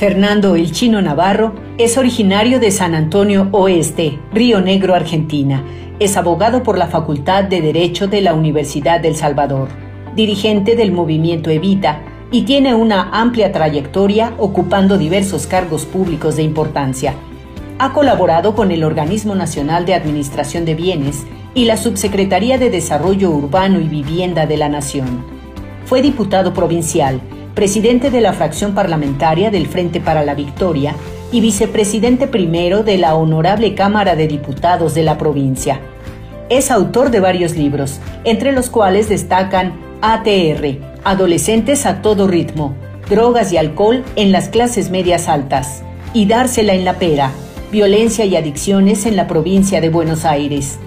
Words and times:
Fernando 0.00 0.56
El 0.56 0.72
Chino 0.72 1.02
Navarro 1.02 1.52
es 1.76 1.98
originario 1.98 2.58
de 2.58 2.70
San 2.70 2.94
Antonio 2.94 3.50
Oeste, 3.52 4.18
Río 4.32 4.62
Negro, 4.62 4.94
Argentina. 4.94 5.62
Es 5.98 6.16
abogado 6.16 6.62
por 6.62 6.78
la 6.78 6.86
Facultad 6.86 7.44
de 7.44 7.60
Derecho 7.60 8.08
de 8.08 8.22
la 8.22 8.32
Universidad 8.32 9.00
del 9.00 9.14
Salvador, 9.14 9.68
dirigente 10.16 10.74
del 10.74 10.90
movimiento 10.90 11.50
Evita 11.50 12.00
y 12.32 12.44
tiene 12.44 12.74
una 12.74 13.10
amplia 13.12 13.52
trayectoria 13.52 14.32
ocupando 14.38 14.96
diversos 14.96 15.46
cargos 15.46 15.84
públicos 15.84 16.36
de 16.36 16.44
importancia. 16.44 17.12
Ha 17.78 17.92
colaborado 17.92 18.54
con 18.54 18.70
el 18.70 18.84
Organismo 18.84 19.34
Nacional 19.34 19.84
de 19.84 19.92
Administración 19.92 20.64
de 20.64 20.76
Bienes 20.76 21.26
y 21.52 21.66
la 21.66 21.76
Subsecretaría 21.76 22.56
de 22.56 22.70
Desarrollo 22.70 23.28
Urbano 23.28 23.78
y 23.80 23.88
Vivienda 23.88 24.46
de 24.46 24.56
la 24.56 24.70
Nación. 24.70 25.22
Fue 25.84 26.00
diputado 26.00 26.54
provincial, 26.54 27.20
presidente 27.60 28.10
de 28.10 28.22
la 28.22 28.32
fracción 28.32 28.72
parlamentaria 28.72 29.50
del 29.50 29.66
Frente 29.66 30.00
para 30.00 30.24
la 30.24 30.34
Victoria 30.34 30.94
y 31.30 31.42
vicepresidente 31.42 32.26
primero 32.26 32.84
de 32.84 32.96
la 32.96 33.14
Honorable 33.14 33.74
Cámara 33.74 34.16
de 34.16 34.26
Diputados 34.28 34.94
de 34.94 35.02
la 35.02 35.18
provincia. 35.18 35.78
Es 36.48 36.70
autor 36.70 37.10
de 37.10 37.20
varios 37.20 37.56
libros, 37.56 38.00
entre 38.24 38.52
los 38.52 38.70
cuales 38.70 39.10
destacan 39.10 39.74
ATR, 40.00 40.78
Adolescentes 41.04 41.84
a 41.84 42.00
todo 42.00 42.28
ritmo, 42.28 42.74
Drogas 43.10 43.52
y 43.52 43.58
alcohol 43.58 44.04
en 44.16 44.32
las 44.32 44.48
clases 44.48 44.88
medias 44.88 45.28
altas, 45.28 45.82
y 46.14 46.24
Dársela 46.24 46.72
en 46.72 46.86
la 46.86 46.94
pera, 46.94 47.30
Violencia 47.70 48.24
y 48.24 48.36
adicciones 48.36 49.04
en 49.04 49.16
la 49.16 49.28
provincia 49.28 49.82
de 49.82 49.90
Buenos 49.90 50.24
Aires. 50.24 50.78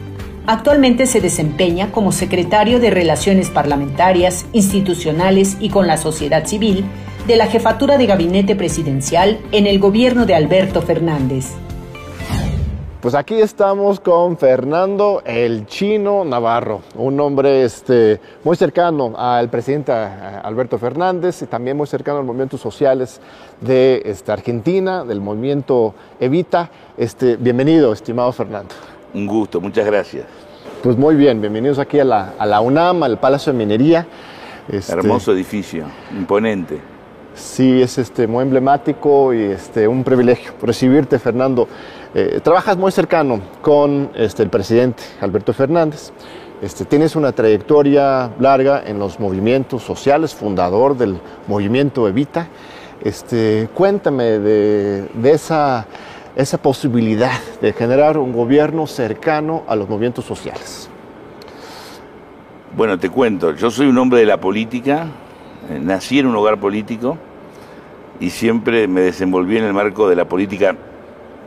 Actualmente 0.45 1.05
se 1.05 1.21
desempeña 1.21 1.89
como 1.93 2.11
secretario 2.11 2.81
de 2.81 2.89
Relaciones 2.89 3.49
Parlamentarias, 3.49 4.45
Institucionales 4.51 5.55
y 5.61 5.69
con 5.69 5.87
la 5.87 5.95
Sociedad 5.95 6.45
Civil 6.45 6.83
de 7.27 7.37
la 7.37 7.47
Jefatura 7.47 7.97
de 7.97 8.07
Gabinete 8.07 8.53
Presidencial 8.53 9.39
en 9.53 9.67
el 9.67 9.79
gobierno 9.79 10.25
de 10.25 10.35
Alberto 10.35 10.81
Fernández. 10.81 11.51
Pues 12.99 13.15
aquí 13.15 13.35
estamos 13.35 14.01
con 14.01 14.37
Fernando 14.37 15.21
el 15.25 15.65
Chino 15.65 16.25
Navarro, 16.25 16.81
un 16.95 17.19
hombre 17.21 17.63
este, 17.63 18.19
muy 18.43 18.57
cercano 18.57 19.13
al 19.17 19.49
presidente 19.49 19.93
Alberto 19.93 20.77
Fernández 20.77 21.41
y 21.41 21.45
también 21.45 21.77
muy 21.77 21.87
cercano 21.87 22.17
a 22.17 22.19
los 22.19 22.27
movimientos 22.27 22.59
sociales 22.59 23.21
de 23.61 24.01
este, 24.05 24.31
Argentina, 24.31 25.05
del 25.05 25.21
movimiento 25.21 25.93
Evita. 26.19 26.69
Este, 26.97 27.37
bienvenido, 27.37 27.93
estimado 27.93 28.31
Fernando. 28.33 28.73
Un 29.13 29.27
gusto, 29.27 29.61
muchas 29.61 29.85
gracias. 29.85 30.25
Pues 30.81 30.97
muy 30.97 31.15
bien, 31.15 31.39
bienvenidos 31.39 31.77
aquí 31.77 31.99
a 31.99 32.03
la, 32.03 32.61
UNAM, 32.61 33.03
al 33.03 33.19
Palacio 33.19 33.53
de 33.53 33.59
Minería. 33.59 34.07
Este, 34.67 34.91
Hermoso 34.91 35.33
edificio, 35.33 35.85
imponente. 36.11 36.79
Sí, 37.35 37.81
es 37.81 37.97
este, 37.99 38.25
muy 38.25 38.41
emblemático 38.41 39.33
y 39.33 39.43
este, 39.43 39.87
un 39.87 40.03
privilegio 40.03 40.53
recibirte, 40.61 41.19
Fernando. 41.19 41.67
Eh, 42.15 42.39
trabajas 42.43 42.75
muy 42.75 42.91
cercano 42.91 43.39
con 43.61 44.09
este, 44.15 44.41
el 44.41 44.49
presidente 44.49 45.03
Alberto 45.21 45.53
Fernández. 45.53 46.11
Este, 46.61 46.85
tienes 46.85 47.15
una 47.15 47.31
trayectoria 47.33 48.31
larga 48.39 48.83
en 48.85 48.97
los 48.97 49.19
movimientos 49.19 49.83
sociales, 49.83 50.33
fundador 50.33 50.97
del 50.97 51.19
movimiento 51.47 52.07
Evita. 52.07 52.47
Este, 53.03 53.69
cuéntame 53.75 54.39
de, 54.39 55.07
de 55.13 55.31
esa 55.31 55.85
esa 56.35 56.57
posibilidad 56.57 57.39
de 57.61 57.73
generar 57.73 58.17
un 58.17 58.33
gobierno 58.33 58.87
cercano 58.87 59.63
a 59.67 59.75
los 59.75 59.87
movimientos 59.87 60.25
sociales? 60.25 60.89
Bueno, 62.75 62.97
te 62.97 63.09
cuento, 63.09 63.53
yo 63.55 63.69
soy 63.69 63.87
un 63.87 63.97
hombre 63.97 64.19
de 64.19 64.25
la 64.25 64.39
política, 64.39 65.07
eh, 65.69 65.79
nací 65.79 66.19
en 66.19 66.25
un 66.25 66.35
hogar 66.35 66.59
político 66.59 67.17
y 68.19 68.31
siempre 68.31 68.87
me 68.87 69.01
desenvolví 69.01 69.57
en 69.57 69.65
el 69.65 69.73
marco 69.73 70.09
de 70.09 70.15
la 70.15 70.25
política 70.25 70.75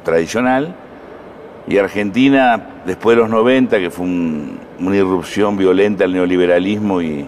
tradicional 0.04 0.74
y 1.68 1.78
Argentina, 1.78 2.82
después 2.86 3.16
de 3.16 3.22
los 3.22 3.30
90, 3.30 3.78
que 3.80 3.90
fue 3.90 4.06
una 4.06 4.96
irrupción 4.96 5.56
violenta 5.56 6.04
al 6.04 6.12
neoliberalismo 6.12 7.02
y 7.02 7.26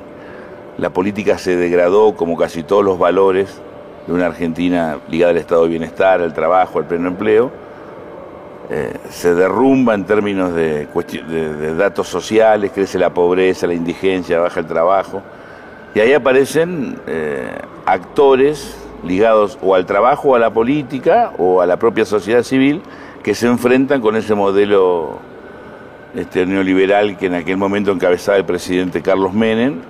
la 0.77 0.91
política 0.91 1.39
se 1.39 1.57
degradó 1.57 2.15
como 2.15 2.37
casi 2.37 2.63
todos 2.63 2.85
los 2.85 3.01
valores, 3.01 3.61
de 4.09 4.15
una 4.15 4.27
Argentina 4.27 4.97
ligada 5.11 5.33
al 5.33 5.37
estado 5.37 5.65
de 5.65 5.69
bienestar, 5.69 6.23
al 6.23 6.33
trabajo, 6.33 6.79
al 6.79 6.87
pleno 6.87 7.09
empleo, 7.09 7.51
eh, 8.71 8.95
se 9.11 9.35
derrumba 9.35 9.95
en 9.95 10.05
términos 10.05 10.55
de, 10.55 10.89
datos 11.77 12.09
sociales, 12.09 12.73
crece 12.75 12.99
la 12.99 13.13
pobreza, 13.13 13.67
la 13.67 13.75
indigencia, 13.75 14.41
baja 14.41 14.61
el 14.61 14.67
trabajo, 14.67 15.23
y 15.95 16.01
ahí 16.01 16.15
aparecen 16.15 16.99
eh, 17.07 17.51
actores 17.85 18.79
ligados 19.05 19.59
o 19.61 19.75
al 19.75 19.85
trabajo 19.85 20.31
o 20.31 20.35
a 20.35 20.39
la 20.39 20.51
política 20.51 21.33
o 21.37 21.61
a 21.61 21.67
la 21.67 21.77
propia 21.77 22.07
sociedad 22.07 22.43
civil 22.43 22.81
que 23.23 23.35
se 23.35 23.47
enfrentan 23.47 24.01
con 24.01 24.17
ese 24.17 24.35
modelo 24.35 25.19
este, 26.15 26.47
neoliberal 26.47 27.19
que 27.19 27.27
en 27.27 27.35
aquel 27.35 27.59
momento 27.59 27.93
encabezaba 27.93 28.39
el 28.39 28.45
presidente 28.45 29.03
Carlos 29.03 29.35
Menem 29.35 29.81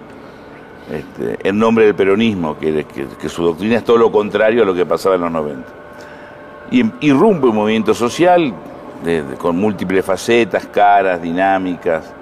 este, 0.91 1.47
en 1.47 1.59
nombre 1.59 1.84
del 1.84 1.94
peronismo, 1.94 2.56
que, 2.59 2.84
su 3.28 3.43
doctrina 3.43 3.76
es 3.76 3.84
todo 3.84 3.99
lo 3.99 4.10
contrario 4.10 4.62
a 4.62 4.66
lo 4.66 4.75
que 4.75 4.87
pasaba 4.87 5.16
en 5.16 5.21
los 5.21 5.31
90. 5.31 5.69
Y 6.71 7.06
irrumpe 7.06 7.47
un 7.47 7.56
movimiento 7.56 7.94
social 7.94 8.54
con 9.38 9.56
múltiples 9.56 10.04
facetas, 10.04 10.66
caras, 10.66 11.21
dinámicas, 11.21 12.12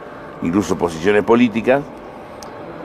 incluso 0.42 0.76
posiciones 0.76 1.22
políticas. 1.22 1.82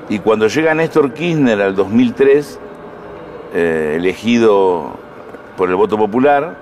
Y 0.10 0.20
cuando 0.20 0.48
llega 0.48 0.74
Néstor 0.74 1.14
Kirchner 1.14 1.62
al 1.62 1.76
2003, 1.76 2.60
eh, 3.54 3.94
elegido 3.98 4.92
por 5.58 5.70
el 5.70 5.76
voto 5.76 5.98
popular, 5.98 6.56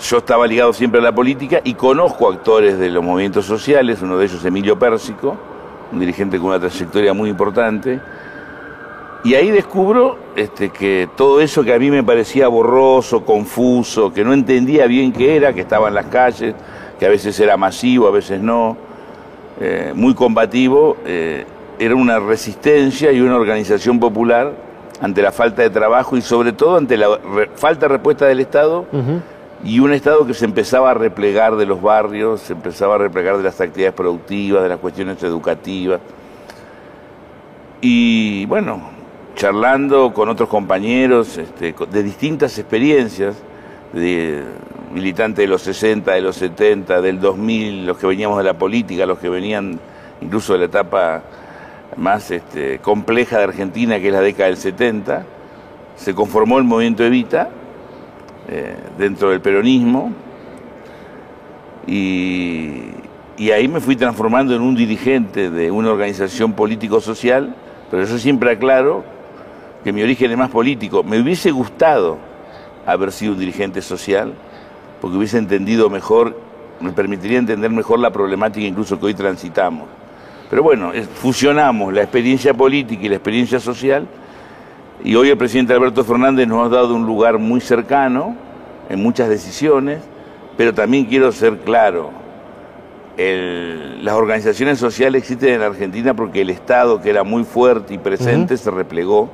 yo 0.00 0.18
estaba 0.18 0.46
ligado 0.46 0.72
siempre 0.72 1.00
a 1.00 1.02
la 1.04 1.12
política 1.12 1.60
y 1.62 1.74
conozco 1.74 2.28
actores 2.28 2.78
de 2.78 2.90
los 2.90 3.02
movimientos 3.02 3.46
sociales, 3.46 4.02
uno 4.02 4.18
de 4.18 4.26
ellos 4.26 4.44
Emilio 4.44 4.78
Pérsico, 4.78 5.36
un 5.92 6.00
dirigente 6.00 6.38
con 6.38 6.48
una 6.48 6.60
trayectoria 6.60 7.12
muy 7.12 7.30
importante. 7.30 8.00
Y 9.24 9.34
ahí 9.34 9.50
descubro 9.50 10.18
este, 10.36 10.68
que 10.68 11.08
todo 11.16 11.40
eso 11.40 11.64
que 11.64 11.72
a 11.72 11.78
mí 11.78 11.90
me 11.90 12.02
parecía 12.02 12.46
borroso, 12.48 13.24
confuso, 13.24 14.12
que 14.12 14.22
no 14.22 14.34
entendía 14.34 14.86
bien 14.86 15.12
qué 15.12 15.36
era, 15.36 15.54
que 15.54 15.62
estaba 15.62 15.88
en 15.88 15.94
las 15.94 16.06
calles, 16.06 16.54
que 16.98 17.06
a 17.06 17.08
veces 17.08 17.38
era 17.40 17.56
masivo, 17.56 18.06
a 18.06 18.10
veces 18.10 18.40
no, 18.40 18.76
eh, 19.60 19.92
muy 19.94 20.14
combativo, 20.14 20.98
eh, 21.06 21.46
era 21.78 21.94
una 21.94 22.18
resistencia 22.18 23.12
y 23.12 23.20
una 23.20 23.36
organización 23.36 23.98
popular 23.98 24.52
ante 25.00 25.22
la 25.22 25.32
falta 25.32 25.62
de 25.62 25.70
trabajo 25.70 26.16
y 26.16 26.22
sobre 26.22 26.52
todo 26.52 26.76
ante 26.76 26.96
la 26.96 27.18
falta 27.54 27.86
de 27.86 27.92
respuesta 27.94 28.26
del 28.26 28.40
Estado 28.40 28.84
y 29.62 29.78
un 29.78 29.92
Estado 29.92 30.26
que 30.26 30.34
se 30.34 30.44
empezaba 30.44 30.90
a 30.90 30.94
replegar 30.94 31.56
de 31.56 31.66
los 31.66 31.80
barrios, 31.80 32.40
se 32.40 32.52
empezaba 32.54 32.96
a 32.96 32.98
replegar 32.98 33.36
de 33.36 33.44
las 33.44 33.60
actividades 33.60 33.94
productivas, 33.94 34.62
de 34.62 34.68
las 34.68 34.78
cuestiones 34.78 35.22
educativas. 35.22 36.00
Y 37.80 38.46
bueno, 38.46 38.90
charlando 39.36 40.12
con 40.12 40.28
otros 40.28 40.48
compañeros 40.48 41.38
este, 41.38 41.74
de 41.90 42.02
distintas 42.02 42.58
experiencias, 42.58 43.36
de 43.92 44.42
militantes 44.92 45.44
de 45.44 45.48
los 45.48 45.62
60, 45.62 46.12
de 46.12 46.20
los 46.20 46.36
70, 46.36 47.00
del 47.00 47.20
2000, 47.20 47.86
los 47.86 47.98
que 47.98 48.06
veníamos 48.06 48.38
de 48.38 48.44
la 48.44 48.54
política, 48.54 49.06
los 49.06 49.18
que 49.18 49.28
venían 49.28 49.78
incluso 50.20 50.52
de 50.54 50.60
la 50.60 50.64
etapa 50.66 51.22
más 51.96 52.30
este, 52.30 52.78
compleja 52.80 53.38
de 53.38 53.44
Argentina, 53.44 53.98
que 53.98 54.08
es 54.08 54.12
la 54.12 54.20
década 54.20 54.48
del 54.48 54.56
70, 54.56 55.24
se 55.96 56.14
conformó 56.14 56.58
el 56.58 56.64
movimiento 56.64 57.04
Evita 57.04 57.50
eh, 58.48 58.76
dentro 58.98 59.30
del 59.30 59.40
peronismo 59.40 60.12
y, 61.86 62.90
ahí 63.52 63.68
me 63.68 63.80
fui 63.80 63.96
transformando 63.96 64.54
en 64.54 64.62
un 64.62 64.74
dirigente 64.74 65.50
de 65.50 65.70
una 65.70 65.90
organización 65.90 66.52
político-social, 66.52 67.54
pero 67.90 68.04
yo 68.04 68.18
siempre 68.18 68.50
aclaro 68.52 69.04
que 69.82 69.92
mi 69.92 70.02
origen 70.02 70.30
es 70.30 70.38
más 70.38 70.50
político. 70.50 71.02
Me 71.02 71.20
hubiese 71.20 71.50
gustado 71.50 72.18
haber 72.86 73.12
sido 73.12 73.32
un 73.32 73.38
dirigente 73.38 73.82
social, 73.82 74.34
porque 75.00 75.16
hubiese 75.16 75.38
entendido 75.38 75.90
mejor, 75.90 76.38
me 76.80 76.92
permitiría 76.92 77.38
entender 77.38 77.70
mejor 77.70 77.98
la 77.98 78.10
problemática 78.10 78.66
incluso 78.66 78.98
que 78.98 79.06
hoy 79.06 79.14
transitamos. 79.14 79.88
Pero 80.48 80.62
bueno, 80.62 80.92
fusionamos 81.14 81.92
la 81.92 82.02
experiencia 82.02 82.54
política 82.54 83.04
y 83.04 83.08
la 83.08 83.16
experiencia 83.16 83.58
social 83.58 84.06
y 85.02 85.14
hoy 85.16 85.30
el 85.30 85.36
presidente 85.36 85.72
Alberto 85.72 86.04
Fernández 86.04 86.46
nos 86.46 86.66
ha 86.66 86.68
dado 86.68 86.94
un 86.94 87.06
lugar 87.06 87.38
muy 87.38 87.60
cercano 87.60 88.36
en 88.88 89.02
muchas 89.02 89.28
decisiones, 89.28 90.00
pero 90.56 90.72
también 90.72 91.06
quiero 91.06 91.32
ser 91.32 91.58
claro, 91.58 92.10
las 93.16 94.14
organizaciones 94.14 94.78
sociales 94.78 95.22
existen 95.22 95.54
en 95.54 95.62
Argentina 95.62 96.14
porque 96.14 96.40
el 96.40 96.50
Estado, 96.50 97.00
que 97.00 97.10
era 97.10 97.22
muy 97.22 97.44
fuerte 97.44 97.94
y 97.94 97.98
presente, 97.98 98.56
se 98.56 98.70
replegó. 98.70 99.30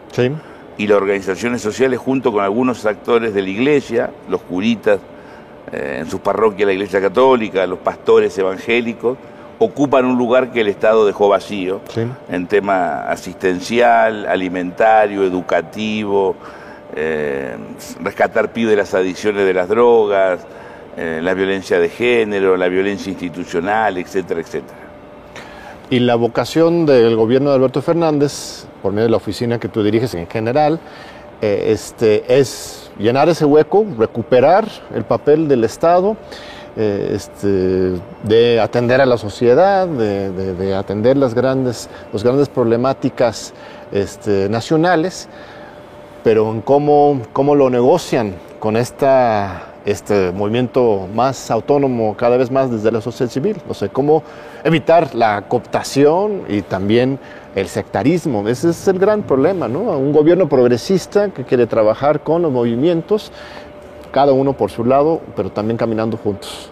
Y 0.77 0.87
las 0.87 0.97
organizaciones 0.97 1.61
sociales, 1.61 1.99
junto 1.99 2.33
con 2.33 2.43
algunos 2.43 2.87
actores 2.87 3.35
de 3.35 3.43
la 3.43 3.49
iglesia, 3.49 4.11
los 4.29 4.41
curitas 4.43 4.99
eh, 5.73 5.99
en 6.01 6.11
sus 6.11 6.21
parroquias, 6.21 6.67
la 6.67 6.73
iglesia 6.73 7.01
católica, 7.01 7.67
los 7.67 7.79
pastores 7.81 8.37
evangélicos, 8.39 9.19
ocupan 9.61 10.07
un 10.07 10.17
lugar 10.17 10.53
que 10.53 10.63
el 10.63 10.69
Estado 10.69 11.07
dejó 11.07 11.29
vacío 11.29 11.83
en 12.31 12.47
tema 12.47 13.03
asistencial, 13.03 14.25
alimentario, 14.27 15.23
educativo, 15.23 16.35
eh, 16.97 17.55
rescatar 18.03 18.53
pibes 18.53 18.71
de 18.71 18.77
las 18.77 18.95
adicciones 18.95 19.45
de 19.45 19.53
las 19.53 19.69
drogas, 19.69 20.41
eh, 20.97 21.21
la 21.23 21.35
violencia 21.35 21.79
de 21.79 21.91
género, 21.91 22.57
la 22.57 22.69
violencia 22.69 23.13
institucional, 23.13 23.99
etcétera, 23.99 24.41
etcétera. 24.41 24.79
Y 25.91 25.99
la 26.01 26.15
vocación 26.15 26.87
del 26.87 27.15
gobierno 27.15 27.51
de 27.51 27.57
Alberto 27.57 27.83
Fernández, 27.83 28.65
por 28.81 28.93
medio 28.93 29.05
de 29.05 29.11
la 29.11 29.19
oficina 29.19 29.61
que 29.61 29.69
tú 29.69 29.83
diriges 29.83 30.15
en 30.15 30.27
general, 30.27 30.81
eh, 31.43 31.67
este, 31.69 32.39
es 32.39 32.91
llenar 32.99 33.29
ese 33.29 33.45
hueco, 33.45 33.85
recuperar 33.99 34.67
el 34.95 35.05
papel 35.05 35.49
del 35.49 35.65
Estado, 35.65 36.17
eh, 36.77 37.13
este, 37.15 38.01
de 38.23 38.61
atender 38.61 39.01
a 39.01 39.07
la 39.07 39.19
sociedad, 39.19 39.89
de, 39.89 40.75
atender 40.75 41.17
las 41.17 41.35
grandes, 41.35 41.89
las 42.13 42.23
grandes 42.23 42.49
problemáticas 42.49 43.53
este, 43.93 44.49
nacionales, 44.49 45.29
pero 46.23 46.51
en 46.53 46.61
cómo, 46.61 47.23
cómo 47.33 47.55
lo 47.55 47.71
negocian 47.71 48.35
con 48.61 48.77
esta 48.77 49.71
este 49.85 50.31
movimiento 50.33 51.09
más 51.15 51.51
autónomo 51.51 52.15
cada 52.17 52.37
vez 52.37 52.51
más 52.51 52.71
desde 52.71 52.93
la 52.93 53.01
sociedad 53.01 53.31
civil. 53.31 53.57
O 53.69 53.75
sea, 53.75 53.89
cómo 53.89 54.23
evitar 54.65 55.15
la 55.15 55.43
cooptación 55.49 56.43
y 56.49 56.63
también 56.63 57.19
el 57.55 57.67
sectarismo. 57.69 58.47
Ese 58.49 58.71
es 58.71 58.89
el 58.89 58.99
gran 58.99 59.23
problema, 59.23 59.69
¿no? 59.69 59.81
Un 59.81 60.13
gobierno 60.13 60.49
progresista 60.49 61.31
que 61.31 61.45
quiere 61.45 61.67
trabajar 61.67 62.21
con 62.21 62.43
los 62.43 62.53
movimientos, 62.53 63.33
cada 64.11 64.33
uno 64.33 64.53
por 64.53 64.71
su 64.71 64.85
lado, 64.85 65.21
pero 65.37 65.51
también 65.51 65.77
caminando 65.77 66.17
juntos. 66.17 66.71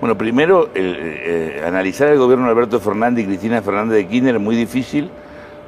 Bueno, 0.00 0.18
primero, 0.18 0.68
eh, 0.74 1.62
analizar 1.66 2.08
el 2.08 2.18
gobierno 2.18 2.46
de 2.46 2.50
Alberto 2.50 2.80
Fernández 2.80 3.24
y 3.24 3.28
Cristina 3.28 3.62
Fernández 3.62 3.98
de 3.98 4.08
Kirchner 4.08 4.34
es 4.34 4.40
muy 4.40 4.56
difícil 4.56 5.10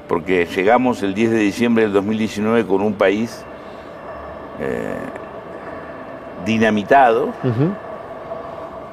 porque 0.09 0.47
llegamos 0.47 1.03
el 1.03 1.15
10 1.15 1.31
de 1.31 1.39
diciembre 1.39 1.85
del 1.85 1.93
2019 1.93 2.67
con 2.67 2.83
un 2.83 2.95
país 2.95 3.45
eh, 4.61 4.95
dinamitado, 6.45 7.33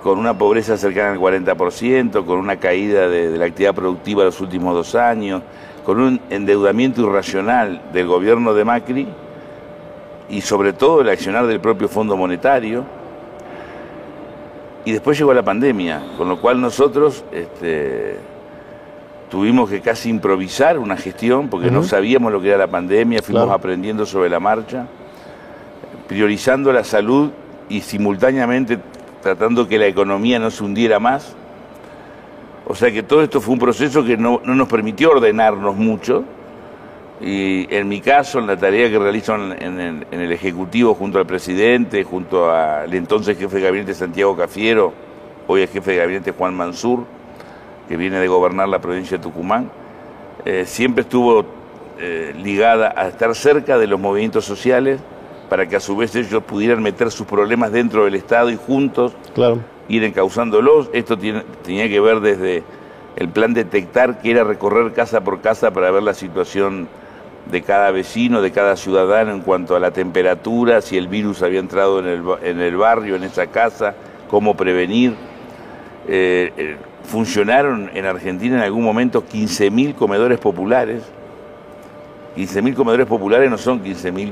con 0.04 0.18
una 0.18 0.38
pobreza 0.38 0.78
cercana 0.78 1.12
al 1.12 1.20
40%, 1.20 2.26
con 2.26 2.38
una 2.38 2.58
caída 2.58 3.10
de, 3.10 3.38
la 3.38 3.46
actividad 3.46 3.74
productiva 3.76 4.24
los 4.24 4.40
últimos 4.40 4.74
dos 4.74 4.96
años, 4.96 5.42
con 5.86 6.00
un 6.00 6.22
endeudamiento 6.30 7.02
irracional 7.02 7.82
del 7.92 8.08
gobierno 8.08 8.54
de 8.54 8.64
Macri 8.64 9.08
y 10.32 10.42
sobre 10.42 10.74
todo 10.74 11.02
el 11.02 11.10
accionar 11.10 11.46
del 11.46 11.60
propio 11.60 11.88
Fondo 11.88 12.18
Monetario. 12.18 12.84
Y 14.86 14.94
después 14.94 15.18
llegó 15.18 15.34
la 15.34 15.44
pandemia, 15.44 16.02
con 16.18 16.28
lo 16.28 16.42
cual 16.42 16.60
nosotros 16.60 17.24
este, 17.32 18.18
tuvimos 19.30 19.70
que 19.70 19.82
casi 19.82 20.10
improvisar 20.10 20.80
una 20.80 20.98
gestión 20.98 21.50
porque 21.50 21.70
no 21.70 21.84
sabíamos 21.84 22.32
lo 22.32 22.42
que 22.42 22.48
era 22.48 22.58
la 22.58 22.68
pandemia, 22.68 23.22
fuimos 23.22 23.50
aprendiendo 23.52 24.06
sobre 24.08 24.30
la 24.30 24.40
marcha, 24.40 24.88
priorizando 26.08 26.74
la 26.74 26.84
salud 26.84 27.30
y 27.70 27.82
simultáneamente 27.82 28.80
tratando 29.22 29.68
que 29.68 29.78
la 29.78 29.86
economía 29.86 30.40
no 30.40 30.50
se 30.50 30.64
hundiera 30.64 31.00
más. 31.00 31.36
O 32.66 32.74
sea 32.74 32.92
que 32.92 33.04
todo 33.04 33.22
esto 33.22 33.40
fue 33.40 33.54
un 33.54 33.60
proceso 33.60 34.04
que 34.04 34.18
no, 34.18 34.42
nos 34.44 34.68
permitió 34.68 35.12
ordenarnos 35.12 35.76
mucho. 35.76 36.24
Y 37.22 37.68
en 37.74 37.88
mi 37.88 38.02
caso, 38.02 38.40
en 38.40 38.48
la 38.48 38.58
tarea 38.58 38.90
que 38.90 38.98
realizo 38.98 39.36
en, 39.36 40.06
el 40.12 40.32
Ejecutivo 40.32 40.96
junto 40.96 41.20
al 41.20 41.28
presidente, 41.28 42.04
junto 42.04 42.52
al 42.52 42.92
entonces 42.94 43.38
jefe 43.38 43.58
de 43.58 43.62
gabinete 43.62 43.94
Santiago 43.94 44.36
Cafiero, 44.36 44.92
hoy 45.48 45.62
es 45.62 45.72
jefe 45.72 45.92
de 45.92 45.98
gabinete 45.98 46.32
Juan 46.32 46.56
Mansur, 46.56 47.06
que 47.88 47.96
viene 47.96 48.20
de 48.20 48.28
gobernar 48.28 48.70
la 48.70 48.80
provincia 48.80 49.18
de 49.18 49.24
Tucumán, 49.24 49.70
eh, 50.46 50.66
siempre 50.66 51.04
estuvo 51.04 51.46
eh, 52.00 52.34
ligada 52.42 52.92
a 52.98 53.10
estar 53.10 53.36
cerca 53.36 53.78
de 53.78 53.86
los 53.86 54.00
movimientos 54.00 54.46
sociales, 54.46 55.00
para 55.48 55.68
que 55.68 55.76
a 55.76 55.82
su 55.82 55.98
vez 55.98 56.16
ellos 56.16 56.42
pudieran 56.44 56.82
meter 56.82 57.12
sus 57.12 57.28
problemas 57.28 57.74
dentro 57.74 58.06
del 58.06 58.16
Estado 58.16 58.50
y 58.50 58.56
juntos 58.56 59.14
ir 59.90 60.04
encauzándolos. 60.06 60.90
Esto 60.94 61.18
tenía 61.18 61.90
que 61.90 62.00
ver 62.00 62.22
desde 62.22 62.64
el 63.18 63.28
plan 63.28 63.54
detectar, 63.54 64.22
que 64.22 64.32
era 64.32 64.46
recorrer 64.46 64.94
casa 64.94 65.22
por 65.22 65.42
casa 65.42 65.72
para 65.72 65.92
ver 65.92 66.04
la 66.04 66.14
situación 66.14 66.88
de 67.50 67.62
cada 67.62 67.92
vecino, 67.92 68.42
de 68.42 68.52
cada 68.52 68.76
ciudadano 68.76 69.32
en 69.32 69.42
cuanto 69.42 69.76
a 69.76 69.80
la 69.80 69.92
temperatura, 69.92 70.82
si 70.82 70.98
el 70.98 71.08
virus 71.08 71.42
había 71.42 71.60
entrado 71.60 72.00
en 72.00 72.08
el, 72.08 72.24
en 72.44 72.60
el 72.60 72.78
barrio, 72.78 73.16
en 73.16 73.24
esa 73.24 73.48
casa, 73.48 73.96
cómo 74.30 74.56
prevenir. 74.56 75.16
Eh, 76.08 76.52
eh, 76.58 76.78
funcionaron 77.04 77.90
en 77.94 78.06
Argentina 78.06 78.56
en 78.58 78.64
algún 78.64 78.84
momento 78.84 79.24
15.000 79.26 79.96
comedores 79.96 80.40
populares. 80.40 81.04
15.000 82.38 82.76
comedores 82.76 83.08
populares 83.08 83.50
no 83.50 83.58
son 83.58 83.84
15.000 83.84 84.32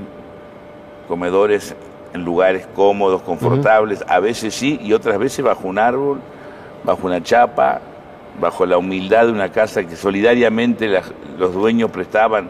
comedores 1.08 1.76
en 2.14 2.24
lugares 2.24 2.68
cómodos, 2.76 3.22
confortables, 3.22 4.04
a 4.08 4.20
veces 4.20 4.54
sí 4.54 4.80
y 4.82 4.94
otras 4.94 5.20
veces 5.20 5.44
bajo 5.44 5.68
un 5.68 5.78
árbol, 5.78 6.20
bajo 6.84 7.06
una 7.08 7.22
chapa, 7.22 7.82
bajo 8.40 8.66
la 8.66 8.78
humildad 8.78 9.26
de 9.26 9.32
una 9.32 9.52
casa 9.52 9.84
que 9.84 9.96
solidariamente 9.96 10.90
los 11.38 11.54
dueños 11.54 11.92
prestaban 11.92 12.50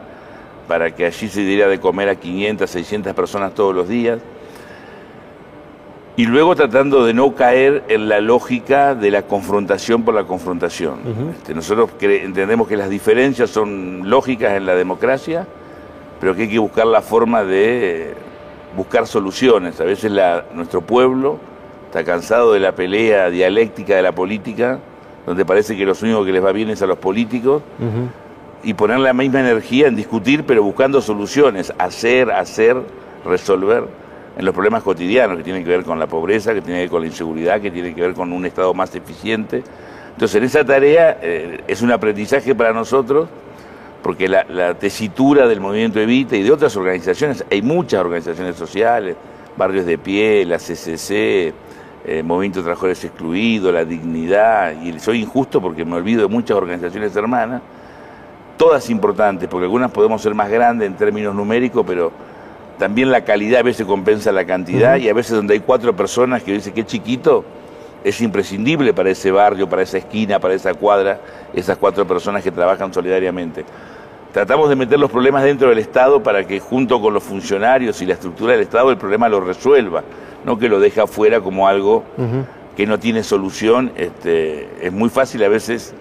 para 0.69 0.94
que 0.94 1.04
allí 1.07 1.27
se 1.27 1.42
diera 1.42 1.68
de 1.68 1.80
comer 1.80 2.10
a 2.10 2.16
500, 2.16 2.69
600 2.69 3.13
personas 3.16 3.56
todos 3.56 3.75
los 3.75 3.89
días. 3.89 4.19
Y 6.16 6.25
luego 6.25 6.56
tratando 6.56 7.06
de 7.06 7.13
no 7.16 7.33
caer 7.33 7.86
en 7.88 8.07
la 8.07 8.21
lógica 8.21 8.94
de 8.94 9.10
la 9.10 9.24
confrontación 9.24 10.04
por 10.04 10.13
la 10.13 10.25
confrontación. 10.25 11.00
Este, 11.36 11.56
nosotros 11.56 11.89
entendemos 12.00 12.68
que 12.68 12.77
las 12.77 12.88
diferencias 12.88 13.50
son 13.50 14.07
lógicas 14.07 14.57
en 14.57 14.68
la 14.68 14.75
democracia, 14.75 15.48
pero 16.21 16.36
que 16.36 16.44
hay 16.44 16.50
que 16.50 16.60
buscar 16.60 16.86
la 16.86 17.01
forma 17.01 17.44
de 17.44 18.13
buscar 18.77 19.07
soluciones. 19.07 19.81
A 19.81 19.86
veces 19.86 20.12
nuestro 20.54 20.81
pueblo 20.81 21.39
está 21.86 22.03
cansado 22.03 22.53
de 22.53 22.60
la 22.60 22.74
pelea 22.74 23.32
dialéctica 23.32 23.96
de 23.96 24.03
la 24.03 24.12
política, 24.12 24.77
donde 25.25 25.46
parece 25.46 25.75
que 25.75 25.84
lo 25.84 25.93
único 26.00 26.25
que 26.25 26.32
les 26.32 26.46
va 26.46 26.51
bien 26.51 26.70
es 26.70 26.82
a 26.84 26.86
los 26.86 27.00
políticos, 27.00 27.63
y 28.63 28.74
poner 28.74 29.00
la 29.00 29.13
misma 29.13 29.39
energía 29.39 29.88
en 29.88 29.96
discutir, 29.96 30.46
pero 30.46 30.63
buscando 30.63 31.01
soluciones, 31.01 31.74
hacer, 31.78 32.32
hacer, 32.32 32.78
resolver 33.25 33.86
en 34.38 34.46
los 34.46 34.54
problemas 34.54 34.84
cotidianos 34.84 35.38
que 35.38 35.44
tienen 35.44 35.63
que 35.63 35.70
ver 35.70 35.84
con 35.84 36.00
la 36.00 36.08
pobreza, 36.08 36.54
que 36.54 36.62
tienen 36.62 36.80
que 36.80 36.84
ver 36.84 36.89
con 36.89 37.01
la 37.01 37.08
inseguridad, 37.08 37.62
que 37.62 37.72
tienen 37.72 37.96
que 37.96 38.01
ver 38.01 38.13
con 38.13 38.32
un 38.32 38.46
Estado 38.46 38.74
más 38.74 38.94
eficiente. 38.96 39.63
Entonces, 40.13 40.36
en 40.36 40.44
esa 40.44 40.66
tarea 40.66 41.18
eh, 41.22 41.62
es 41.68 41.82
un 41.82 41.92
aprendizaje 41.92 42.54
para 42.56 42.74
nosotros 42.74 43.30
porque 44.01 44.30
la, 44.30 44.74
tesitura 44.75 45.48
del 45.48 45.60
movimiento 45.60 46.00
Evita 46.00 46.36
y 46.36 46.44
de 46.44 46.51
otras 46.51 46.75
organizaciones, 46.75 47.44
hay 47.51 47.62
muchas 47.62 48.00
organizaciones 48.00 48.56
sociales, 48.56 49.16
Barrios 49.58 49.86
de 49.86 49.98
Pie, 49.98 50.46
la 50.46 50.58
CCC, 50.58 51.54
eh, 52.06 52.24
Movimiento 52.24 52.60
de 52.60 52.63
Trabajadores 52.63 53.04
Excluidos, 53.04 53.74
La 53.74 53.84
Dignidad, 53.84 54.82
y 54.82 54.98
soy 55.00 55.22
injusto 55.22 55.62
porque 55.62 55.84
me 55.84 55.98
olvido 55.98 56.22
de 56.22 56.28
muchas 56.30 56.56
organizaciones 56.56 57.13
hermanas, 57.16 57.62
todas 58.60 58.89
importantes, 58.89 59.48
porque 59.48 59.63
algunas 59.63 59.89
podemos 59.89 60.22
ser 60.22 60.36
más 60.36 60.50
grandes 60.50 60.86
en 60.86 60.96
términos 60.96 61.34
numéricos, 61.34 61.86
pero 61.88 62.12
también 62.78 63.10
la 63.10 63.24
calidad 63.24 63.62
a 63.62 63.63
veces 63.63 63.88
compensa 63.88 64.34
la 64.34 64.44
cantidad, 64.44 64.98
y 64.98 65.08
a 65.08 65.13
veces 65.13 65.38
donde 65.38 65.54
hay 65.54 65.62
cuatro 65.62 65.96
personas 65.96 66.44
que 66.44 66.51
dicen 66.51 66.74
que 66.74 66.82
es 66.82 66.88
chiquito, 66.88 67.46
es 68.04 68.20
imprescindible 68.20 68.94
para 68.94 69.12
ese 69.12 69.32
barrio, 69.32 69.70
para 69.70 69.82
esa 69.82 69.98
esquina, 69.98 70.39
para 70.39 70.54
esa 70.54 70.74
cuadra, 70.74 71.22
esas 71.54 71.78
cuatro 71.78 72.06
personas 72.06 72.44
que 72.44 72.51
trabajan 72.51 72.94
solidariamente. 72.94 73.63
Tratamos 74.34 74.68
de 74.68 74.75
meter 74.75 75.00
los 75.00 75.10
problemas 75.10 75.44
dentro 75.46 75.70
del 75.70 75.80
Estado 75.80 76.22
para 76.22 76.46
que 76.46 76.60
junto 76.60 77.01
con 77.01 77.13
los 77.13 77.24
funcionarios 77.24 78.01
y 78.01 78.06
la 78.06 78.16
estructura 78.16 78.51
del 78.51 78.62
Estado 78.62 78.92
el 78.92 78.98
problema 78.98 79.30
lo 79.30 79.39
resuelva, 79.39 80.04
no 80.44 80.60
que 80.60 80.68
lo 80.68 80.82
deje 80.82 81.00
afuera 81.00 81.39
como 81.39 81.66
algo 81.66 82.04
que 82.75 82.86
no 82.86 83.00
tiene 83.00 83.24
solución. 83.24 83.94
Este, 83.96 84.86
es 84.86 84.92
muy 84.92 85.10
fácil 85.10 85.44
a 85.46 85.48
veces, 85.48 85.94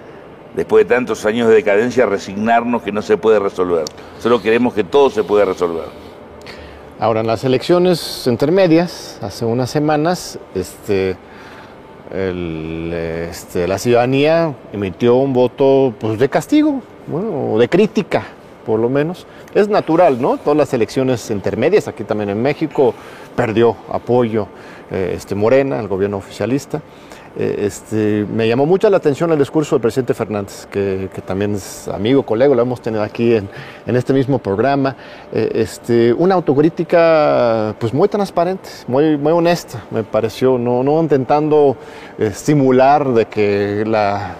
después 0.55 0.87
de 0.87 0.95
tantos 0.95 1.25
años 1.25 1.49
de 1.49 1.55
decadencia, 1.55 2.07
resignarnos 2.07 2.83
que 2.83 2.93
no 2.93 3.02
se 3.02 3.17
puede 3.17 3.38
resolver. 3.38 3.85
Solo 4.21 4.40
queremos 4.40 4.75
que 4.75 4.85
todo 4.85 5.11
se 5.11 5.23
pueda 5.25 5.45
resolver. 5.45 5.85
Ahora, 7.00 7.21
en 7.21 7.28
las 7.28 7.45
elecciones 7.45 8.26
intermedias, 8.26 9.19
hace 9.23 9.45
unas 9.45 9.71
semanas, 9.71 10.38
este, 10.55 11.17
este, 12.11 13.69
la 13.69 13.78
ciudadanía 13.78 14.55
emitió 14.73 15.14
un 15.17 15.33
voto 15.33 15.95
pues, 16.00 16.19
de 16.19 16.28
castigo, 16.28 16.83
bueno, 17.07 17.57
de 17.59 17.69
crítica, 17.69 18.25
por 18.67 18.81
lo 18.81 18.88
menos. 18.88 19.26
Es 19.55 19.69
natural, 19.69 20.21
¿no? 20.21 20.38
Todas 20.38 20.57
las 20.57 20.75
elecciones 20.75 21.31
intermedias, 21.31 21.87
aquí 21.87 22.02
también 22.02 22.31
en 22.31 22.43
México, 22.43 22.95
perdió 23.37 23.76
apoyo 23.90 24.49
eh, 24.90 25.12
este, 25.14 25.35
Morena, 25.35 25.78
el 25.78 25.87
gobierno 25.87 26.17
oficialista. 26.17 26.83
Eh, 27.40 27.66
este, 27.66 28.26
me 28.35 28.49
llamó 28.49 28.66
mucho 28.66 28.90
la 28.90 28.97
atención 28.97 29.30
el 29.30 29.38
discurso 29.38 29.76
del 29.76 29.83
presidente 29.83 30.12
Fernández, 30.12 30.66
que, 30.66 31.09
también 31.25 31.54
es 31.54 31.87
amigo, 31.87 32.25
colega, 32.25 32.52
lo 32.52 32.62
hemos 32.62 32.80
tenido 32.80 33.04
aquí 33.04 33.37
en, 33.37 33.49
este 33.87 34.12
mismo 34.12 34.40
programa. 34.40 34.97
Eh, 35.33 35.49
este, 35.54 36.12
una 36.12 36.35
autocrítica 36.35 37.76
pues 37.78 37.95
muy 37.95 38.09
transparente, 38.09 38.68
muy, 38.88 39.14
honesta, 39.30 39.85
me 39.92 40.02
pareció, 40.02 40.59
no, 40.59 41.00
intentando 41.00 41.76
estimular 42.18 43.09
de 43.12 43.26
que 43.26 43.85
la 43.87 44.35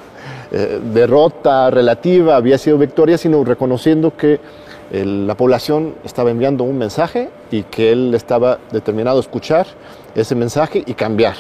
derrota 0.93 1.71
relativa 1.71 2.35
había 2.35 2.57
sido 2.57 2.79
victoria, 2.79 3.19
sino 3.19 3.45
reconociendo 3.45 4.17
que 4.17 4.41
la 4.91 5.37
población 5.37 5.95
estaba 6.05 6.31
enviando 6.31 6.65
un 6.65 6.79
mensaje 6.79 7.29
y 7.51 7.65
que 7.65 7.93
él 7.93 8.15
estaba 8.15 8.59
determinado 8.73 9.19
a 9.19 9.21
escuchar 9.21 9.67
ese 10.15 10.35
mensaje 10.35 10.83
y 10.87 10.95
cambiar, 10.95 11.37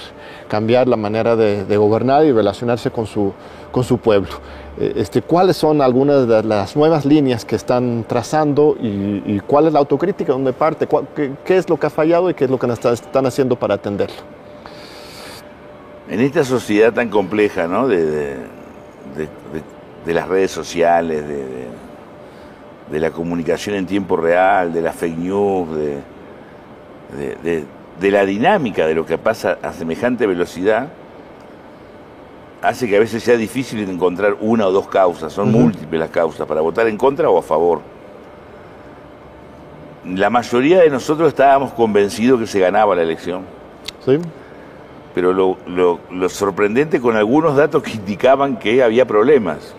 cambiar 0.48 0.88
la 0.88 0.96
manera 0.96 1.36
de, 1.36 1.76
gobernar 1.76 2.24
y 2.24 2.32
relacionarse 2.32 2.90
con 2.90 3.06
su, 3.06 3.32
con 3.70 3.84
su 3.84 3.98
pueblo. 3.98 4.30
Eh, 4.78 4.94
este, 4.96 5.22
¿Cuáles 5.22 5.56
son 5.56 5.80
algunas 5.82 6.26
de 6.26 6.42
las 6.42 6.76
nuevas 6.76 7.04
líneas 7.04 7.44
que 7.44 7.56
están 7.56 8.04
trazando 8.08 8.76
y, 8.80 9.40
cuál 9.46 9.66
es 9.66 9.72
la 9.72 9.78
autocrítica 9.78 10.32
donde 10.32 10.52
parte? 10.52 10.88
Qué, 11.44 11.56
es 11.56 11.68
lo 11.68 11.78
que 11.78 11.86
ha 11.86 11.90
fallado 11.90 12.30
y 12.30 12.34
qué 12.34 12.44
es 12.44 12.50
lo 12.50 12.58
que 12.58 12.66
están 12.66 13.26
haciendo 13.26 13.56
para 13.56 13.74
atenderlo? 13.74 14.16
En 16.08 16.20
esta 16.20 16.42
sociedad 16.42 16.92
tan 16.92 17.10
compleja, 17.10 17.68
¿no? 17.68 17.86
de, 17.86 18.36
de 20.06 20.14
las 20.14 20.26
redes 20.26 20.50
sociales, 20.50 21.28
de, 21.28 21.68
de 22.90 23.00
la 23.00 23.10
comunicación 23.10 23.76
en 23.76 23.86
tiempo 23.86 24.16
real, 24.16 24.72
de 24.72 24.80
las 24.80 24.96
fake 24.96 25.18
news, 25.18 25.68
de, 25.76 27.64
de, 28.00 28.10
la 28.10 28.24
dinámica 28.24 28.86
de 28.86 28.94
lo 28.94 29.04
que 29.06 29.18
pasa 29.18 29.58
a 29.62 29.72
semejante 29.72 30.26
velocidad, 30.26 30.88
hace 32.62 32.88
que 32.88 32.96
a 32.96 33.00
veces 33.00 33.22
sea 33.22 33.36
difícil 33.36 33.88
encontrar 33.88 34.36
una 34.40 34.66
o 34.66 34.72
dos 34.72 34.88
causas, 34.88 35.32
son 35.32 35.52
múltiples 35.52 36.00
las 36.00 36.10
causas, 36.10 36.46
para 36.46 36.60
votar 36.60 36.86
en 36.88 36.96
contra 36.96 37.30
o 37.30 37.38
a 37.38 37.42
favor. 37.42 37.80
La 40.04 40.30
mayoría 40.30 40.80
de 40.80 40.90
nosotros 40.90 41.28
estábamos 41.28 41.72
convencidos 41.72 42.40
que 42.40 42.46
se 42.46 42.60
ganaba 42.60 42.94
la 42.96 43.02
elección. 43.02 43.42
Sí. 44.04 44.18
Pero 45.14 45.32
lo, 45.32 45.58
lo, 45.66 46.28
sorprendente 46.28 47.00
con 47.00 47.16
algunos 47.16 47.56
datos 47.56 47.82
que 47.82 47.92
indicaban 47.92 48.56
que 48.56 48.82
había 48.82 49.06
problemas. 49.06 49.74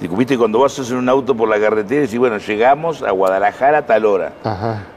Viste, 0.00 0.38
cuando 0.38 0.60
vas 0.60 0.78
en 0.90 0.96
un 0.96 1.08
auto 1.08 1.34
por 1.34 1.48
la 1.48 1.58
carretera 1.58 2.02
y 2.02 2.04
decís, 2.06 2.18
bueno, 2.18 2.38
llegamos 2.38 3.02
a 3.02 3.10
Guadalajara 3.10 3.78
a 3.78 3.86
tal 3.86 4.04
hora. 4.06 4.32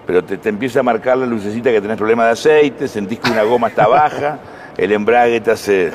Pero 0.05 0.23
te, 0.23 0.47
empieza 0.47 0.81
a 0.81 0.83
marcar 0.83 1.17
la 1.17 1.25
lucecita 1.25 1.71
que 1.71 1.81
tenés 1.81 1.97
problema 1.97 2.25
de 2.25 2.31
aceite, 2.31 2.87
sentís 2.87 3.19
que 3.19 3.31
una 3.31 3.43
goma 3.43 3.69
está 3.69 3.87
baja, 3.87 4.37
el 4.77 4.91
embrague 4.91 5.41
te 5.41 5.51
hace, 5.51 5.91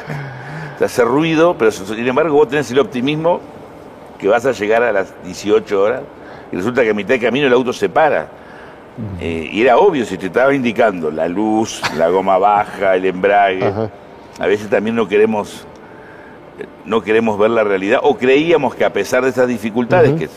te 0.79 0.85
hace 0.85 1.05
ruido, 1.05 1.57
pero 1.57 1.71
sin 1.71 2.07
embargo 2.07 2.35
vos 2.35 2.49
tenés 2.49 2.71
el 2.73 2.81
optimismo 2.81 3.41
que 4.19 4.27
vas 4.27 4.45
a 4.45 4.53
llegar 4.53 4.83
a 4.83 4.91
las 4.91 5.15
18 5.25 5.81
horas 5.83 6.03
y 6.51 6.57
resulta 6.57 6.83
que 6.83 6.91
a 6.91 6.95
mitad 6.95 7.11
de 7.11 7.21
camino 7.21 7.47
el 7.47 7.53
auto 7.53 7.73
se 7.73 7.89
para. 7.89 8.27
Eh, 9.21 9.51
y 9.53 9.61
era 9.61 9.77
obvio, 9.77 10.05
si 10.05 10.17
te 10.17 10.27
estaba 10.27 10.55
indicando 10.55 11.11
la 11.11 11.29
luz, 11.29 11.83
la 11.97 12.09
goma 12.09 12.39
baja, 12.39 12.97
el 12.97 13.05
embrague. 13.05 13.73
A 14.39 14.47
veces 14.47 14.69
también 14.69 14.97
no 14.97 15.07
queremos 15.07 15.67
no 16.85 17.03
queremos 17.03 17.39
ver 17.39 17.51
la 17.51 17.65
realidad 17.65 18.01
o 18.03 18.17
creíamos 18.17 18.75
que 18.75 18.85
a 18.85 18.93
pesar 18.93 19.25
de 19.25 19.31
esas 19.31 19.49
dificultades, 19.49 20.15
que 20.15 20.29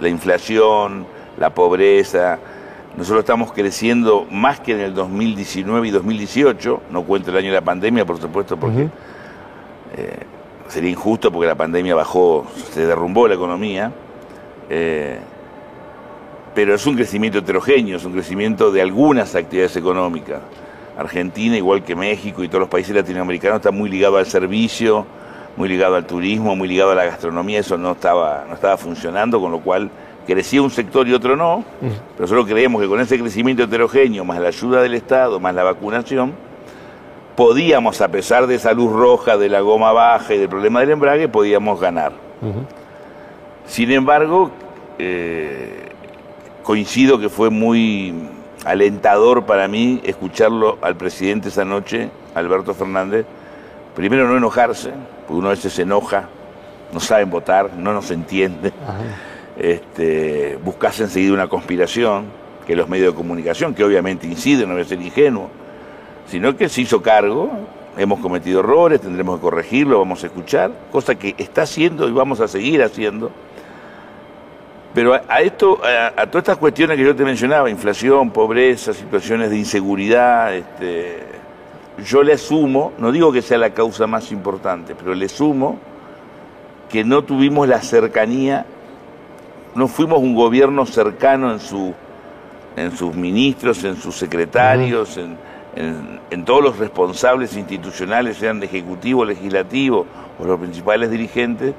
la 0.00 0.08
inflación, 0.08 1.06
la 1.38 1.50
pobreza, 1.50 2.38
nosotros 2.96 3.20
estamos 3.20 3.52
creciendo 3.52 4.26
más 4.30 4.60
que 4.60 4.72
en 4.72 4.80
el 4.80 4.94
2019 4.94 5.88
y 5.88 5.90
2018, 5.90 6.82
no 6.90 7.02
cuento 7.02 7.30
el 7.30 7.36
año 7.36 7.48
de 7.48 7.54
la 7.54 7.60
pandemia, 7.60 8.06
por 8.06 8.18
supuesto, 8.18 8.56
porque 8.56 8.88
eh, 9.96 10.18
sería 10.68 10.90
injusto 10.90 11.30
porque 11.30 11.46
la 11.46 11.54
pandemia 11.54 11.94
bajó, 11.94 12.46
se 12.72 12.86
derrumbó 12.86 13.28
la 13.28 13.34
economía, 13.34 13.92
eh, 14.70 15.18
pero 16.54 16.74
es 16.74 16.86
un 16.86 16.96
crecimiento 16.96 17.38
heterogéneo, 17.38 17.98
es 17.98 18.04
un 18.06 18.12
crecimiento 18.12 18.72
de 18.72 18.80
algunas 18.80 19.34
actividades 19.34 19.76
económicas. 19.76 20.40
Argentina, 20.96 21.54
igual 21.54 21.84
que 21.84 21.94
México 21.94 22.42
y 22.42 22.48
todos 22.48 22.60
los 22.60 22.70
países 22.70 22.96
latinoamericanos, 22.96 23.56
está 23.56 23.70
muy 23.70 23.90
ligado 23.90 24.16
al 24.16 24.24
servicio, 24.24 25.06
muy 25.56 25.68
ligado 25.68 25.96
al 25.96 26.06
turismo, 26.06 26.54
muy 26.54 26.68
ligado 26.68 26.92
a 26.92 26.94
la 26.94 27.04
gastronomía, 27.04 27.60
eso 27.60 27.78
no 27.78 27.92
estaba, 27.92 28.44
no 28.48 28.54
estaba 28.54 28.76
funcionando, 28.76 29.40
con 29.40 29.50
lo 29.50 29.60
cual 29.60 29.90
crecía 30.26 30.60
un 30.60 30.70
sector 30.70 31.06
y 31.08 31.14
otro 31.14 31.36
no, 31.36 31.64
pero 31.80 32.20
nosotros 32.20 32.46
creemos 32.46 32.82
que 32.82 32.88
con 32.88 33.00
ese 33.00 33.18
crecimiento 33.18 33.62
heterogéneo, 33.62 34.24
más 34.24 34.38
la 34.40 34.48
ayuda 34.48 34.82
del 34.82 34.94
Estado, 34.94 35.40
más 35.40 35.54
la 35.54 35.62
vacunación, 35.62 36.34
podíamos, 37.36 38.00
a 38.00 38.08
pesar 38.08 38.46
de 38.46 38.56
esa 38.56 38.72
luz 38.72 38.92
roja, 38.92 39.36
de 39.36 39.48
la 39.48 39.60
goma 39.60 39.92
baja 39.92 40.34
y 40.34 40.38
del 40.38 40.48
problema 40.48 40.80
del 40.80 40.90
embrague, 40.90 41.28
podíamos 41.28 41.80
ganar. 41.80 42.12
Sin 43.66 43.90
embargo, 43.92 44.50
eh, 44.98 45.90
coincido 46.62 47.18
que 47.18 47.28
fue 47.28 47.50
muy 47.50 48.14
alentador 48.64 49.44
para 49.44 49.68
mí 49.68 50.00
escucharlo 50.04 50.78
al 50.82 50.96
presidente 50.96 51.48
esa 51.48 51.64
noche, 51.64 52.10
Alberto 52.34 52.74
Fernández, 52.74 53.24
primero 53.94 54.26
no 54.28 54.36
enojarse, 54.36 54.92
porque 55.26 55.38
uno 55.38 55.48
a 55.48 55.50
veces 55.50 55.72
se 55.72 55.82
enoja, 55.82 56.28
no 56.92 57.00
saben 57.00 57.30
votar, 57.30 57.72
no 57.74 57.92
nos 57.92 58.10
entiende, 58.10 58.72
este, 59.58 60.58
buscase 60.62 61.04
enseguida 61.04 61.34
una 61.34 61.48
conspiración, 61.48 62.26
que 62.66 62.74
los 62.74 62.88
medios 62.88 63.12
de 63.12 63.16
comunicación, 63.16 63.74
que 63.74 63.84
obviamente 63.84 64.26
inciden, 64.26 64.68
no 64.68 64.74
voy 64.74 64.82
a 64.82 64.86
ser 64.86 65.00
ingenuo, 65.00 65.48
sino 66.28 66.56
que 66.56 66.68
se 66.68 66.82
hizo 66.82 67.00
cargo, 67.00 67.50
hemos 67.96 68.20
cometido 68.20 68.60
errores, 68.60 69.00
tendremos 69.00 69.36
que 69.36 69.42
corregirlo, 69.42 69.98
vamos 69.98 70.22
a 70.24 70.26
escuchar, 70.26 70.72
cosa 70.90 71.14
que 71.14 71.34
está 71.38 71.62
haciendo 71.62 72.08
y 72.08 72.12
vamos 72.12 72.40
a 72.40 72.48
seguir 72.48 72.82
haciendo. 72.82 73.30
Pero 74.94 75.14
a, 75.14 75.40
esto, 75.42 75.80
a, 75.84 76.26
todas 76.26 76.42
estas 76.42 76.56
cuestiones 76.56 76.96
que 76.96 77.04
yo 77.04 77.14
te 77.14 77.22
mencionaba, 77.22 77.68
inflación, 77.68 78.30
pobreza, 78.30 78.94
situaciones 78.94 79.50
de 79.50 79.58
inseguridad, 79.58 80.54
este, 80.54 81.22
yo 82.04 82.22
le 82.22 82.34
asumo, 82.34 82.92
no 82.98 83.10
digo 83.10 83.32
que 83.32 83.42
sea 83.42 83.58
la 83.58 83.70
causa 83.70 84.06
más 84.06 84.30
importante, 84.32 84.94
pero 84.94 85.14
le 85.14 85.28
sumo 85.28 85.78
que 86.90 87.04
no 87.04 87.24
tuvimos 87.24 87.66
la 87.66 87.80
cercanía, 87.80 88.66
no 89.74 89.88
fuimos 89.88 90.20
un 90.20 90.34
gobierno 90.34 90.86
cercano 90.86 91.52
en, 91.52 91.60
su, 91.60 91.94
en 92.76 92.96
sus 92.96 93.14
ministros, 93.14 93.82
en 93.84 93.96
sus 93.96 94.14
secretarios, 94.16 95.16
en, 95.16 95.36
en, 96.30 96.44
todos 96.44 96.62
los 96.62 96.78
responsables 96.78 97.56
institucionales, 97.56 98.36
sean 98.36 98.60
de 98.60 98.66
ejecutivo, 98.66 99.24
legislativo 99.24 100.06
o 100.38 100.44
los 100.44 100.58
principales 100.58 101.10
dirigentes, 101.10 101.74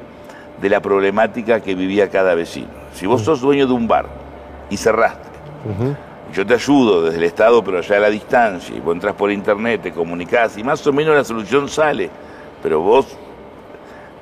de 0.62 0.70
la 0.70 0.82
problemática 0.82 1.62
que 1.62 1.76
vivía 1.76 2.10
cada 2.10 2.34
vecino. 2.34 2.70
Si 2.94 3.06
vos 3.06 3.22
sos 3.22 3.42
dueño 3.42 3.68
de 3.68 3.74
un 3.74 3.88
bar 3.88 4.08
y 4.70 4.78
cerraste, 4.78 5.28
yo 6.34 6.46
te 6.46 6.54
ayudo 6.54 7.04
desde 7.04 7.18
el 7.18 7.24
Estado, 7.24 7.64
pero 7.64 7.80
allá 7.80 7.98
a 7.98 8.00
la 8.00 8.10
distancia, 8.10 8.76
y 8.76 8.80
vos 8.80 8.94
entras 8.94 9.16
por 9.16 9.32
internet, 9.32 9.82
te 9.84 9.92
comunicás, 9.92 10.58
y 10.58 10.64
más 10.64 10.86
o 10.86 10.94
menos 10.94 11.16
la 11.16 11.24
solución 11.24 11.70
sale, 11.70 12.10
pero 12.62 12.82
vos, 12.82 13.08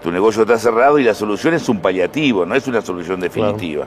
tu 0.01 0.11
negocio 0.11 0.43
está 0.43 0.57
cerrado 0.57 0.99
y 0.99 1.03
la 1.03 1.13
solución 1.13 1.53
es 1.53 1.67
un 1.67 1.79
paliativo, 1.79 2.45
no 2.45 2.55
es 2.55 2.67
una 2.67 2.81
solución 2.81 3.19
definitiva. 3.19 3.85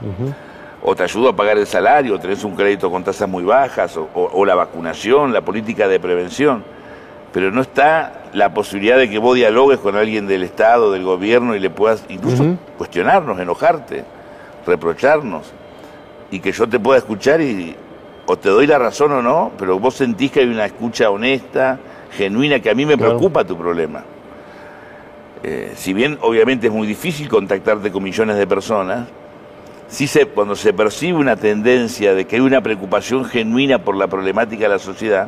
O 0.81 0.95
te 0.95 1.03
ayudo 1.03 1.29
a 1.29 1.35
pagar 1.35 1.57
el 1.57 1.67
salario, 1.67 2.15
o 2.15 2.19
tenés 2.19 2.43
un 2.43 2.55
crédito 2.55 2.89
con 2.89 3.03
tasas 3.03 3.27
muy 3.27 3.43
bajas, 3.43 3.97
o, 3.97 4.45
la 4.45 4.55
vacunación, 4.55 5.33
la 5.33 5.41
política 5.41 5.87
de 5.87 5.99
prevención, 5.99 6.63
pero 7.31 7.51
no 7.51 7.61
está 7.61 8.23
la 8.33 8.53
posibilidad 8.53 8.97
de 8.97 9.09
que 9.09 9.17
vos 9.17 9.35
dialogues 9.35 9.79
con 9.79 9.95
alguien 9.95 10.27
del 10.27 10.43
Estado, 10.43 10.91
del 10.91 11.03
gobierno, 11.03 11.55
y 11.55 11.59
le 11.59 11.69
puedas 11.69 12.03
incluso 12.09 12.57
cuestionarnos, 12.77 13.39
enojarte, 13.39 14.03
reprocharnos, 14.65 15.51
y 16.31 16.39
que 16.39 16.51
yo 16.51 16.67
te 16.67 16.79
pueda 16.79 16.99
escuchar 16.99 17.41
y 17.41 17.75
o 18.31 18.37
te 18.37 18.49
doy 18.49 18.67
la 18.67 18.77
razón 18.77 19.11
o 19.11 19.23
no, 19.23 19.51
pero 19.57 19.79
vos 19.79 19.95
sentís 19.95 20.31
que 20.31 20.41
hay 20.41 20.47
una 20.47 20.63
escucha 20.63 21.09
honesta, 21.09 21.79
genuina, 22.11 22.59
que 22.59 22.69
a 22.69 22.75
mí 22.75 22.85
me 22.85 22.95
preocupa 22.95 23.43
tu 23.43 23.57
problema. 23.57 24.03
Eh, 25.41 25.73
si 25.75 25.93
bien 25.93 26.19
obviamente 26.21 26.67
es 26.67 26.73
muy 26.73 26.85
difícil 26.85 27.27
contactarte 27.27 27.91
con 27.91 28.03
millones 28.03 28.37
de 28.37 28.45
personas, 28.45 29.07
sí 29.87 30.05
se, 30.05 30.27
cuando 30.27 30.55
se 30.55 30.73
percibe 30.73 31.17
una 31.17 31.37
tendencia 31.37 32.13
de 32.13 32.27
que 32.27 32.35
hay 32.35 32.43
una 32.43 32.61
preocupación 32.61 33.25
genuina 33.25 33.79
por 33.79 33.95
la 33.95 34.05
problemática 34.05 34.65
de 34.65 34.69
la 34.69 34.79
sociedad, 34.79 35.27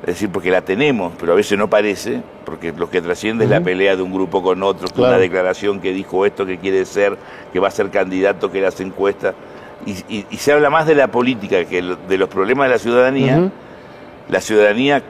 es 0.00 0.06
decir, 0.06 0.28
porque 0.28 0.50
la 0.50 0.62
tenemos, 0.62 1.12
pero 1.20 1.34
a 1.34 1.36
veces 1.36 1.56
no 1.56 1.70
parece, 1.70 2.20
porque 2.44 2.72
lo 2.72 2.90
que 2.90 3.00
trasciende 3.00 3.44
es 3.44 3.50
la 3.50 3.60
pelea 3.60 3.94
de 3.94 4.02
un 4.02 4.12
grupo 4.12 4.42
con 4.42 4.60
otro, 4.64 4.88
una 4.96 5.18
declaración 5.18 5.80
que 5.80 5.92
dijo 5.92 6.26
esto, 6.26 6.46
que 6.46 6.58
quiere 6.58 6.84
ser, 6.84 7.16
que 7.52 7.60
va 7.60 7.68
a 7.68 7.70
ser 7.70 7.90
candidato, 7.90 8.50
que 8.50 8.60
las 8.60 8.80
encuestas 8.80 9.36
y, 9.86 10.36
se 10.36 10.52
habla 10.52 10.70
más 10.70 10.86
de 10.86 10.94
la 10.94 11.08
política 11.08 11.64
que 11.64 11.82
de 11.82 12.18
los 12.18 12.28
problemas 12.28 12.66
de 12.68 12.70
la 12.74 12.78
ciudadanía, 12.78 13.50
la 14.28 14.40
ciudadanía 14.40 15.02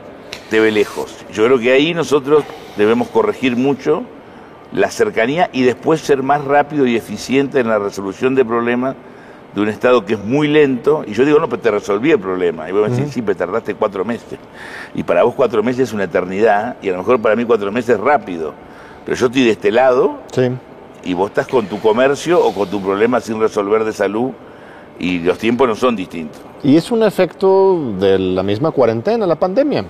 te 0.51 0.61
ve 0.61 0.71
lejos. 0.71 1.17
Yo 1.33 1.45
creo 1.47 1.59
que 1.59 1.73
ahí 1.73 1.95
nosotros 1.95 2.45
debemos 2.77 3.09
corregir 3.09 3.57
mucho 3.57 4.03
la 4.73 4.91
cercanía 4.91 5.51
y 5.53 5.63
después 5.63 6.01
ser 6.01 6.23
más 6.23 6.45
rápido 6.45 6.87
y 6.87 6.97
eficiente 6.97 7.61
en 7.61 7.69
la 7.69 7.79
resolución 7.79 8.35
de 8.35 8.45
problemas 8.45 8.97
de 9.55 9.61
un 9.61 9.69
Estado 9.69 10.05
que 10.07 10.15
es 10.15 10.25
muy 10.25 10.49
lento, 10.49 11.05
y 11.07 11.13
yo 11.13 11.27
digo, 11.27 11.39
no, 11.39 11.47
pero 11.47 11.61
te 11.61 11.71
resolví 11.71 12.11
el 12.11 12.19
problema. 12.19 12.71
Y 12.71 12.73
vos 12.73 12.89
me 12.89 12.97
decís, 12.97 13.13
sí, 13.13 13.21
pero 13.21 13.37
tardaste 13.37 13.75
cuatro 13.75 14.03
meses. 14.03 14.39
Y 14.95 15.03
para 15.03 15.25
vos 15.25 15.35
cuatro 15.35 15.63
meses 15.63 15.89
es 15.89 15.93
una 15.93 16.05
eternidad, 16.05 16.77
y 16.81 16.89
a 16.89 16.93
lo 16.93 16.99
mejor 16.99 17.21
para 17.21 17.37
mí 17.37 17.45
cuatro 17.45 17.71
meses 17.71 17.97
es 17.97 18.01
rápido. 18.01 18.55
Pero 19.05 19.15
yo 19.15 19.27
estoy 19.27 19.45
de 19.45 19.51
este 19.51 19.71
lado, 19.71 20.21
y 21.05 21.13
vos 21.13 21.29
estás 21.29 21.47
con 21.47 21.67
tu 21.67 21.81
comercio 21.81 22.43
o 22.43 22.55
con 22.55 22.71
tu 22.71 22.81
problema 22.81 23.21
sin 23.21 23.41
resolver 23.41 23.85
de 23.85 23.93
salud 23.93 24.31
y 25.03 25.19
los 25.19 25.37
tiempos 25.37 25.69
no 25.69 25.75
son 25.75 25.97
distintos. 25.97 26.41
Y 26.63 26.77
es 26.77 26.91
un 26.93 27.03
efecto 27.03 27.95
de 27.99 28.19
la 28.19 28.43
misma 28.43 28.71
cuarentena, 28.71 29.27
la 29.27 29.35
pandemia. 29.35 29.85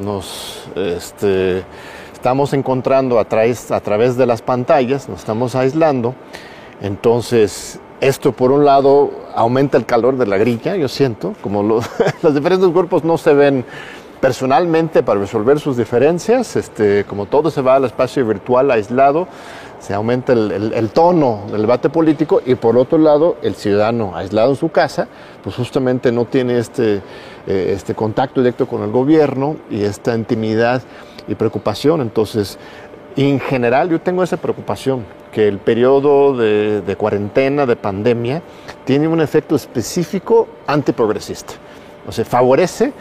Nos 0.00 0.68
este, 0.76 1.64
estamos 2.12 2.52
encontrando 2.52 3.18
a 3.18 3.24
través, 3.24 3.72
a 3.72 3.80
través 3.80 4.16
de 4.16 4.26
las 4.26 4.42
pantallas, 4.42 5.08
nos 5.08 5.20
estamos 5.20 5.56
aislando. 5.56 6.14
Entonces, 6.80 7.80
Esto, 8.00 8.30
por 8.30 8.52
un 8.52 8.64
lado, 8.64 9.10
aumenta 9.34 9.76
el 9.76 9.84
calor 9.84 10.16
de 10.18 10.26
la 10.26 10.36
grilla, 10.36 10.76
yo 10.76 10.86
siento, 10.86 11.34
como 11.40 11.64
los, 11.64 11.84
los 12.22 12.32
diferentes 12.32 12.68
cuerpos 12.68 13.02
no 13.02 13.18
se 13.18 13.34
ven 13.34 13.64
personalmente 14.20 15.02
para 15.02 15.18
resolver 15.18 15.58
sus 15.60 15.76
diferencias, 15.76 16.56
este, 16.56 17.04
como 17.04 17.26
todo 17.26 17.50
se 17.50 17.62
va 17.62 17.76
al 17.76 17.84
espacio 17.84 18.24
virtual 18.26 18.70
aislado, 18.70 19.26
se 19.80 19.94
aumenta 19.94 20.32
el, 20.32 20.90
tono 20.90 21.44
del 21.50 21.62
debate 21.62 21.88
político 21.88 22.42
y 22.44 22.54
por 22.56 22.76
otro 22.76 22.98
lado 22.98 23.36
el 23.42 23.54
ciudadano 23.54 24.16
aislado 24.16 24.50
en 24.50 24.56
su 24.56 24.70
casa, 24.70 25.08
pues 25.42 25.56
justamente 25.56 26.10
no 26.10 26.24
tiene 26.24 26.58
este, 26.58 26.96
eh, 27.46 27.72
este 27.74 27.94
contacto 27.94 28.40
directo 28.40 28.66
con 28.66 28.82
el 28.82 28.90
gobierno 28.90 29.56
y 29.70 29.82
esta 29.82 30.14
intimidad 30.14 30.82
y 31.28 31.34
preocupación. 31.34 32.00
Entonces, 32.00 32.58
en 33.16 33.40
general 33.40 33.88
yo 33.88 34.00
tengo 34.00 34.22
esa 34.22 34.36
preocupación, 34.36 35.04
que 35.32 35.46
el 35.46 35.58
periodo 35.58 36.36
de, 36.36 36.80
de 36.80 36.96
cuarentena, 36.96 37.66
de 37.66 37.76
pandemia, 37.76 38.42
tiene 38.84 39.06
un 39.06 39.20
efecto 39.20 39.54
específico 39.56 40.48
antiprogresista. 40.66 41.54
O 42.06 42.12
sea, 42.12 42.24
favorece 42.24 42.92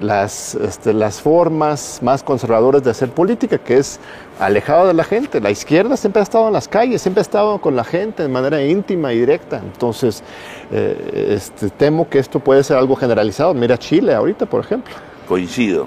las, 0.00 0.54
este, 0.54 0.92
las 0.92 1.20
formas 1.20 2.00
más 2.02 2.22
conservadoras 2.22 2.82
de 2.82 2.90
hacer 2.90 3.10
política, 3.10 3.58
que 3.58 3.78
es 3.78 4.00
alejado 4.38 4.86
de 4.86 4.94
la 4.94 5.04
gente. 5.04 5.40
La 5.40 5.50
izquierda 5.50 5.96
siempre 5.96 6.20
ha 6.20 6.22
estado 6.22 6.48
en 6.48 6.52
las 6.52 6.68
calles, 6.68 7.02
siempre 7.02 7.20
ha 7.20 7.22
estado 7.22 7.60
con 7.60 7.76
la 7.76 7.84
gente 7.84 8.22
de 8.22 8.28
manera 8.28 8.62
íntima 8.62 9.12
y 9.12 9.20
directa. 9.20 9.58
Entonces, 9.58 10.22
eh, 10.70 11.30
este, 11.36 11.70
temo 11.70 12.08
que 12.08 12.18
esto 12.18 12.40
puede 12.40 12.64
ser 12.64 12.76
algo 12.76 12.96
generalizado. 12.96 13.54
Mira 13.54 13.78
Chile 13.78 14.14
ahorita, 14.14 14.46
por 14.46 14.60
ejemplo. 14.60 14.94
Coincido. 15.28 15.86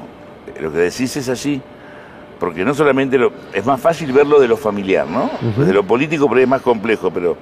Lo 0.59 0.71
que 0.71 0.79
decís 0.79 1.15
es 1.17 1.29
así. 1.29 1.61
Porque 2.39 2.63
no 2.63 2.73
solamente 2.73 3.17
lo, 3.17 3.31
es 3.51 3.65
más 3.65 3.81
fácil 3.81 4.11
verlo 4.11 4.39
de 4.39 4.47
lo 4.47 4.57
familiar, 4.57 5.07
¿no? 5.07 5.31
De 5.57 5.73
lo 5.73 5.83
político, 5.83 6.29
pero 6.29 6.41
es 6.41 6.47
más 6.47 6.61
complejo, 6.61 7.09
pero 7.09 7.35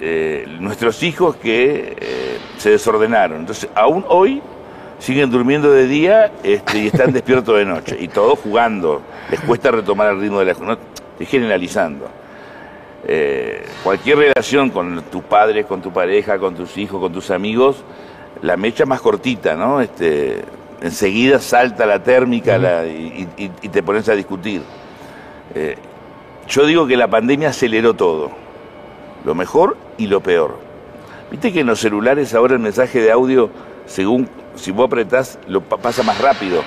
eh, 0.00 0.48
nuestros 0.58 1.00
hijos 1.04 1.36
que 1.36 1.96
eh, 2.00 2.38
se 2.56 2.70
desordenaron. 2.70 3.38
Entonces, 3.38 3.70
aún 3.76 4.04
hoy 4.08 4.42
siguen 5.02 5.30
durmiendo 5.30 5.72
de 5.72 5.88
día 5.88 6.30
este, 6.44 6.78
y 6.78 6.86
están 6.86 7.12
despiertos 7.12 7.58
de 7.58 7.64
noche. 7.64 7.96
Y 7.98 8.06
todos 8.06 8.38
jugando. 8.38 9.02
Les 9.30 9.40
cuesta 9.40 9.72
retomar 9.72 10.12
el 10.12 10.20
ritmo 10.20 10.38
de 10.38 10.44
la... 10.46 10.54
No, 10.54 10.72
estoy 10.74 11.26
generalizando. 11.26 12.08
Eh, 13.04 13.66
cualquier 13.82 14.18
relación 14.18 14.70
con 14.70 15.02
tus 15.10 15.24
padres, 15.24 15.66
con 15.66 15.82
tu 15.82 15.92
pareja, 15.92 16.38
con 16.38 16.54
tus 16.54 16.78
hijos, 16.78 17.00
con 17.00 17.12
tus 17.12 17.32
amigos, 17.32 17.82
la 18.42 18.56
mecha 18.56 18.86
más 18.86 19.00
cortita, 19.00 19.56
¿no? 19.56 19.80
Este, 19.80 20.44
enseguida 20.80 21.40
salta 21.40 21.84
la 21.84 22.00
térmica 22.00 22.86
y, 22.86 23.26
te 23.72 23.82
pones 23.82 24.08
a 24.08 24.14
discutir. 24.14 24.62
Eh, 25.56 25.76
yo 26.46 26.64
digo 26.64 26.86
que 26.86 26.96
la 26.96 27.08
pandemia 27.08 27.48
aceleró 27.48 27.94
todo, 27.94 28.30
lo 29.24 29.34
mejor 29.34 29.76
y 29.98 30.06
lo 30.06 30.20
peor. 30.20 30.60
Viste 31.28 31.52
que 31.52 31.60
en 31.60 31.66
los 31.66 31.80
celulares 31.80 32.34
ahora 32.34 32.54
el 32.54 32.60
mensaje 32.60 33.00
de 33.00 33.10
audio, 33.10 33.50
según 33.86 34.28
si 34.54 34.70
vos 34.70 34.86
apretás, 34.86 35.38
lo 35.46 35.60
pasa 35.62 36.02
más 36.02 36.20
rápido. 36.20 36.62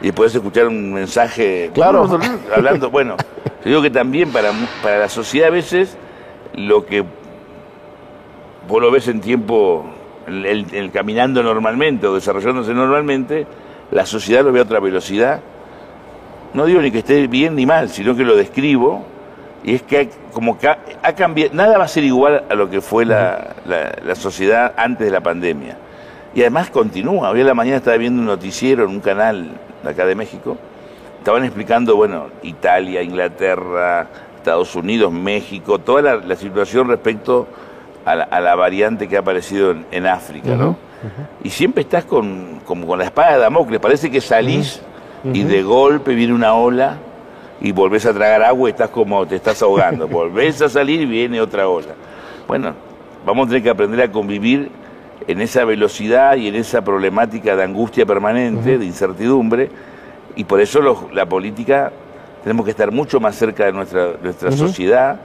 Y 0.00 0.12
podés 0.12 0.34
escuchar 0.34 0.68
un 0.68 0.92
mensaje. 0.92 1.70
Claro. 1.74 2.08
Hablando. 2.54 2.90
Bueno, 2.90 3.16
yo 3.64 3.70
digo 3.70 3.82
que 3.82 3.90
también 3.90 4.30
para, 4.30 4.52
para 4.82 4.98
la 4.98 5.08
sociedad 5.08 5.48
a 5.48 5.52
veces 5.52 5.96
lo 6.54 6.86
que 6.86 7.04
vos 8.68 8.82
lo 8.82 8.90
ves 8.90 9.08
en 9.08 9.20
tiempo, 9.20 9.86
el, 10.26 10.90
caminando 10.92 11.42
normalmente 11.42 12.06
o 12.06 12.14
desarrollándose 12.14 12.74
normalmente, 12.74 13.46
la 13.90 14.06
sociedad 14.06 14.44
lo 14.44 14.52
ve 14.52 14.60
a 14.60 14.64
otra 14.64 14.80
velocidad. 14.80 15.40
No 16.54 16.66
digo 16.66 16.80
ni 16.80 16.90
que 16.90 16.98
esté 16.98 17.26
bien 17.26 17.54
ni 17.54 17.66
mal, 17.66 17.88
sino 17.88 18.16
que 18.16 18.24
lo 18.24 18.36
describo. 18.36 19.04
Y 19.64 19.74
es 19.74 19.82
que 19.82 20.10
como 20.32 20.58
que 20.58 20.68
ha, 20.68 21.12
cambiado, 21.14 21.54
nada 21.54 21.76
va 21.78 21.84
a 21.84 21.88
ser 21.88 22.04
igual 22.04 22.44
a 22.48 22.54
lo 22.54 22.70
que 22.70 22.80
fue 22.80 23.04
la, 23.04 23.56
la 23.66 24.14
sociedad 24.14 24.74
antes 24.76 25.06
de 25.06 25.10
la 25.10 25.20
pandemia. 25.20 25.76
Y 26.36 26.42
además 26.42 26.68
continúa. 26.68 27.30
Hoy 27.30 27.40
en 27.40 27.46
la 27.46 27.54
mañana 27.54 27.78
estaba 27.78 27.96
viendo 27.96 28.20
un 28.20 28.26
noticiero 28.26 28.84
en 28.84 28.90
un 28.90 29.00
canal 29.00 29.52
de 29.82 29.88
acá 29.88 30.04
de 30.04 30.14
México. 30.14 30.58
Estaban 31.18 31.44
explicando, 31.44 31.96
bueno, 31.96 32.26
Italia, 32.42 33.00
Inglaterra, 33.00 34.06
Estados 34.36 34.76
Unidos, 34.76 35.10
México, 35.10 35.78
toda 35.78 36.18
la, 36.18 36.36
situación 36.36 36.88
respecto 36.88 37.48
a 38.04 38.14
la, 38.14 38.54
variante 38.54 39.08
que 39.08 39.16
ha 39.16 39.20
aparecido 39.20 39.74
en, 39.90 40.06
África, 40.06 40.54
¿no? 40.54 40.76
Y 41.42 41.48
siempre 41.48 41.80
estás 41.80 42.04
con, 42.04 42.60
como 42.66 42.86
con 42.86 42.98
la 42.98 43.06
espada 43.06 43.32
de 43.32 43.38
Damocles. 43.38 43.80
Parece 43.80 44.10
que 44.10 44.20
salís 44.20 44.82
y 45.32 45.42
de 45.42 45.62
golpe 45.62 46.14
viene 46.14 46.34
una 46.34 46.52
ola 46.52 46.98
y 47.62 47.72
volvés 47.72 48.04
a 48.04 48.12
tragar 48.12 48.42
agua 48.42 48.68
y 48.68 48.72
estás 48.72 48.90
como 48.90 49.24
te 49.26 49.36
estás 49.36 49.62
ahogando. 49.62 50.06
volvés 50.08 50.60
a 50.60 50.68
salir 50.68 51.00
y 51.00 51.06
viene 51.06 51.40
otra 51.40 51.66
ola. 51.66 51.94
Bueno, 52.46 52.74
vamos 53.24 53.46
a 53.46 53.48
tener 53.48 53.62
que 53.62 53.70
aprender 53.70 54.02
a 54.02 54.12
convivir 54.12 54.70
en 55.28 55.40
esa 55.40 55.64
velocidad 55.64 56.36
y 56.36 56.48
en 56.48 56.54
esa 56.54 56.82
problemática 56.82 57.56
de 57.56 57.64
angustia 57.64 58.06
permanente, 58.06 58.78
de 58.78 58.84
incertidumbre, 58.84 59.70
y 60.36 60.44
por 60.44 60.60
eso 60.60 61.08
la 61.12 61.26
política 61.26 61.92
tenemos 62.44 62.64
que 62.64 62.70
estar 62.70 62.92
mucho 62.92 63.18
más 63.18 63.34
cerca 63.34 63.64
de 63.64 63.72
nuestra, 63.72 64.12
nuestra 64.22 64.52
sociedad 64.52 65.20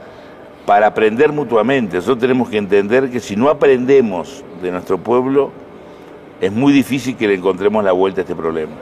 para 0.66 0.86
aprender 0.86 1.32
mutuamente. 1.32 1.96
Nosotros 1.96 2.18
tenemos 2.18 2.48
que 2.48 2.56
entender 2.56 3.10
que 3.10 3.20
si 3.20 3.36
no 3.36 3.48
aprendemos 3.48 4.44
de 4.60 4.70
nuestro 4.72 4.98
pueblo, 4.98 5.52
es 6.40 6.50
muy 6.50 6.72
difícil 6.72 7.16
que 7.16 7.28
le 7.28 7.34
encontremos 7.34 7.84
la 7.84 7.92
vuelta 7.92 8.20
a 8.20 8.22
este 8.22 8.34
problema. 8.34 8.72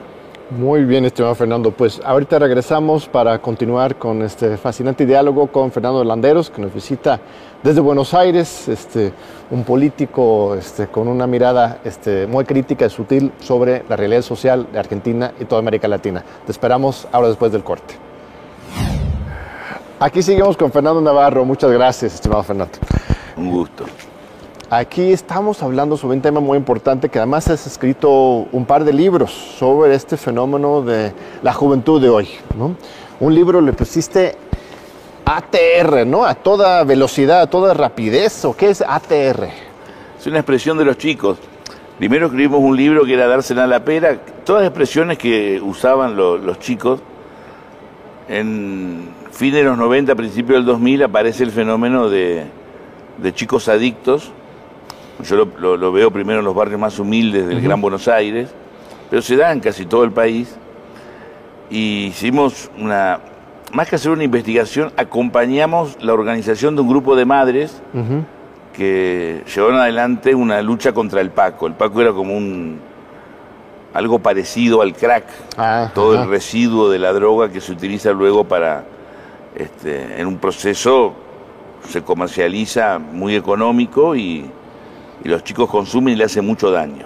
Muy 0.51 0.83
bien, 0.83 1.05
estimado 1.05 1.33
Fernando. 1.33 1.71
Pues 1.71 2.01
ahorita 2.03 2.37
regresamos 2.37 3.07
para 3.07 3.41
continuar 3.41 3.95
con 3.95 4.21
este 4.21 4.57
fascinante 4.57 5.05
diálogo 5.05 5.47
con 5.47 5.71
Fernando 5.71 6.03
Landeros, 6.03 6.49
que 6.49 6.61
nos 6.61 6.73
visita 6.73 7.21
desde 7.63 7.79
Buenos 7.79 8.13
Aires, 8.13 8.67
este, 8.67 9.13
un 9.49 9.63
político 9.63 10.53
este, 10.55 10.87
con 10.87 11.07
una 11.07 11.25
mirada 11.25 11.79
este, 11.85 12.27
muy 12.27 12.43
crítica 12.43 12.85
y 12.85 12.89
sutil 12.89 13.31
sobre 13.39 13.85
la 13.87 13.95
realidad 13.95 14.23
social 14.23 14.67
de 14.73 14.79
Argentina 14.79 15.31
y 15.39 15.45
toda 15.45 15.59
América 15.59 15.87
Latina. 15.87 16.21
Te 16.45 16.51
esperamos 16.51 17.07
ahora 17.13 17.29
después 17.29 17.53
del 17.53 17.63
corte. 17.63 17.93
Aquí 20.01 20.21
seguimos 20.21 20.57
con 20.57 20.69
Fernando 20.69 20.99
Navarro. 20.99 21.45
Muchas 21.45 21.71
gracias, 21.71 22.15
estimado 22.15 22.43
Fernando. 22.43 22.77
Un 23.37 23.51
gusto. 23.51 23.85
Aquí 24.73 25.11
estamos 25.11 25.61
hablando 25.63 25.97
sobre 25.97 26.15
un 26.15 26.21
tema 26.21 26.39
muy 26.39 26.57
importante 26.57 27.09
que 27.09 27.17
además 27.17 27.49
has 27.49 27.67
escrito 27.67 28.09
un 28.09 28.65
par 28.65 28.85
de 28.85 28.93
libros 28.93 29.29
sobre 29.29 29.93
este 29.93 30.15
fenómeno 30.15 30.81
de 30.81 31.11
la 31.43 31.51
juventud 31.51 32.01
de 32.01 32.07
hoy. 32.07 32.29
Un 33.19 33.35
libro 33.35 33.59
le 33.59 33.73
pusiste 33.73 34.37
ATR, 35.25 36.07
¿no? 36.07 36.23
A 36.23 36.35
toda 36.35 36.85
velocidad, 36.85 37.41
a 37.41 37.49
toda 37.49 37.73
rapidez. 37.73 38.45
¿O 38.45 38.55
qué 38.55 38.69
es 38.69 38.81
ATR? 38.81 39.49
Es 40.17 40.27
una 40.27 40.37
expresión 40.37 40.77
de 40.77 40.85
los 40.85 40.97
chicos. 40.97 41.37
Primero 41.97 42.27
escribimos 42.27 42.61
un 42.61 42.77
libro 42.77 43.03
que 43.03 43.15
era 43.15 43.27
Dársela 43.27 43.65
a 43.65 43.67
la 43.67 43.83
pera. 43.83 44.19
Todas 44.45 44.61
las 44.61 44.69
expresiones 44.69 45.17
que 45.17 45.59
usaban 45.61 46.15
los 46.15 46.59
chicos. 46.59 47.01
En 48.29 49.09
fin 49.33 49.51
de 49.51 49.63
los 49.63 49.77
90, 49.77 50.15
principio 50.15 50.55
del 50.55 50.63
2000, 50.63 51.03
aparece 51.03 51.43
el 51.43 51.51
fenómeno 51.51 52.07
de 52.07 52.47
chicos 53.33 53.67
adictos 53.67 54.31
yo 55.23 55.47
lo, 55.57 55.91
veo 55.91 56.11
primero 56.11 56.39
en 56.39 56.45
los 56.45 56.55
barrios 56.55 56.79
más 56.79 56.97
humildes 56.99 57.47
del 57.47 57.61
Gran 57.61 57.81
Buenos 57.81 58.07
Aires, 58.07 58.49
pero 59.09 59.21
se 59.21 59.35
da 59.35 59.51
en 59.51 59.59
casi 59.59 59.85
todo 59.85 60.03
el 60.03 60.11
país. 60.11 60.55
Y 61.69 62.05
hicimos 62.07 62.69
una, 62.77 63.19
más 63.73 63.89
que 63.89 63.95
hacer 63.95 64.11
una 64.11 64.23
investigación, 64.23 64.91
acompañamos 64.97 65.97
la 66.01 66.13
organización 66.13 66.75
de 66.75 66.81
un 66.81 66.89
grupo 66.89 67.15
de 67.15 67.25
madres 67.25 67.81
que 68.73 69.43
llevaron 69.53 69.79
adelante 69.79 70.35
una 70.35 70.61
lucha 70.61 70.93
contra 70.93 71.21
el 71.21 71.29
Paco. 71.29 71.67
El 71.67 71.73
Paco 71.73 72.01
era 72.01 72.11
como 72.11 72.35
un 72.35 72.79
algo 73.93 74.19
parecido 74.19 74.81
al 74.81 74.93
crack, 74.93 75.25
ah, 75.57 75.91
todo 75.93 76.21
el 76.21 76.29
residuo 76.29 76.89
de 76.89 76.99
la 76.99 77.11
droga 77.11 77.49
que 77.49 77.59
se 77.59 77.73
utiliza 77.73 78.11
luego 78.11 78.45
para, 78.45 78.85
este, 79.55 80.19
en 80.19 80.27
un 80.27 80.37
proceso 80.37 81.13
se 81.89 82.01
comercializa 82.03 82.99
muy 82.99 83.35
económico 83.35 84.15
y 84.15 84.49
y 85.23 85.29
los 85.29 85.43
chicos 85.43 85.69
consumen 85.69 86.13
y 86.13 86.17
le 86.17 86.23
hace 86.25 86.41
mucho 86.41 86.71
daño. 86.71 87.05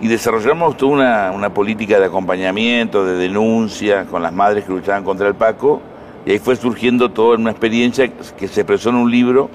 Y 0.00 0.08
desarrollamos 0.08 0.76
toda 0.76 1.32
una, 1.32 1.50
política 1.50 1.98
de 1.98 2.06
acompañamiento, 2.06 3.04
de 3.04 3.16
denuncia 3.16 4.04
con 4.04 4.22
las 4.22 4.32
madres 4.32 4.64
que 4.64 4.72
luchaban 4.72 5.04
contra 5.04 5.28
el 5.28 5.34
Paco, 5.34 5.80
y 6.24 6.32
ahí 6.32 6.38
fue 6.38 6.56
surgiendo 6.56 7.10
toda 7.10 7.36
una 7.36 7.50
experiencia 7.50 8.08
que 8.08 8.48
se 8.48 8.60
expresó 8.60 8.90
en 8.90 8.96
un 8.96 9.10
libro 9.10 9.48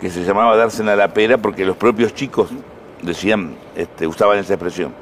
que 0.00 0.10
se 0.10 0.24
llamaba 0.24 0.56
Darse 0.56 0.82
a 0.82 0.96
la 0.96 1.08
pera, 1.08 1.38
porque 1.38 1.64
los 1.64 1.76
propios 1.76 2.14
chicos 2.14 2.48
decían, 3.02 3.54
este, 3.76 4.06
usaban 4.06 4.38
esa 4.38 4.54
expresión. 4.54 4.92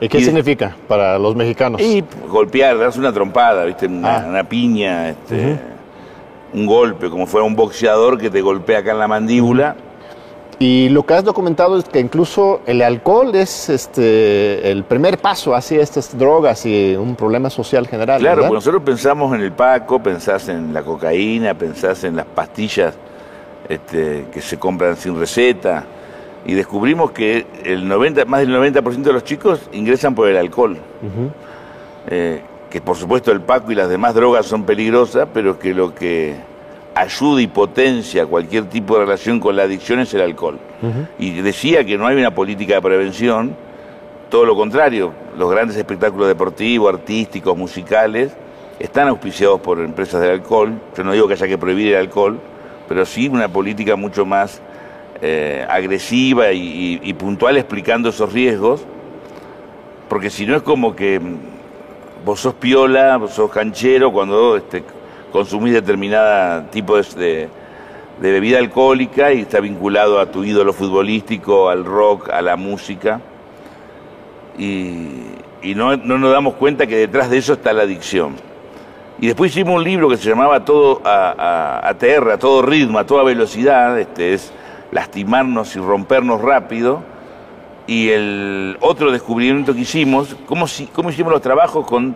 ¿Y 0.00 0.08
qué 0.08 0.20
significa 0.20 0.76
para 0.88 1.18
los 1.18 1.36
mexicanos? 1.36 1.80
Y 1.80 2.04
golpear, 2.28 2.76
darse 2.76 2.98
una 2.98 3.12
trompada, 3.12 3.64
¿viste? 3.64 3.86
Una, 3.86 4.40
ah. 4.40 4.44
piña, 4.44 5.10
este, 5.10 5.58
un 6.52 6.66
golpe, 6.66 7.08
como 7.08 7.26
fuera 7.26 7.46
un 7.46 7.54
boxeador 7.54 8.18
que 8.18 8.28
te 8.28 8.40
golpea 8.40 8.80
acá 8.80 8.92
en 8.92 8.98
la 8.98 9.08
mandíbula. 9.08 9.76
Y 10.62 10.90
lo 10.90 11.04
que 11.04 11.14
has 11.14 11.24
documentado 11.24 11.76
es 11.76 11.84
que 11.86 11.98
incluso 11.98 12.60
el 12.66 12.82
alcohol 12.82 13.34
es 13.34 13.68
este, 13.68 14.70
el 14.70 14.84
primer 14.84 15.18
paso 15.18 15.56
hacia 15.56 15.82
estas 15.82 16.16
drogas 16.16 16.64
y 16.64 16.94
un 16.94 17.16
problema 17.16 17.50
social 17.50 17.88
general. 17.88 18.20
Claro, 18.20 18.42
porque 18.42 18.54
nosotros 18.54 18.82
pensamos 18.84 19.34
en 19.34 19.40
el 19.40 19.50
Paco, 19.50 20.00
pensás 20.00 20.48
en 20.48 20.72
la 20.72 20.84
cocaína, 20.84 21.54
pensás 21.54 22.04
en 22.04 22.14
las 22.14 22.26
pastillas 22.26 22.94
este, 23.68 24.26
que 24.32 24.40
se 24.40 24.56
compran 24.56 24.96
sin 24.96 25.18
receta. 25.18 25.84
Y 26.46 26.54
descubrimos 26.54 27.10
que 27.10 27.44
el 27.64 27.88
90, 27.88 28.24
más 28.26 28.46
del 28.46 28.50
90% 28.50 29.02
de 29.02 29.12
los 29.12 29.24
chicos 29.24 29.68
ingresan 29.72 30.14
por 30.14 30.28
el 30.28 30.36
alcohol. 30.36 30.76
Eh, 32.06 32.40
que 32.70 32.80
por 32.80 32.96
supuesto 32.96 33.32
el 33.32 33.40
Paco 33.40 33.72
y 33.72 33.74
las 33.74 33.88
demás 33.88 34.14
drogas 34.14 34.46
son 34.46 34.62
peligrosas, 34.62 35.26
pero 35.34 35.58
que 35.58 35.74
lo 35.74 35.92
que 35.92 36.36
ayuda 36.94 37.40
y 37.40 37.46
potencia 37.46 38.26
cualquier 38.26 38.66
tipo 38.66 38.94
de 38.94 39.04
relación 39.04 39.40
con 39.40 39.56
la 39.56 39.64
adicción 39.64 40.00
es 40.00 40.12
el 40.14 40.20
alcohol. 40.20 40.58
Y 41.18 41.30
decía 41.42 41.84
que 41.84 41.96
no 41.96 42.06
hay 42.06 42.16
una 42.16 42.34
política 42.34 42.74
de 42.74 42.82
prevención, 42.82 43.54
todo 44.30 44.44
lo 44.44 44.56
contrario, 44.56 45.12
los 45.38 45.50
grandes 45.50 45.76
espectáculos 45.76 46.26
deportivos, 46.26 46.92
artísticos, 46.92 47.56
musicales, 47.56 48.32
están 48.78 49.08
auspiciados 49.08 49.60
por 49.60 49.78
empresas 49.78 50.20
del 50.20 50.30
alcohol. 50.30 50.72
Yo 50.96 51.04
no 51.04 51.12
digo 51.12 51.28
que 51.28 51.34
haya 51.34 51.46
que 51.46 51.58
prohibir 51.58 51.92
el 51.92 52.00
alcohol, 52.00 52.40
pero 52.88 53.06
sí 53.06 53.28
una 53.28 53.48
política 53.48 53.94
mucho 53.94 54.26
más 54.26 54.60
eh, 55.20 55.64
agresiva 55.68 56.50
y, 56.52 57.14
puntual 57.14 57.56
explicando 57.56 58.08
esos 58.08 58.32
riesgos, 58.32 58.82
porque 60.08 60.30
si 60.30 60.46
no 60.46 60.56
es 60.56 60.62
como 60.62 60.96
que 60.96 61.20
vos 62.24 62.40
sos 62.40 62.54
piola, 62.54 63.18
vos 63.18 63.32
sos 63.32 63.50
canchero 63.50 64.12
cuando 64.12 64.56
este, 64.56 64.82
consumís 65.32 65.72
determinada 65.72 66.70
tipo 66.70 66.96
de, 66.96 67.48
bebida 68.20 68.58
alcohólica 68.58 69.32
y 69.32 69.40
está 69.40 69.58
vinculado 69.60 70.20
a 70.20 70.26
tu 70.26 70.44
ídolo 70.44 70.72
futbolístico, 70.72 71.68
al 71.68 71.84
rock, 71.84 72.30
a 72.30 72.42
la 72.42 72.56
música. 72.56 73.20
Y, 74.58 75.22
no, 75.74 75.96
nos 75.96 76.32
damos 76.32 76.54
cuenta 76.54 76.86
que 76.86 76.96
detrás 76.96 77.30
de 77.30 77.38
eso 77.38 77.54
está 77.54 77.72
la 77.72 77.82
adicción. 77.82 78.36
Y 79.18 79.26
después 79.26 79.50
hicimos 79.50 79.76
un 79.76 79.84
libro 79.84 80.08
que 80.08 80.16
se 80.16 80.28
llamaba 80.28 80.64
Todo 80.64 81.00
a, 81.04 81.80
a, 81.82 81.88
a 81.88 82.38
todo 82.38 82.62
ritmo, 82.62 82.98
a 82.98 83.06
toda 83.06 83.22
velocidad, 83.22 83.98
este 83.98 84.34
es 84.34 84.52
lastimarnos 84.90 85.74
y 85.76 85.80
rompernos 85.80 86.40
rápido. 86.40 87.02
Y 87.86 88.10
el 88.10 88.76
otro 88.80 89.10
descubrimiento 89.10 89.74
que 89.74 89.80
hicimos, 89.80 90.36
cómo, 90.46 90.66
cómo 90.92 91.10
hicimos 91.10 91.32
los 91.32 91.42
trabajos 91.42 91.86
con 91.86 92.14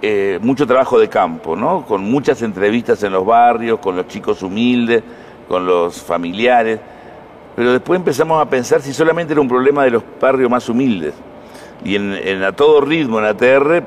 eh, 0.00 0.38
mucho 0.42 0.66
trabajo 0.66 0.98
de 0.98 1.08
campo, 1.08 1.56
¿no? 1.56 1.84
Con 1.84 2.02
muchas 2.02 2.42
entrevistas 2.42 3.02
en 3.02 3.12
los 3.12 3.26
barrios, 3.26 3.80
con 3.80 3.96
los 3.96 4.06
chicos 4.06 4.42
humildes, 4.42 5.02
con 5.48 5.66
los 5.66 6.00
familiares. 6.00 6.78
Pero 7.56 7.72
después 7.72 7.98
empezamos 7.98 8.40
a 8.40 8.48
pensar 8.48 8.80
si 8.80 8.92
solamente 8.92 9.32
era 9.32 9.40
un 9.40 9.48
problema 9.48 9.82
de 9.82 9.90
los 9.90 10.04
barrios 10.20 10.48
más 10.48 10.68
humildes. 10.68 11.14
Y 11.84 11.96
en, 11.96 12.42
a 12.42 12.52
todo 12.52 12.80
ritmo, 12.80 13.18
en 13.18 13.24
ATR, 13.24 13.82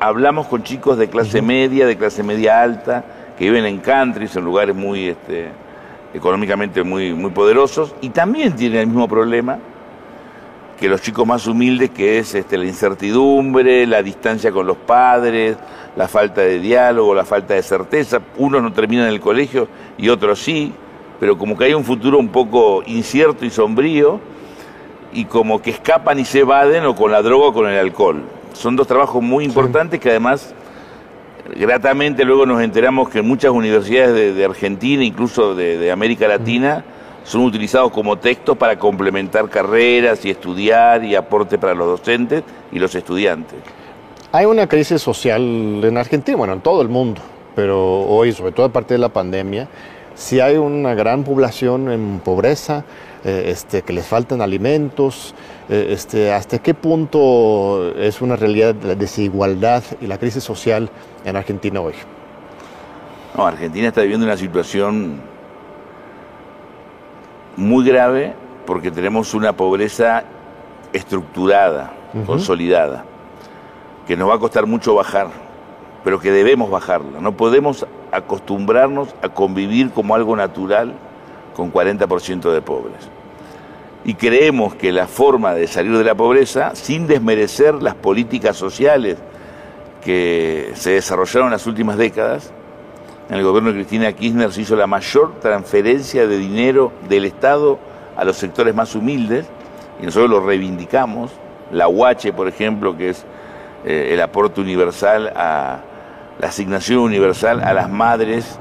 hablamos 0.00 0.48
con 0.48 0.64
chicos 0.64 0.98
de 0.98 1.08
clase 1.08 1.40
media, 1.42 1.86
de 1.86 1.96
clase 1.96 2.24
media 2.24 2.60
alta, 2.60 3.04
que 3.38 3.44
viven 3.44 3.64
en 3.64 3.78
countries, 3.78 4.34
en 4.34 4.44
lugares 4.44 4.74
muy 4.74 5.08
este, 5.08 5.48
económicamente 6.12 6.82
muy, 6.82 7.14
muy 7.14 7.30
poderosos, 7.30 7.94
y 8.00 8.08
también 8.10 8.56
tienen 8.56 8.80
el 8.80 8.86
mismo 8.88 9.06
problema 9.06 9.58
que 10.82 10.88
los 10.88 11.00
chicos 11.00 11.24
más 11.24 11.46
humildes, 11.46 11.90
que 11.90 12.18
es 12.18 12.34
este, 12.34 12.58
la 12.58 12.64
incertidumbre, 12.64 13.86
la 13.86 14.02
distancia 14.02 14.50
con 14.50 14.66
los 14.66 14.76
padres, 14.78 15.56
la 15.94 16.08
falta 16.08 16.40
de 16.40 16.58
diálogo, 16.58 17.14
la 17.14 17.24
falta 17.24 17.54
de 17.54 17.62
certeza. 17.62 18.20
Unos 18.36 18.64
no 18.64 18.72
terminan 18.72 19.06
el 19.06 19.20
colegio 19.20 19.68
y 19.96 20.08
otros 20.08 20.40
sí, 20.40 20.72
pero 21.20 21.38
como 21.38 21.56
que 21.56 21.66
hay 21.66 21.74
un 21.74 21.84
futuro 21.84 22.18
un 22.18 22.30
poco 22.30 22.82
incierto 22.84 23.44
y 23.44 23.50
sombrío, 23.50 24.18
y 25.12 25.26
como 25.26 25.62
que 25.62 25.70
escapan 25.70 26.18
y 26.18 26.24
se 26.24 26.40
evaden 26.40 26.84
o 26.84 26.96
con 26.96 27.12
la 27.12 27.22
droga 27.22 27.46
o 27.46 27.52
con 27.52 27.68
el 27.68 27.78
alcohol. 27.78 28.20
Son 28.52 28.74
dos 28.74 28.88
trabajos 28.88 29.22
muy 29.22 29.44
importantes 29.44 30.00
que 30.00 30.10
además, 30.10 30.52
gratamente 31.54 32.24
luego 32.24 32.44
nos 32.44 32.60
enteramos 32.60 33.08
que 33.08 33.20
en 33.20 33.28
muchas 33.28 33.52
universidades 33.52 34.34
de, 34.34 34.44
Argentina, 34.44 35.04
incluso 35.04 35.54
de 35.54 35.92
América 35.92 36.26
Latina, 36.26 36.84
son 37.24 37.42
utilizados 37.42 37.92
como 37.92 38.18
textos 38.18 38.56
para 38.56 38.78
complementar 38.78 39.48
carreras 39.48 40.24
y 40.24 40.30
estudiar 40.30 41.04
y 41.04 41.14
aporte 41.14 41.58
para 41.58 41.74
los 41.74 41.86
docentes 41.86 42.42
y 42.70 42.78
los 42.78 42.94
estudiantes. 42.94 43.58
Hay 44.32 44.46
una 44.46 44.66
crisis 44.66 45.02
social 45.02 45.42
en 45.84 45.96
Argentina, 45.98 46.36
bueno, 46.36 46.54
en 46.54 46.60
todo 46.60 46.80
el 46.82 46.88
mundo, 46.88 47.20
pero 47.54 48.00
hoy, 48.00 48.32
sobre 48.32 48.52
todo 48.52 48.66
a 48.66 48.70
partir 48.70 48.96
de 48.96 49.00
la 49.00 49.10
pandemia, 49.10 49.68
si 50.14 50.40
hay 50.40 50.56
una 50.56 50.94
gran 50.94 51.24
población 51.24 51.90
en 51.90 52.20
pobreza, 52.20 52.84
eh, 53.24 53.44
este, 53.48 53.82
que 53.82 53.92
les 53.92 54.06
faltan 54.06 54.40
alimentos, 54.40 55.34
eh, 55.68 55.88
este, 55.90 56.32
hasta 56.32 56.58
qué 56.58 56.74
punto 56.74 57.94
es 57.96 58.20
una 58.20 58.36
realidad 58.36 58.74
la 58.82 58.94
desigualdad 58.94 59.82
y 60.00 60.06
la 60.06 60.18
crisis 60.18 60.42
social 60.42 60.90
en 61.24 61.36
Argentina 61.36 61.80
hoy. 61.80 61.94
No, 63.36 63.46
Argentina 63.46 63.88
está 63.88 64.02
viviendo 64.02 64.26
una 64.26 64.36
situación 64.36 65.20
muy 67.56 67.84
grave 67.84 68.34
porque 68.66 68.90
tenemos 68.90 69.34
una 69.34 69.52
pobreza 69.52 70.24
estructurada, 70.92 71.92
consolidada, 72.26 73.04
que 74.06 74.16
nos 74.16 74.28
va 74.28 74.34
a 74.34 74.38
costar 74.38 74.66
mucho 74.66 74.94
bajar, 74.94 75.28
pero 76.04 76.20
que 76.20 76.30
debemos 76.30 76.70
bajarla. 76.70 77.20
No 77.20 77.32
podemos 77.36 77.86
acostumbrarnos 78.10 79.14
a 79.22 79.28
convivir 79.28 79.90
como 79.90 80.14
algo 80.14 80.36
natural 80.36 80.94
con 81.54 81.72
40% 81.72 82.52
de 82.52 82.62
pobres. 82.62 83.08
Y 84.04 84.14
creemos 84.14 84.74
que 84.74 84.92
la 84.92 85.06
forma 85.06 85.54
de 85.54 85.66
salir 85.66 85.96
de 85.96 86.04
la 86.04 86.14
pobreza, 86.14 86.74
sin 86.74 87.06
desmerecer 87.06 87.74
las 87.74 87.94
políticas 87.94 88.56
sociales 88.56 89.18
que 90.04 90.72
se 90.74 90.90
desarrollaron 90.90 91.48
en 91.48 91.52
las 91.52 91.66
últimas 91.66 91.96
décadas, 91.96 92.52
en 93.32 93.38
el 93.38 93.44
gobierno 93.44 93.70
de 93.70 93.76
Cristina 93.76 94.12
Kirchner 94.12 94.52
se 94.52 94.60
hizo 94.60 94.76
la 94.76 94.86
mayor 94.86 95.40
transferencia 95.40 96.26
de 96.26 96.36
dinero 96.36 96.92
del 97.08 97.24
Estado 97.24 97.78
a 98.14 98.24
los 98.24 98.36
sectores 98.36 98.74
más 98.74 98.94
humildes 98.94 99.46
y 100.02 100.04
nosotros 100.04 100.28
lo 100.28 100.46
reivindicamos. 100.46 101.30
La 101.70 101.88
UACHE, 101.88 102.34
por 102.34 102.46
ejemplo, 102.46 102.94
que 102.94 103.08
es 103.08 103.24
eh, 103.86 104.10
el 104.12 104.20
aporte 104.20 104.60
universal 104.60 105.32
a 105.34 105.80
la 106.38 106.46
asignación 106.46 106.98
universal 106.98 107.62
a 107.62 107.72
las 107.72 107.88
madres 107.88 108.58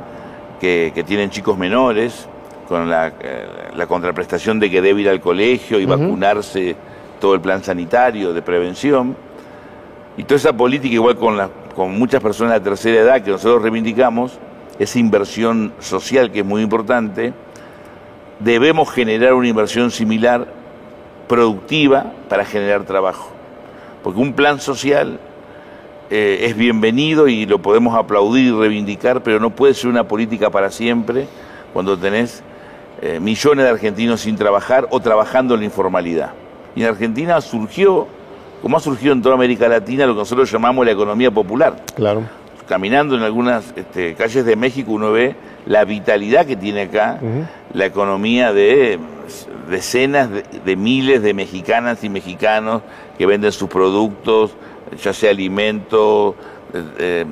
que, 0.61 1.03
tienen 1.05 1.31
chicos 1.31 1.57
menores, 1.57 2.29
con 2.69 2.89
la, 2.89 3.11
eh, 3.19 3.85
contraprestación 3.89 4.61
de 4.61 4.71
que 4.71 4.81
debe 4.81 5.01
ir 5.01 5.09
al 5.09 5.19
colegio 5.19 5.81
y 5.81 5.85
vacunarse 5.85 6.77
todo 7.19 7.33
el 7.33 7.41
plan 7.41 7.61
sanitario 7.61 8.31
de 8.31 8.41
prevención. 8.41 9.17
Y 10.15 10.23
toda 10.23 10.37
esa 10.37 10.53
política, 10.53 10.93
igual 10.93 11.17
con, 11.17 11.37
con 11.75 11.99
muchas 11.99 12.21
personas 12.23 12.53
de 12.53 12.61
tercera 12.61 13.01
edad 13.01 13.21
que 13.21 13.31
nosotros 13.31 13.63
reivindicamos, 13.63 14.39
esa 14.81 14.97
inversión 14.97 15.73
social 15.79 16.31
que 16.31 16.39
es 16.39 16.45
muy 16.45 16.63
importante, 16.63 17.33
debemos 18.39 18.89
generar 18.89 19.33
una 19.33 19.47
inversión 19.47 19.91
similar, 19.91 20.47
productiva, 21.27 22.13
para 22.27 22.45
generar 22.45 22.83
trabajo. 22.83 23.29
Porque 24.03 24.19
un 24.19 24.33
plan 24.33 24.59
social 24.59 25.19
eh, 26.09 26.39
es 26.41 26.57
bienvenido 26.57 27.27
y 27.27 27.45
lo 27.45 27.59
podemos 27.59 27.95
aplaudir 27.95 28.45
y 28.45 28.51
reivindicar, 28.51 29.21
pero 29.21 29.39
no 29.39 29.51
puede 29.51 29.75
ser 29.75 29.89
una 29.89 30.07
política 30.07 30.49
para 30.49 30.71
siempre 30.71 31.27
cuando 31.73 31.95
tenés 31.95 32.41
eh, 33.01 33.19
millones 33.19 33.65
de 33.65 33.71
argentinos 33.71 34.21
sin 34.21 34.35
trabajar 34.35 34.87
o 34.89 34.99
trabajando 34.99 35.53
en 35.53 35.59
la 35.59 35.65
informalidad. 35.67 36.31
Y 36.75 36.81
en 36.81 36.87
Argentina 36.87 37.39
surgió, 37.39 38.07
como 38.63 38.77
ha 38.77 38.79
surgido 38.79 39.13
en 39.13 39.21
toda 39.21 39.35
América 39.35 39.67
Latina, 39.67 40.07
lo 40.07 40.13
que 40.13 40.19
nosotros 40.19 40.51
llamamos 40.51 40.85
la 40.85 40.91
economía 40.91 41.29
popular. 41.29 41.75
Claro 41.95 42.40
caminando 42.71 43.17
en 43.17 43.23
algunas 43.23 43.73
este, 43.75 44.15
calles 44.15 44.45
de 44.45 44.55
México 44.55 44.93
uno 44.93 45.11
ve 45.11 45.35
la 45.65 45.83
vitalidad 45.83 46.45
que 46.45 46.55
tiene 46.55 46.83
acá 46.83 47.19
la 47.73 47.85
economía 47.85 48.53
de 48.53 48.97
decenas 49.69 50.29
de, 50.31 50.75
miles 50.77 51.21
de 51.21 51.33
mexicanas 51.33 52.01
y 52.05 52.07
mexicanos 52.07 52.81
que 53.17 53.25
venden 53.25 53.51
sus 53.51 53.67
productos, 53.67 54.51
ya 55.03 55.11
sea 55.11 55.31
alimento, 55.31 56.33
eh, 56.97 57.25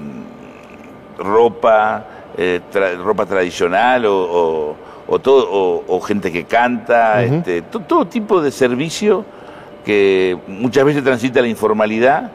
ropa, 1.18 2.06
eh, 2.38 2.60
ropa 3.02 3.26
tradicional 3.26 4.08
o, 4.08 4.76
todo, 5.24 5.86
o, 5.88 6.02
gente 6.02 6.34
que 6.34 6.44
canta, 6.44 7.24
este, 7.24 7.62
todo 7.62 8.06
tipo 8.08 8.42
de 8.42 8.52
servicio 8.52 9.24
que 9.86 10.38
muchas 10.48 10.84
veces 10.84 11.02
transita 11.02 11.42
la 11.42 11.48
informalidad, 11.48 12.30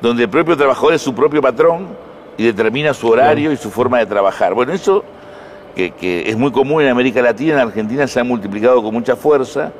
donde 0.00 0.22
el 0.22 0.28
propio 0.28 0.56
trabajador 0.56 0.94
es 0.94 1.02
su 1.02 1.12
propio 1.16 1.42
patrón 1.42 2.13
y 2.36 2.44
determina 2.44 2.94
su 2.94 3.08
horario 3.08 3.52
y 3.52 3.56
su 3.56 3.70
forma 3.70 3.98
de 3.98 4.06
trabajar. 4.06 4.54
Bueno, 4.54 4.72
eso 4.72 5.04
que, 5.74 6.24
es 6.26 6.36
muy 6.36 6.52
común 6.52 6.82
en 6.82 6.88
América 6.88 7.20
Latina, 7.22 7.54
en 7.54 7.60
Argentina 7.60 8.06
se 8.06 8.20
ha 8.20 8.24
multiplicado 8.24 8.82
con 8.82 8.94
mucha 8.94 9.16
fuerza 9.16 9.72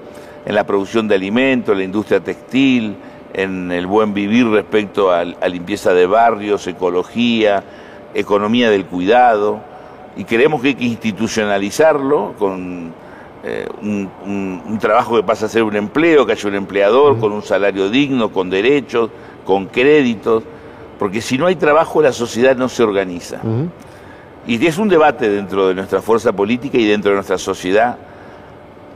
en 0.44 0.54
la 0.54 0.64
producción 0.64 1.08
de 1.08 1.14
alimentos, 1.14 1.72
en 1.72 1.78
la 1.78 1.84
industria 1.84 2.20
textil, 2.20 2.96
en 3.32 3.72
el 3.72 3.86
buen 3.86 4.14
vivir 4.14 4.46
respecto 4.48 5.10
a, 5.10 5.24
limpieza 5.24 5.92
de 5.94 6.06
barrios, 6.06 6.66
ecología, 6.66 7.62
economía 8.14 8.70
del 8.70 8.86
cuidado, 8.86 9.60
y 10.16 10.24
creemos 10.24 10.62
que 10.62 10.68
hay 10.68 10.74
que 10.74 10.84
institucionalizarlo 10.84 12.34
con 12.38 12.92
eh, 13.42 13.66
un, 13.82 14.78
trabajo 14.80 15.16
que 15.16 15.22
pasa 15.22 15.46
a 15.46 15.48
ser 15.48 15.62
un 15.64 15.76
empleo, 15.76 16.26
que 16.26 16.32
haya 16.32 16.48
un 16.48 16.54
empleador 16.54 17.18
con 17.18 17.32
un 17.32 17.42
salario 17.42 17.90
digno, 17.90 18.30
con 18.30 18.50
derechos, 18.50 19.10
con 19.44 19.66
créditos, 19.66 20.44
porque 20.98 21.20
si 21.20 21.38
no 21.38 21.46
hay 21.46 21.56
trabajo 21.56 22.02
la 22.02 22.12
sociedad 22.12 22.56
no 22.56 22.68
se 22.68 22.82
organiza. 22.82 23.40
Y 24.46 24.64
es 24.66 24.78
un 24.78 24.88
debate 24.88 25.28
dentro 25.28 25.68
de 25.68 25.74
nuestra 25.74 26.02
fuerza 26.02 26.32
política 26.32 26.76
y 26.78 26.86
dentro 26.86 27.10
de 27.10 27.16
nuestra 27.16 27.38
sociedad, 27.38 27.96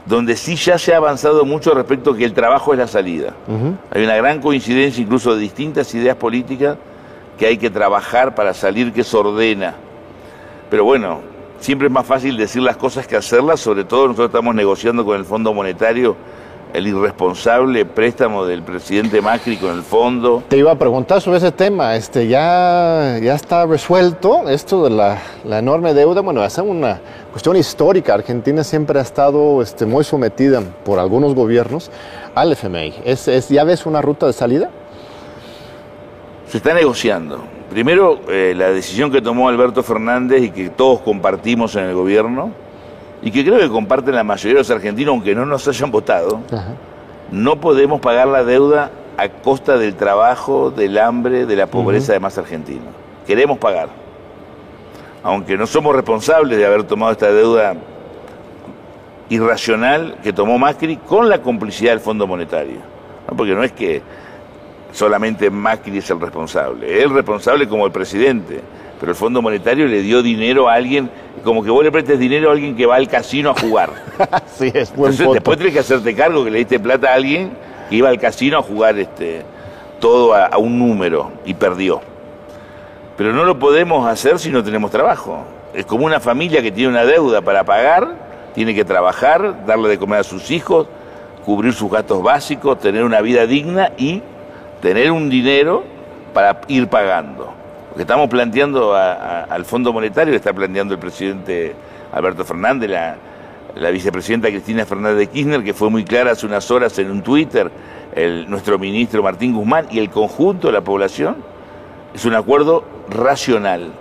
donde 0.05 0.35
sí 0.35 0.55
ya 0.55 0.77
se 0.77 0.93
ha 0.93 0.97
avanzado 0.97 1.45
mucho 1.45 1.73
respecto 1.73 2.11
a 2.11 2.17
que 2.17 2.25
el 2.25 2.33
trabajo 2.33 2.73
es 2.73 2.79
la 2.79 2.87
salida. 2.87 3.33
Hay 3.91 4.03
una 4.03 4.15
gran 4.15 4.41
coincidencia 4.41 5.01
incluso 5.01 5.35
de 5.35 5.41
distintas 5.41 5.93
ideas 5.93 6.15
políticas 6.15 6.77
que 7.37 7.45
hay 7.45 7.57
que 7.57 7.69
trabajar 7.69 8.35
para 8.35 8.53
salir 8.53 8.91
que 8.91 9.03
se 9.03 9.15
ordena. 9.15 9.75
Pero 10.69 10.83
bueno, 10.83 11.21
siempre 11.59 11.87
es 11.87 11.93
más 11.93 12.05
fácil 12.05 12.37
decir 12.37 12.61
las 12.61 12.77
cosas 12.77 13.07
que 13.07 13.15
hacerlas, 13.15 13.59
sobre 13.59 13.85
todo 13.85 14.07
nosotros 14.07 14.27
estamos 14.27 14.53
negociando 14.53 15.05
con 15.05 15.17
el 15.17 15.25
Fondo 15.25 15.53
Monetario 15.53 16.15
el 16.73 16.87
irresponsable 16.87 17.85
préstamo 17.85 18.45
del 18.45 18.61
presidente 18.63 19.21
Macri 19.21 19.57
con 19.57 19.71
el 19.71 19.83
fondo. 19.83 20.43
Te 20.47 20.57
iba 20.57 20.71
a 20.71 20.77
preguntar 20.77 21.21
sobre 21.21 21.37
ese 21.37 21.51
tema, 21.51 21.95
este, 21.95 22.27
ya, 22.27 23.17
ya 23.21 23.33
está 23.33 23.65
resuelto 23.65 24.47
esto 24.49 24.83
de 24.83 24.89
la, 24.91 25.21
enorme 25.45 25.93
deuda, 25.93 26.21
bueno, 26.21 26.43
es 26.43 26.57
una 26.57 26.99
cuestión 27.31 27.55
histórica, 27.55 28.13
Argentina 28.13 28.63
siempre 28.63 28.99
ha 28.99 29.01
estado 29.01 29.61
este, 29.61 29.85
muy 29.85 30.03
sometida 30.03 30.61
por 30.83 30.99
algunos 30.99 31.33
gobiernos 31.33 31.89
al 32.35 32.51
FMI, 32.51 32.95
¿Es, 33.03 33.27
es, 33.27 33.49
¿ya 33.49 33.63
ves 33.63 33.85
una 33.85 34.01
ruta 34.01 34.27
de 34.27 34.33
salida? 34.33 34.69
Se 36.47 36.57
está 36.57 36.73
negociando. 36.73 37.43
Primero, 37.69 38.19
eh, 38.29 38.53
la 38.55 38.71
decisión 38.71 39.11
que 39.11 39.21
tomó 39.21 39.47
Alberto 39.47 39.83
Fernández 39.83 40.41
y 40.41 40.49
que 40.49 40.69
todos 40.69 41.01
compartimos 41.01 41.75
en 41.75 41.83
el 41.83 41.93
gobierno, 41.93 42.51
y 43.21 43.31
que 43.31 43.43
creo 43.43 43.59
que 43.59 43.69
comparten 43.69 44.15
la 44.15 44.23
mayoría 44.23 44.55
de 44.55 44.59
los 44.59 44.71
argentinos, 44.71 45.13
aunque 45.13 45.35
no 45.35 45.45
nos 45.45 45.67
hayan 45.67 45.91
votado, 45.91 46.41
no 47.31 47.59
podemos 47.59 47.99
pagar 47.99 48.27
la 48.27 48.43
deuda 48.43 48.91
a 49.17 49.29
costa 49.29 49.77
del 49.77 49.95
trabajo, 49.95 50.71
del 50.71 50.97
hambre, 50.97 51.45
de 51.45 51.55
la 51.55 51.67
pobreza 51.67 52.13
de 52.13 52.19
más 52.19 52.37
argentinos. 52.37 52.87
Queremos 53.27 53.57
pagar. 53.57 53.89
Aunque 55.21 55.57
no 55.57 55.67
somos 55.67 55.93
responsables 55.93 56.57
de 56.57 56.65
haber 56.65 56.83
tomado 56.83 57.11
esta 57.11 57.31
deuda 57.31 57.75
irracional 59.27 60.17
que 60.23 60.31
tomó 60.31 60.57
Macri 60.57 60.95
con 60.95 61.27
la 61.27 61.41
complicidad 61.41 61.91
del 61.91 61.99
Fondo 61.99 62.25
Monetario. 62.25 62.77
Porque 63.35 63.53
no 63.53 63.63
es 63.63 63.73
que 63.73 64.01
solamente 64.93 65.49
Macri 65.49 65.97
es 65.97 66.09
el 66.09 66.19
responsable, 66.19 66.97
es 66.97 67.03
el 67.03 67.11
responsable 67.11 67.67
como 67.67 67.85
el 67.85 67.91
presidente 67.91 68.61
pero 68.99 69.13
el 69.13 69.15
Fondo 69.15 69.41
Monetario 69.41 69.87
le 69.87 70.01
dio 70.01 70.21
dinero 70.21 70.67
a 70.67 70.73
alguien, 70.73 71.09
como 71.43 71.63
que 71.63 71.69
vos 71.69 71.83
le 71.83 71.91
prestes 71.91 72.19
dinero 72.19 72.49
a 72.49 72.53
alguien 72.53 72.75
que 72.75 72.85
va 72.85 72.97
al 72.97 73.07
casino 73.07 73.51
a 73.51 73.53
jugar. 73.53 73.91
sí, 74.57 74.71
es 74.73 74.93
buen 74.93 75.13
Entonces, 75.13 75.33
después 75.33 75.57
tenés 75.57 75.73
que 75.73 75.79
hacerte 75.79 76.15
cargo 76.15 76.43
que 76.43 76.51
le 76.51 76.59
diste 76.59 76.79
plata 76.79 77.11
a 77.11 77.13
alguien 77.13 77.51
que 77.89 77.95
iba 77.95 78.09
al 78.09 78.19
casino 78.19 78.57
a 78.57 78.61
jugar 78.61 78.99
este, 78.99 79.43
todo 80.01 80.35
a, 80.35 80.57
un 80.57 80.77
número 80.77 81.31
y 81.45 81.53
perdió. 81.53 82.01
Pero 83.15 83.31
no 83.31 83.45
lo 83.45 83.57
podemos 83.57 84.05
hacer 84.05 84.37
si 84.37 84.49
no 84.49 84.63
tenemos 84.63 84.91
trabajo. 84.91 85.45
Es 85.73 85.85
como 85.85 86.05
una 86.05 86.19
familia 86.19 86.61
que 86.61 86.71
tiene 86.71 86.89
una 86.89 87.05
deuda 87.05 87.41
para 87.41 87.63
pagar, 87.63 88.15
tiene 88.53 88.75
que 88.75 88.83
trabajar, 88.83 89.65
darle 89.65 89.87
de 89.89 89.97
comer 89.97 90.19
a 90.19 90.23
sus 90.23 90.51
hijos, 90.51 90.87
cubrir 91.45 91.73
sus 91.73 91.89
gastos 91.89 92.21
básicos, 92.21 92.79
tener 92.79 93.03
una 93.03 93.21
vida 93.21 93.45
digna 93.45 93.91
y 93.97 94.21
tener 94.81 95.11
un 95.11 95.29
dinero 95.29 95.83
para 96.33 96.61
ir 96.67 96.87
pagando 96.87 97.58
que 97.99 98.03
estamos 98.03 98.29
planteando 98.29 98.95
al 98.95 99.65
Fondo 99.65 99.91
Monetario, 99.91 100.33
está 100.33 100.53
planteando 100.53 100.93
el 100.93 101.01
presidente 101.01 101.75
Alberto 102.13 102.45
Fernández, 102.45 102.89
la, 102.89 103.91
vicepresidenta 103.91 104.47
Cristina 104.47 104.85
Fernández 104.85 105.17
de 105.17 105.27
Kirchner, 105.27 105.61
que 105.65 105.73
fue 105.73 105.89
muy 105.89 106.05
clara 106.05 106.31
hace 106.31 106.45
unas 106.45 106.71
horas 106.71 106.97
en 106.97 107.11
un 107.11 107.21
Twitter, 107.21 107.69
nuestro 108.47 108.79
ministro 108.79 109.21
Martín 109.21 109.53
Guzmán 109.53 109.87
y 109.91 109.99
el 109.99 110.09
conjunto 110.09 110.67
de 110.67 110.73
la 110.75 110.81
población, 110.81 111.43
es 112.13 112.23
un 112.23 112.35
acuerdo 112.35 112.85
racional, 113.09 113.91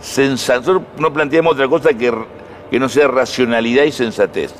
sensato. 0.00 0.82
No 0.96 1.12
planteamos 1.12 1.52
otra 1.52 1.68
cosa 1.68 1.92
que, 1.92 2.14
que 2.70 2.80
no 2.80 2.88
sea 2.88 3.08
racionalidad 3.08 3.84
y 3.84 3.92
sensatez. 3.92 4.54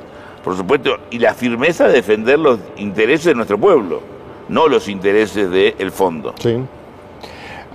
Por 0.44 0.58
supuesto, 0.58 0.98
y 1.10 1.20
la 1.20 1.32
firmeza 1.32 1.86
de 1.86 1.94
defender 1.94 2.38
los 2.38 2.60
intereses 2.76 3.24
de 3.24 3.34
nuestro 3.34 3.56
pueblo, 3.56 4.02
no 4.50 4.68
los 4.68 4.88
intereses 4.88 5.50
del 5.50 5.90
fondo. 5.90 6.34
Sí. 6.38 6.58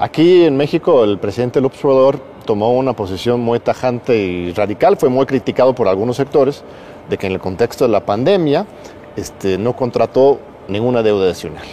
Aquí 0.02 0.46
en 0.46 0.56
México 0.56 1.04
el 1.04 1.18
presidente 1.18 1.60
López 1.60 1.84
Obrador 1.84 2.22
tomó 2.46 2.72
una 2.72 2.94
posición 2.94 3.42
muy 3.42 3.60
tajante 3.60 4.18
y 4.18 4.54
radical, 4.54 4.96
fue 4.96 5.10
muy 5.10 5.26
criticado 5.26 5.76
por 5.76 5.90
algunos 5.90 6.16
sectores 6.16 6.64
de 7.10 7.18
que 7.18 7.28
en 7.28 7.34
el 7.34 7.40
contexto 7.42 7.84
de 7.84 7.92
la 7.92 8.06
pandemia 8.06 8.66
este, 9.18 9.58
no 9.58 9.76
contrató 9.76 10.40
ninguna 10.70 11.04
deuda 11.04 11.26
adicional. 11.26 11.66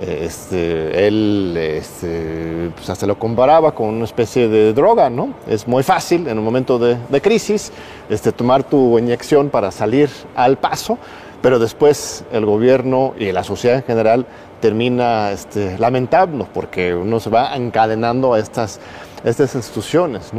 Este, 0.00 1.08
él 1.08 1.54
este, 1.58 2.70
pues 2.74 2.88
hasta 2.88 3.06
lo 3.06 3.18
comparaba 3.18 3.74
con 3.74 3.88
una 3.88 4.06
especie 4.06 4.48
de 4.48 4.72
droga, 4.72 5.10
¿no? 5.10 5.34
Es 5.46 5.68
muy 5.68 5.82
fácil 5.82 6.26
en 6.26 6.38
un 6.38 6.44
momento 6.44 6.78
de, 6.78 6.96
de 7.06 7.20
crisis 7.20 7.70
este, 8.08 8.32
tomar 8.32 8.62
tu 8.62 8.98
inyección 8.98 9.50
para 9.50 9.70
salir 9.72 10.08
al 10.34 10.56
paso, 10.56 10.96
pero 11.42 11.58
después 11.58 12.24
el 12.32 12.46
gobierno 12.46 13.12
y 13.18 13.30
la 13.30 13.44
sociedad 13.44 13.76
en 13.76 13.82
general 13.82 14.26
termina 14.60 15.32
este, 15.32 15.78
lamentando 15.78 16.46
porque 16.52 16.94
uno 16.94 17.20
se 17.20 17.30
va 17.30 17.56
encadenando 17.56 18.34
a 18.34 18.38
estas, 18.38 18.80
estas 19.24 19.54
instituciones. 19.54 20.30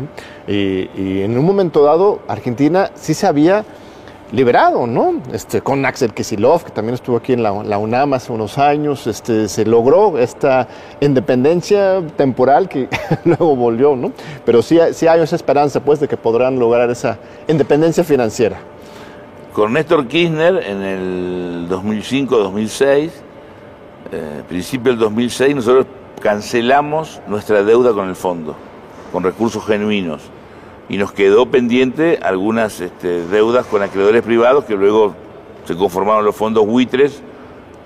Y, 0.47 1.21
en 1.21 1.37
un 1.37 1.45
momento 1.45 1.83
dado, 1.83 2.19
Argentina 2.27 2.91
sí 2.95 3.13
se 3.13 3.27
había 3.27 3.63
liberado, 4.31 4.85
¿no? 4.85 5.21
Este, 5.33 5.61
con 5.61 5.83
Axel 5.85 6.13
Kisilov, 6.13 6.63
que 6.63 6.71
también 6.71 6.93
estuvo 6.93 7.17
aquí 7.17 7.33
en 7.33 7.41
la, 7.41 7.51
UNAM 7.51 8.13
hace 8.13 8.31
unos 8.31 8.57
años, 8.59 9.07
este, 9.07 9.47
se 9.49 9.65
logró 9.65 10.19
esta 10.19 10.67
independencia 10.99 12.01
temporal 12.15 12.69
que 12.69 12.87
luego 13.25 13.55
volvió, 13.55 13.95
¿no? 13.95 14.11
Pero 14.45 14.61
sí, 14.61 14.77
sí 14.93 15.07
hay 15.07 15.21
esa 15.21 15.35
esperanza, 15.35 15.79
pues, 15.79 15.99
de 15.99 16.07
que 16.07 16.17
podrán 16.17 16.59
lograr 16.59 16.89
esa 16.91 17.17
independencia 17.47 18.03
financiera. 18.03 18.59
Con 19.53 19.73
Néstor 19.73 20.07
Kirchner 20.07 20.63
en 20.63 20.81
el 20.83 21.67
2005-2006, 21.69 23.09
eh, 24.11 24.43
principio 24.47 24.91
del 24.91 24.99
2006, 24.99 25.55
nosotros 25.55 25.85
cancelamos 26.21 27.21
nuestra 27.27 27.63
deuda 27.63 27.93
con 27.93 28.09
el 28.09 28.15
fondo, 28.15 28.55
con 29.11 29.23
recursos 29.23 29.65
genuinos, 29.65 30.21
y 30.89 30.97
nos 30.97 31.11
quedó 31.11 31.45
pendiente 31.45 32.19
algunas 32.21 32.81
este, 32.81 33.25
deudas 33.27 33.65
con 33.67 33.81
acreedores 33.83 34.23
privados 34.23 34.65
que 34.65 34.75
luego 34.75 35.13
se 35.65 35.75
conformaron 35.75 36.25
los 36.25 36.35
fondos 36.35 36.65
buitres 36.65 37.21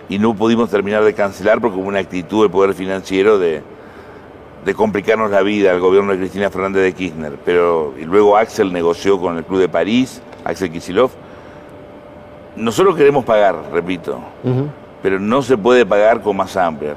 y 0.08 0.18
no 0.18 0.34
pudimos 0.34 0.70
terminar 0.70 1.04
de 1.04 1.14
cancelar 1.14 1.60
porque 1.60 1.78
hubo 1.78 1.88
una 1.88 2.00
actitud 2.00 2.44
del 2.44 2.52
Poder 2.52 2.74
Financiero 2.74 3.38
de, 3.40 3.62
complicarnos 4.76 5.30
la 5.32 5.42
vida 5.42 5.72
al 5.72 5.82
gobierno 5.82 6.14
de 6.14 6.20
Cristina 6.20 6.50
Fernández 6.50 6.84
de 6.84 6.94
Kirchner. 6.94 7.34
Pero, 7.44 7.94
y 8.00 8.06
luego 8.06 8.38
Axel 8.38 8.72
negoció 8.72 9.20
con 9.20 9.38
el 9.38 9.44
Club 9.44 9.60
de 9.60 9.68
París, 9.68 10.22
Axel 10.46 10.72
Kisilov, 10.72 11.12
nosotros 12.56 12.96
queremos 12.96 13.26
pagar, 13.26 13.56
repito, 13.74 14.20
pero 15.04 15.20
no 15.20 15.42
se 15.42 15.58
puede 15.58 15.86
pagar 15.86 16.22
con 16.22 16.38
más 16.38 16.56
amplia. 16.56 16.96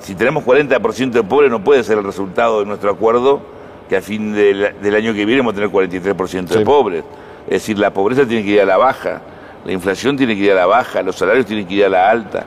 Si 0.00 0.14
tenemos 0.14 0.44
40% 0.44 1.10
de 1.10 1.22
pobres, 1.24 1.50
no 1.50 1.64
puede 1.64 1.82
ser 1.82 1.98
el 1.98 2.04
resultado 2.04 2.60
de 2.60 2.66
nuestro 2.66 2.90
acuerdo 2.90 3.40
que 3.88 3.96
a 3.96 4.02
fin 4.02 4.34
del, 4.34 4.94
año 4.94 5.14
que 5.14 5.24
viene 5.24 5.40
vamos 5.40 5.54
a 5.54 5.56
tener 5.56 5.70
43% 5.70 6.46
de 6.46 6.64
pobres. 6.64 7.02
Es 7.46 7.62
decir, 7.62 7.78
la 7.78 7.92
pobreza 7.92 8.26
tiene 8.26 8.44
que 8.44 8.50
ir 8.50 8.60
a 8.60 8.66
la 8.66 8.76
baja, 8.76 9.22
la 9.64 9.72
inflación 9.72 10.16
tiene 10.16 10.36
que 10.36 10.42
ir 10.42 10.52
a 10.52 10.54
la 10.54 10.66
baja, 10.66 11.02
los 11.02 11.16
salarios 11.16 11.46
tienen 11.46 11.66
que 11.66 11.74
ir 11.74 11.84
a 11.86 11.88
la 11.88 12.10
alta. 12.10 12.44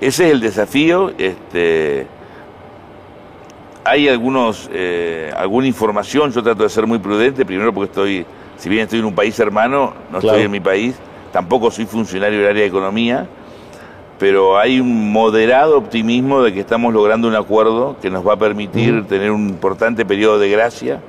Ese 0.00 0.26
es 0.26 0.32
el 0.32 0.40
desafío. 0.40 1.12
Este, 1.16 2.06
hay 3.84 4.08
algunos, 4.08 4.68
eh, 4.72 5.32
alguna 5.36 5.68
información, 5.68 6.32
yo 6.32 6.42
trato 6.42 6.64
de 6.64 6.68
ser 6.70 6.86
muy 6.86 6.98
prudente, 6.98 7.44
primero 7.44 7.72
porque 7.72 7.90
estoy, 7.90 8.26
si 8.56 8.68
bien 8.68 8.82
estoy 8.82 8.98
en 8.98 9.04
un 9.04 9.14
país 9.14 9.38
hermano, 9.38 9.94
no 10.10 10.18
estoy 10.18 10.42
en 10.42 10.50
mi 10.50 10.60
país, 10.60 10.96
tampoco 11.32 11.70
soy 11.70 11.86
funcionario 11.86 12.40
del 12.40 12.48
área 12.48 12.62
de 12.62 12.68
economía, 12.68 13.28
pero 14.20 14.58
hay 14.58 14.80
un 14.80 15.10
moderado 15.10 15.78
optimismo 15.78 16.42
de 16.42 16.52
que 16.52 16.60
estamos 16.60 16.92
logrando 16.92 17.26
un 17.26 17.34
acuerdo 17.34 17.96
que 18.02 18.10
nos 18.10 18.24
va 18.24 18.34
a 18.34 18.36
permitir 18.36 19.06
tener 19.06 19.30
un 19.30 19.48
importante 19.48 20.04
periodo 20.04 20.38
de 20.38 20.50
gracia 20.50 21.00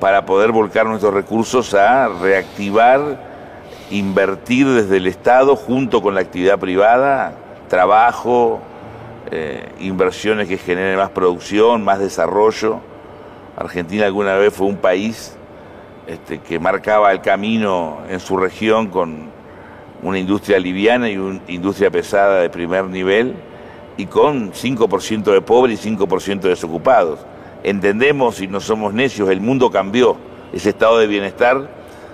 para 0.00 0.24
poder 0.24 0.50
volcar 0.50 0.86
nuestros 0.86 1.12
recursos 1.12 1.74
a 1.74 2.08
reactivar, 2.08 3.20
invertir 3.90 4.66
desde 4.66 4.96
el 4.96 5.08
Estado 5.08 5.56
junto 5.56 6.00
con 6.00 6.14
la 6.14 6.22
actividad 6.22 6.58
privada, 6.58 7.34
trabajo, 7.68 8.62
eh, 9.30 9.68
inversiones 9.80 10.48
que 10.48 10.56
generen 10.56 10.96
más 10.96 11.10
producción, 11.10 11.84
más 11.84 11.98
desarrollo. 11.98 12.80
Argentina 13.58 14.06
alguna 14.06 14.36
vez 14.36 14.54
fue 14.54 14.68
un 14.68 14.78
país 14.78 15.36
este, 16.06 16.38
que 16.38 16.58
marcaba 16.58 17.12
el 17.12 17.20
camino 17.20 17.98
en 18.08 18.20
su 18.20 18.38
región 18.38 18.86
con 18.86 19.31
una 20.02 20.18
industria 20.18 20.58
liviana 20.58 21.08
y 21.08 21.16
una 21.16 21.40
industria 21.48 21.90
pesada 21.90 22.40
de 22.40 22.50
primer 22.50 22.84
nivel 22.84 23.34
y 23.96 24.06
con 24.06 24.52
5% 24.52 25.32
de 25.32 25.40
pobres 25.40 25.86
y 25.86 25.90
5% 25.90 26.40
de 26.40 26.48
desocupados. 26.50 27.20
Entendemos 27.62 28.40
y 28.40 28.48
no 28.48 28.60
somos 28.60 28.92
necios, 28.92 29.30
el 29.30 29.40
mundo 29.40 29.70
cambió, 29.70 30.16
ese 30.52 30.70
estado 30.70 30.98
de 30.98 31.06
bienestar 31.06 31.68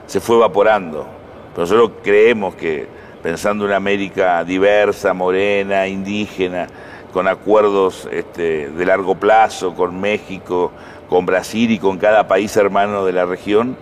se 0.06 0.20
fue 0.20 0.36
evaporando. 0.36 1.06
Pero 1.54 1.62
nosotros 1.62 1.90
creemos 2.02 2.54
que 2.54 2.86
pensando 3.22 3.64
en 3.64 3.68
una 3.68 3.76
América 3.76 4.44
diversa, 4.44 5.14
morena, 5.14 5.86
indígena, 5.86 6.66
con 7.12 7.26
acuerdos 7.26 8.06
este, 8.12 8.68
de 8.68 8.86
largo 8.86 9.14
plazo 9.14 9.74
con 9.74 9.98
México, 9.98 10.72
con 11.08 11.24
Brasil 11.24 11.70
y 11.70 11.78
con 11.78 11.96
cada 11.96 12.28
país 12.28 12.54
hermano 12.56 13.04
de 13.06 13.12
la 13.12 13.24
región, 13.24 13.76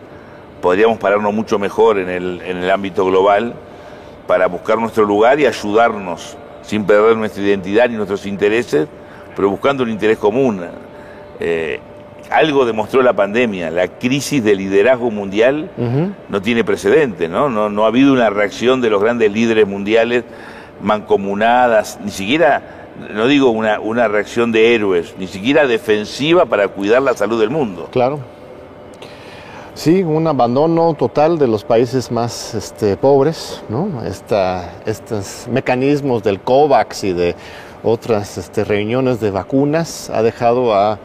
podríamos 0.63 0.99
pararnos 0.99 1.35
mucho 1.35 1.59
mejor 1.59 1.99
en 1.99 2.09
el, 2.09 2.41
en 2.43 2.59
el 2.59 2.71
ámbito 2.71 3.05
global 3.05 3.55
para 4.27 4.47
buscar 4.47 4.79
nuestro 4.79 5.05
lugar 5.05 5.39
y 5.41 5.47
ayudarnos 5.47 6.37
sin 6.63 6.85
perder 6.85 7.17
nuestra 7.17 7.43
identidad 7.43 7.89
ni 7.89 7.97
nuestros 7.97 8.27
intereses, 8.27 8.89
pero 9.35 9.51
buscando 9.51 9.83
un 9.85 9.91
interés 9.91 10.19
común. 10.19 10.63
Eh, 11.39 11.81
algo 12.31 12.65
demostró 12.65 13.03
la 13.03 13.13
pandemia, 13.13 13.71
la 13.71 13.87
crisis 13.87 14.43
de 14.43 14.57
liderazgo 14.57 15.13
mundial 15.13 15.71
no 16.29 16.43
tiene 16.43 16.65
precedente, 16.65 17.29
¿no? 17.29 17.49
¿no? 17.49 17.69
No 17.69 17.85
ha 17.85 17.89
habido 17.89 18.13
una 18.13 18.31
reacción 18.31 18.81
de 18.81 18.91
los 18.91 19.01
grandes 19.01 19.31
líderes 19.33 19.67
mundiales 19.67 20.25
mancomunadas, 20.83 22.01
ni 22.05 22.11
siquiera, 22.11 22.89
no 23.13 23.29
digo 23.29 23.51
una, 23.51 23.79
una 23.79 24.09
reacción 24.09 24.51
de 24.51 24.75
héroes, 24.75 25.15
ni 25.19 25.29
siquiera 25.29 25.69
defensiva 25.69 26.47
para 26.47 26.67
cuidar 26.69 27.03
la 27.03 27.15
salud 27.15 27.39
del 27.39 27.51
mundo. 27.51 27.89
Claro. 27.93 28.19
Sí, 29.77 30.03
un 30.03 30.27
abandono 30.27 30.95
total 30.95 31.39
de 31.39 31.47
los 31.47 31.63
países 31.63 32.11
más 32.11 32.55
este, 32.55 32.97
pobres, 32.97 33.63
¿no? 33.69 33.91
estos 34.87 35.47
mecanismos 35.51 36.23
del 36.23 36.41
COVAX 36.41 37.05
y 37.05 37.13
de 37.13 37.35
otras 37.85 38.39
este, 38.39 38.65
reuniones 38.65 39.21
de 39.21 39.31
vacunas 39.31 40.09
ha 40.09 40.23
dejado 40.23 40.75
a, 40.75 40.99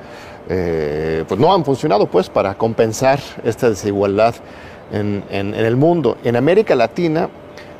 eh, 0.47 1.25
pues 1.27 1.37
no 1.37 1.53
han 1.53 1.65
funcionado 1.65 2.07
pues 2.07 2.29
para 2.29 2.53
compensar 2.53 3.19
esta 3.43 3.69
desigualdad 3.69 4.35
en, 4.93 5.25
el 5.29 5.75
mundo. 5.75 6.15
En 6.23 6.37
América 6.37 6.73
Latina 6.73 7.27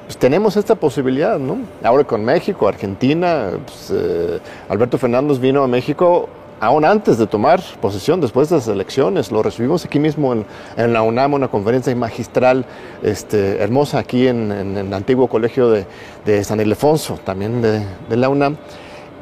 pues 0.03 0.17
tenemos 0.17 0.57
esta 0.57 0.75
posibilidad, 0.75 1.39
¿no? 1.39 1.59
Ahora 1.85 2.03
con 2.03 2.25
México, 2.25 2.67
Argentina, 2.67 3.51
pues, 3.65 3.93
eh, 3.95 4.39
Alberto 4.67 4.97
Fernández 4.97 5.39
vino 5.39 5.63
a 5.63 5.69
México 5.69 6.27
aún 6.61 6.85
antes 6.85 7.17
de 7.17 7.25
tomar 7.25 7.59
posesión, 7.81 8.21
después 8.21 8.49
de 8.49 8.57
las 8.57 8.67
elecciones, 8.67 9.31
lo 9.31 9.41
recibimos 9.41 9.83
aquí 9.83 9.97
mismo 9.97 10.31
en, 10.77 10.93
la 10.93 11.01
UNAM, 11.01 11.33
una 11.33 11.47
conferencia 11.47 11.93
magistral 11.95 12.65
este, 13.01 13.57
hermosa 13.63 13.97
aquí 13.97 14.27
en, 14.27 14.51
el 14.51 14.93
antiguo 14.93 15.27
colegio 15.27 15.71
de, 15.71 16.43
San 16.43 16.61
Ildefonso, 16.61 17.19
también 17.25 17.63
de, 17.63 18.15
la 18.15 18.29
UNAM. 18.29 18.57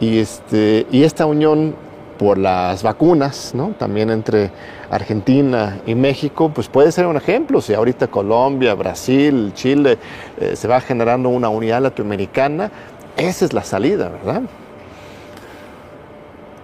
Y, 0.01 0.19
este, 0.19 0.85
y 0.91 1.03
esta 1.03 1.25
unión 1.25 1.75
por 2.17 2.37
las 2.37 2.83
vacunas, 2.83 3.55
¿no? 3.55 3.69
también 3.79 4.09
entre 4.09 4.51
Argentina 4.91 5.79
y 5.85 5.95
México, 5.95 6.51
pues 6.53 6.67
puede 6.67 6.91
ser 6.91 7.05
un 7.05 7.15
ejemplo. 7.15 7.61
Si 7.61 7.73
ahorita 7.73 8.07
Colombia, 8.07 8.73
Brasil, 8.73 9.53
Chile 9.53 9.97
eh, 10.37 10.57
se 10.57 10.67
va 10.67 10.81
generando 10.81 11.29
una 11.29 11.47
unidad 11.47 11.81
latinoamericana, 11.81 12.69
esa 13.15 13.45
es 13.45 13.53
la 13.53 13.63
salida, 13.63 14.09
¿verdad? 14.09 14.41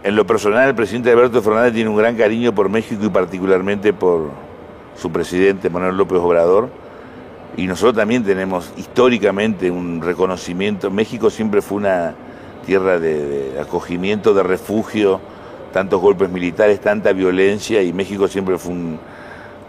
En 0.05 0.15
lo 0.15 0.27
personal, 0.27 0.69
el 0.69 0.75
presidente 0.75 1.09
Alberto 1.09 1.41
Fernández 1.41 1.73
tiene 1.73 1.89
un 1.89 1.97
gran 1.97 2.15
cariño 2.15 2.53
por 2.53 2.69
México 2.69 3.03
y 3.03 3.09
particularmente 3.09 3.91
por 3.91 4.29
su 4.95 5.11
presidente 5.11 5.67
Manuel 5.71 5.97
López 5.97 6.19
Obrador. 6.19 6.69
Y 7.57 7.65
nosotros 7.65 7.95
también 7.95 8.23
tenemos 8.23 8.71
históricamente 8.77 9.71
un 9.71 10.03
reconocimiento. 10.03 10.91
México 10.91 11.31
siempre 11.31 11.63
fue 11.63 11.79
una 11.79 12.13
tierra 12.67 12.99
de, 12.99 13.57
acogimiento, 13.59 14.35
de 14.35 14.43
refugio, 14.43 15.19
tantos 15.73 15.99
golpes 15.99 16.29
militares, 16.29 16.79
tanta 16.79 17.11
violencia, 17.11 17.81
y 17.81 17.91
México 17.91 18.27
siempre 18.27 18.59
fue 18.59 18.75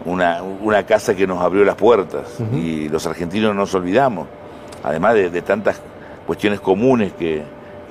una, 0.05 0.83
casa 0.85 1.15
que 1.15 1.25
nos 1.25 1.41
abrió 1.41 1.65
las 1.65 1.77
puertas. 1.77 2.37
Y 2.53 2.89
los 2.89 3.07
argentinos 3.07 3.55
no 3.55 3.61
nos 3.61 3.73
olvidamos, 3.73 4.27
además 4.83 5.15
de, 5.15 5.41
tantas 5.41 5.81
cuestiones 6.27 6.59
comunes 6.59 7.13
que 7.13 7.43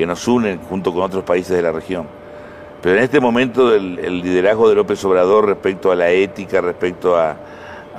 nos 0.06 0.28
unen 0.28 0.60
junto 0.60 0.92
con 0.92 1.02
otros 1.02 1.24
países 1.24 1.56
de 1.56 1.62
la 1.62 1.72
región. 1.72 2.15
Pero 2.86 2.98
en 2.98 3.02
este 3.02 3.18
momento 3.18 3.74
el, 3.74 4.22
liderazgo 4.22 4.68
de 4.68 4.76
López 4.76 5.04
Obrador 5.04 5.44
respecto 5.44 5.90
a 5.90 5.96
la 5.96 6.12
ética, 6.12 6.60
respecto 6.60 7.16
a, 7.16 7.36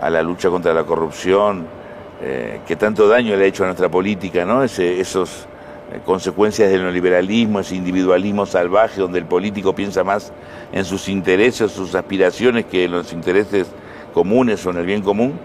la 0.09 0.23
lucha 0.23 0.49
contra 0.49 0.73
la 0.73 0.85
corrupción, 0.85 1.67
eh, 2.23 2.61
que 2.65 2.77
tanto 2.77 3.05
daño 3.05 3.35
le 3.35 3.43
ha 3.43 3.47
hecho 3.47 3.63
a 3.63 3.65
nuestra 3.65 3.89
política, 3.89 4.45
¿no? 4.45 4.63
Ese, 4.63 5.01
esos 5.01 5.45
eh, 5.91 5.99
consecuencias 6.05 6.71
del 6.71 6.83
neoliberalismo, 6.83 7.59
ese 7.59 7.75
individualismo 7.75 8.45
salvaje 8.45 9.01
donde 9.01 9.19
el 9.19 9.25
político 9.25 9.75
piensa 9.75 10.05
más 10.05 10.31
en 10.71 10.85
sus 10.85 11.09
intereses, 11.09 11.69
sus 11.69 11.93
aspiraciones 11.93 12.63
que 12.63 12.85
en 12.85 12.91
los 12.91 13.11
intereses 13.11 13.67
comunes 14.13 14.65
o 14.65 14.69
en 14.69 14.77
el 14.77 14.85
bien 14.85 15.01
común. 15.01 15.37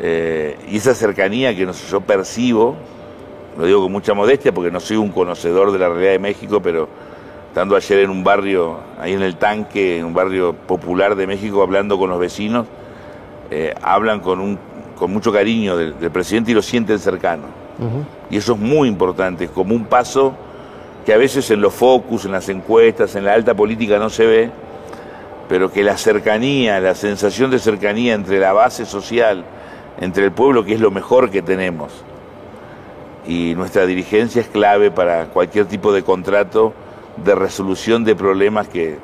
Eh, 0.00 0.56
y 0.70 0.78
esa 0.78 0.94
cercanía 0.94 1.54
que 1.54 1.70
yo 1.90 2.00
percibo, 2.00 2.76
lo 3.58 3.66
digo 3.66 3.82
con 3.82 3.92
mucha 3.92 4.14
modestia 4.14 4.50
porque 4.50 4.70
no 4.70 4.80
soy 4.80 4.96
un 4.96 5.10
conocedor 5.10 5.72
de 5.72 5.78
la 5.78 5.90
realidad 5.90 6.12
de 6.12 6.18
México, 6.20 6.62
pero 6.62 6.88
estando 7.52 7.76
ayer 7.76 7.98
en 7.98 8.08
un 8.08 8.24
barrio, 8.24 8.78
ahí 8.98 9.12
en 9.12 9.20
el 9.20 9.36
tanque, 9.36 9.98
en 9.98 10.06
un 10.06 10.14
barrio 10.14 10.54
popular 10.54 11.14
de 11.14 11.26
México, 11.26 11.62
hablando 11.62 11.98
con 11.98 12.08
los 12.08 12.18
vecinos, 12.18 12.66
eh, 13.50 13.74
hablan 13.82 14.20
con, 14.20 14.40
un, 14.40 14.58
con 14.96 15.12
mucho 15.12 15.30
cariño 15.30 15.76
del, 15.76 15.92
presidente 16.10 16.52
y 16.52 16.54
lo 16.54 16.62
sienten 16.62 16.98
cercano. 16.98 17.42
Y 18.30 18.38
eso 18.38 18.54
es 18.54 18.58
muy 18.58 18.88
importante, 18.88 19.48
como 19.48 19.74
un 19.74 19.84
paso 19.84 20.32
que 21.04 21.12
a 21.12 21.18
veces 21.18 21.50
en 21.50 21.60
los 21.60 21.74
focus, 21.74 22.24
en 22.24 22.32
las 22.32 22.48
encuestas, 22.48 23.16
en 23.16 23.26
la 23.26 23.34
alta 23.34 23.52
política 23.52 23.98
no 23.98 24.08
se 24.08 24.24
ve, 24.24 24.50
pero 25.46 25.70
que 25.70 25.82
la 25.84 25.98
cercanía, 25.98 26.80
la 26.80 26.94
sensación 26.94 27.50
de 27.50 27.58
cercanía 27.58 28.14
entre 28.14 28.40
la 28.40 28.54
base 28.54 28.86
social, 28.86 29.44
entre 30.00 30.24
el 30.24 30.32
pueblo, 30.32 30.64
que 30.64 30.72
es 30.72 30.80
lo 30.80 30.90
mejor 30.90 31.28
que 31.28 31.42
tenemos, 31.42 31.92
y 33.26 33.54
nuestra 33.56 33.84
dirigencia 33.84 34.40
es 34.40 34.48
clave 34.48 34.90
para 34.90 35.26
cualquier 35.26 35.66
tipo 35.66 35.92
de 35.92 36.02
contrato 36.02 36.72
de 37.16 37.34
resolución 37.34 38.04
de 38.04 38.14
problemas 38.14 38.68
que 38.68 38.98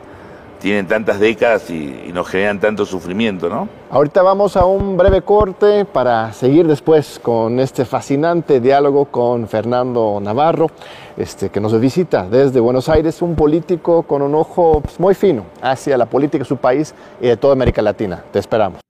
tienen 0.58 0.86
tantas 0.86 1.20
décadas 1.20 1.70
y, 1.70 2.10
nos 2.12 2.26
generan 2.26 2.58
tanto 2.58 2.84
sufrimiento, 2.84 3.48
¿no? 3.48 3.68
Ahorita 3.90 4.22
vamos 4.22 4.56
a 4.56 4.64
un 4.64 4.96
breve 4.96 5.22
corte 5.22 5.84
para 5.84 6.32
seguir 6.32 6.66
después 6.66 7.20
con 7.22 7.60
este 7.60 7.84
fascinante 7.84 8.60
diálogo 8.60 9.04
con 9.06 9.46
Fernando 9.46 10.18
Navarro, 10.20 10.68
este, 11.16 11.50
que 11.50 11.60
nos 11.60 11.78
visita 11.78 12.26
desde 12.28 12.60
Buenos 12.60 12.88
Aires, 12.88 13.22
un 13.22 13.36
político 13.36 14.02
con 14.02 14.22
un 14.22 14.34
ojo 14.34 14.80
pues, 14.80 14.98
muy 14.98 15.14
fino 15.14 15.44
hacia 15.62 15.96
la 15.96 16.06
política 16.06 16.42
de 16.42 16.48
su 16.48 16.56
país 16.56 16.94
y 17.20 17.28
de 17.28 17.36
toda 17.36 17.52
América 17.52 17.82
Latina. 17.82 18.24
Te 18.32 18.38
esperamos. 18.40 18.80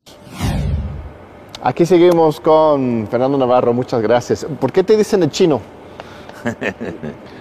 Aquí 1.63 1.85
seguimos 1.85 2.41
con 2.41 3.07
Fernando 3.11 3.37
Navarro, 3.37 3.75
muchas 3.75 4.01
gracias. 4.01 4.47
¿Por 4.59 4.73
qué 4.73 4.83
te 4.83 4.97
dicen 4.97 5.23
el 5.23 5.31
chino? 5.31 5.61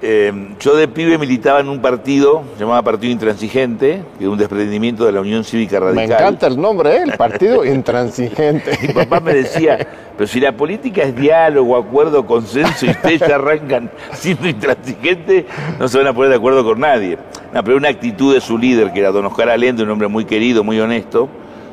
Eh, 0.00 0.54
yo 0.60 0.76
de 0.76 0.86
pibe 0.86 1.18
militaba 1.18 1.58
en 1.58 1.68
un 1.68 1.80
partido 1.80 2.44
llamado 2.56 2.84
Partido 2.84 3.10
Intransigente, 3.10 4.02
que 4.16 4.24
es 4.24 4.30
un 4.30 4.38
desprendimiento 4.38 5.04
de 5.04 5.10
la 5.10 5.20
Unión 5.20 5.42
Cívica 5.42 5.80
Radical. 5.80 6.08
Me 6.08 6.14
encanta 6.14 6.46
el 6.46 6.60
nombre, 6.60 6.96
¿eh? 6.98 7.02
el 7.04 7.12
Partido 7.14 7.64
Intransigente. 7.74 8.78
Mi 8.80 8.92
papá 8.92 9.18
me 9.18 9.34
decía, 9.34 9.84
pero 10.16 10.28
si 10.28 10.38
la 10.38 10.52
política 10.52 11.02
es 11.02 11.16
diálogo, 11.16 11.76
acuerdo, 11.76 12.24
consenso, 12.24 12.86
y 12.86 12.90
ustedes 12.90 13.20
ya 13.20 13.34
arrancan 13.34 13.90
siendo 14.12 14.48
intransigentes, 14.48 15.46
no 15.80 15.88
se 15.88 15.98
van 15.98 16.06
a 16.06 16.12
poner 16.12 16.30
de 16.30 16.36
acuerdo 16.36 16.62
con 16.62 16.78
nadie. 16.78 17.18
No, 17.52 17.64
pero 17.64 17.76
una 17.76 17.88
actitud 17.88 18.32
de 18.32 18.40
su 18.40 18.56
líder, 18.56 18.92
que 18.92 19.00
era 19.00 19.10
don 19.10 19.26
Oscar 19.26 19.48
Allende, 19.48 19.82
un 19.82 19.90
hombre 19.90 20.06
muy 20.06 20.24
querido, 20.24 20.62
muy 20.62 20.78
honesto, 20.78 21.28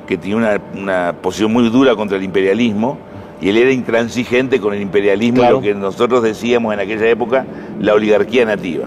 que 0.07 0.17
tenía 0.17 0.37
una, 0.37 0.59
una 0.73 1.15
posición 1.21 1.53
muy 1.53 1.69
dura 1.69 1.95
contra 1.95 2.17
el 2.17 2.23
imperialismo, 2.23 2.97
y 3.41 3.49
él 3.49 3.57
era 3.57 3.71
intransigente 3.71 4.59
con 4.59 4.73
el 4.73 4.81
imperialismo 4.81 5.43
y 5.43 5.49
lo 5.49 5.61
que 5.61 5.73
nosotros 5.73 6.23
decíamos 6.23 6.73
en 6.73 6.79
aquella 6.79 7.07
época, 7.07 7.45
la 7.79 7.93
oligarquía 7.93 8.45
nativa. 8.45 8.85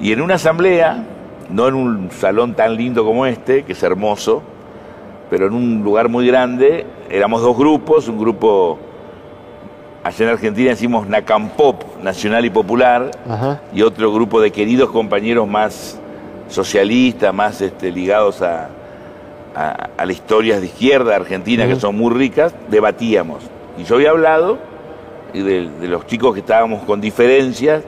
Y 0.00 0.12
en 0.12 0.20
una 0.20 0.34
asamblea, 0.34 1.04
no 1.50 1.68
en 1.68 1.74
un 1.74 2.10
salón 2.10 2.54
tan 2.54 2.76
lindo 2.76 3.04
como 3.04 3.26
este, 3.26 3.62
que 3.62 3.72
es 3.72 3.82
hermoso, 3.82 4.42
pero 5.30 5.46
en 5.46 5.54
un 5.54 5.82
lugar 5.82 6.08
muy 6.08 6.26
grande, 6.26 6.84
éramos 7.08 7.42
dos 7.42 7.56
grupos, 7.56 8.08
un 8.08 8.18
grupo, 8.18 8.78
allá 10.02 10.24
en 10.24 10.30
Argentina 10.30 10.70
decimos 10.70 11.06
Nacampop, 11.06 12.02
Nacional 12.02 12.44
y 12.44 12.50
Popular, 12.50 13.10
y 13.72 13.82
otro 13.82 14.12
grupo 14.12 14.40
de 14.40 14.50
queridos 14.50 14.90
compañeros 14.90 15.48
más 15.48 15.98
socialistas, 16.48 17.32
más 17.32 17.60
este, 17.60 17.90
ligados 17.90 18.42
a, 18.42 18.68
a, 19.54 20.04
las 20.04 20.10
historias 20.10 20.60
de 20.60 20.66
izquierda 20.66 21.16
argentina, 21.16 21.66
que 21.66 21.76
son 21.76 21.96
muy 21.96 22.12
ricas, 22.12 22.54
debatíamos. 22.68 23.44
Y 23.78 23.84
yo 23.84 23.96
había 23.96 24.10
hablado, 24.10 24.58
y 25.32 25.40
de, 25.40 25.88
los 25.88 26.06
chicos 26.06 26.34
que 26.34 26.40
estábamos 26.40 26.82
con 26.84 27.00
diferencias, 27.00 27.82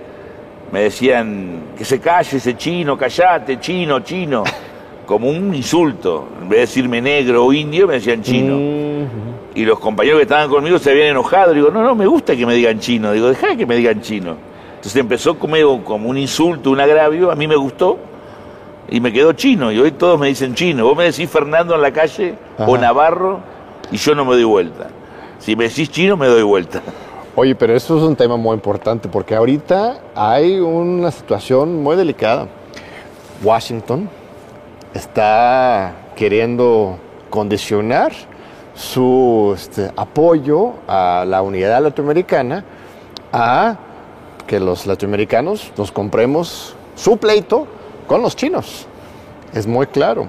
me 0.73 0.83
decían 0.83 1.61
que 1.77 1.85
se 1.85 2.01
calle 2.01 2.39
ese 2.39 2.57
chino, 2.57 2.97
callate, 2.97 3.61
chino, 3.61 4.01
chino, 4.01 4.45
como 5.07 5.29
un 5.29 5.55
insulto. 5.55 6.29
En 6.43 6.49
vez 6.49 6.57
de 6.59 6.61
decirme 6.63 7.01
negro 7.01 7.45
o 7.45 7.53
indio, 7.53 7.87
me 7.87 7.95
decían 7.95 8.23
chino. 8.23 9.07
Y 9.55 9.65
los 9.65 9.79
compañeros 9.79 10.19
que 10.19 10.25
estaban 10.25 10.51
conmigo 10.51 10.79
se 10.79 10.91
habían 10.91 11.09
enojado. 11.09 11.55
Digo, 11.55 11.71
no, 11.71 11.83
no, 11.83 11.95
me 11.95 12.07
gusta 12.07 12.37
que 12.37 12.45
me 12.45 12.55
digan 12.55 12.79
chino. 12.79 13.13
Digo, 13.13 13.29
deja 13.29 13.57
que 13.57 13.65
me 13.65 13.77
digan 13.77 14.01
chino. 14.03 14.37
Entonces 14.75 14.97
empezó 14.97 15.39
como, 15.39 15.85
como 15.85 16.11
un 16.11 16.19
insulto, 16.19 16.71
un 16.71 16.81
agravio. 16.81 17.31
A 17.31 17.37
mí 17.37 17.47
me 17.47 17.57
gustó 17.57 17.99
y 18.89 19.01
me 19.01 19.13
quedó 19.13 19.33
chino, 19.33 19.73
y 19.73 19.79
hoy 19.79 19.93
todos 19.93 20.19
me 20.19 20.29
dicen 20.29 20.55
chino. 20.55 20.85
Vos 20.85 20.97
me 20.97 21.05
decís 21.05 21.29
Fernando 21.29 21.75
en 21.75 21.83
la 21.83 21.93
calle 21.93 22.37
o 22.59 22.77
Navarro, 22.79 23.41
y 23.91 23.97
yo 23.97 24.15
no 24.15 24.25
me 24.25 24.35
doy 24.35 24.45
vuelta. 24.45 24.89
Si 25.39 25.57
me 25.57 25.65
decís 25.65 25.91
chino, 25.91 26.17
me 26.17 26.27
doy 26.27 26.43
vuelta. 26.43 26.83
Oye, 27.35 27.55
pero 27.55 27.75
eso 27.75 27.99
es 27.99 28.03
un 28.03 28.17
tema 28.17 28.37
muy 28.37 28.55
importante 28.55 29.09
porque 29.09 29.35
ahorita 29.35 29.99
hay 30.15 30.59
una 30.59 31.11
situación 31.11 31.83
muy 31.83 31.95
delicada. 31.95 32.49
Washington 33.43 34.09
está 34.95 35.93
queriendo 36.15 36.97
condicionar 37.29 38.13
su 38.75 39.53
este, 39.55 39.91
apoyo 39.97 40.75
a 40.89 41.25
la 41.27 41.43
unidad 41.43 41.83
latinoamericana 41.83 42.65
a 43.33 43.77
que 44.47 44.59
los 44.59 44.87
latinoamericanos 44.87 45.73
nos 45.77 45.93
compremos 45.93 46.75
su 46.95 47.19
pleito 47.19 47.67
con 48.07 48.23
los 48.23 48.37
chinos. 48.37 48.87
Es 49.53 49.67
muy 49.67 49.87
claro 49.87 50.29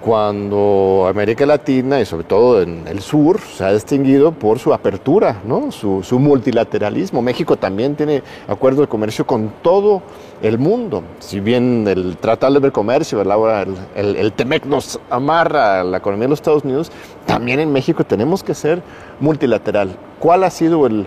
cuando 0.00 1.06
América 1.08 1.44
Latina 1.44 2.00
y 2.00 2.06
sobre 2.06 2.24
todo 2.24 2.62
en 2.62 2.86
el 2.86 3.00
sur 3.00 3.40
se 3.40 3.64
ha 3.64 3.72
distinguido 3.72 4.32
por 4.32 4.58
su 4.58 4.72
apertura, 4.72 5.42
¿no? 5.44 5.72
su, 5.72 6.02
multilateralismo. 6.18 7.20
México 7.20 7.56
también 7.56 7.96
tiene 7.96 8.22
acuerdos 8.46 8.82
de 8.82 8.86
comercio 8.86 9.26
con 9.26 9.52
todo 9.62 10.02
el 10.40 10.58
mundo. 10.58 11.02
Si 11.18 11.40
bien 11.40 11.86
el 11.88 12.16
Tratado 12.16 12.52
de 12.54 12.60
Libre 12.60 12.72
Comercio, 12.72 13.20
el, 13.20 13.76
el, 13.96 14.16
el 14.16 14.32
TEMEC 14.32 14.66
nos 14.66 15.00
amarra 15.10 15.80
a 15.80 15.84
la 15.84 15.98
economía 15.98 16.26
de 16.26 16.30
los 16.30 16.38
Estados 16.38 16.64
Unidos, 16.64 16.92
también 17.26 17.60
en 17.60 17.72
México 17.72 18.04
tenemos 18.04 18.42
que 18.42 18.54
ser 18.54 18.82
multilateral. 19.20 19.96
¿Cuál 20.20 20.44
ha 20.44 20.50
sido 20.50 20.86
el, 20.86 21.06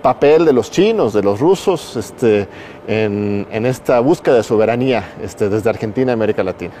papel 0.00 0.44
de 0.44 0.52
los 0.52 0.70
chinos, 0.70 1.14
de 1.14 1.22
los 1.22 1.40
rusos 1.40 1.96
este, 1.96 2.46
en, 2.86 3.46
esta 3.66 4.00
búsqueda 4.00 4.36
de 4.36 4.42
soberanía 4.42 5.14
este, 5.22 5.48
desde 5.48 5.70
Argentina 5.70 6.12
a 6.12 6.14
América 6.14 6.44
Latina? 6.44 6.74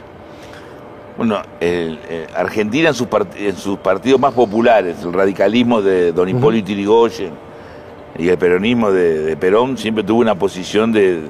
Bueno, 1.16 1.42
Argentina 2.36 2.90
en 2.90 2.94
sus, 3.56 3.78
partidos 3.78 4.20
más 4.20 4.34
populares, 4.34 5.02
el 5.02 5.12
radicalismo 5.12 5.82
de 5.82 6.12
Don 6.12 6.28
Hipólito 6.28 6.70
Yrigoyen 6.70 7.32
y 8.18 8.28
el 8.28 8.38
peronismo 8.38 8.90
de, 8.90 9.36
Perón, 9.36 9.78
siempre 9.78 10.04
tuvo 10.04 10.20
una 10.20 10.34
posición 10.34 10.92
de, 10.92 11.22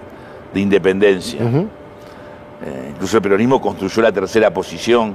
independencia. 0.54 1.40
Eh, 1.40 2.90
incluso 2.90 3.18
el 3.18 3.22
peronismo 3.22 3.60
construyó 3.60 4.02
la 4.02 4.10
tercera 4.10 4.52
posición, 4.52 5.14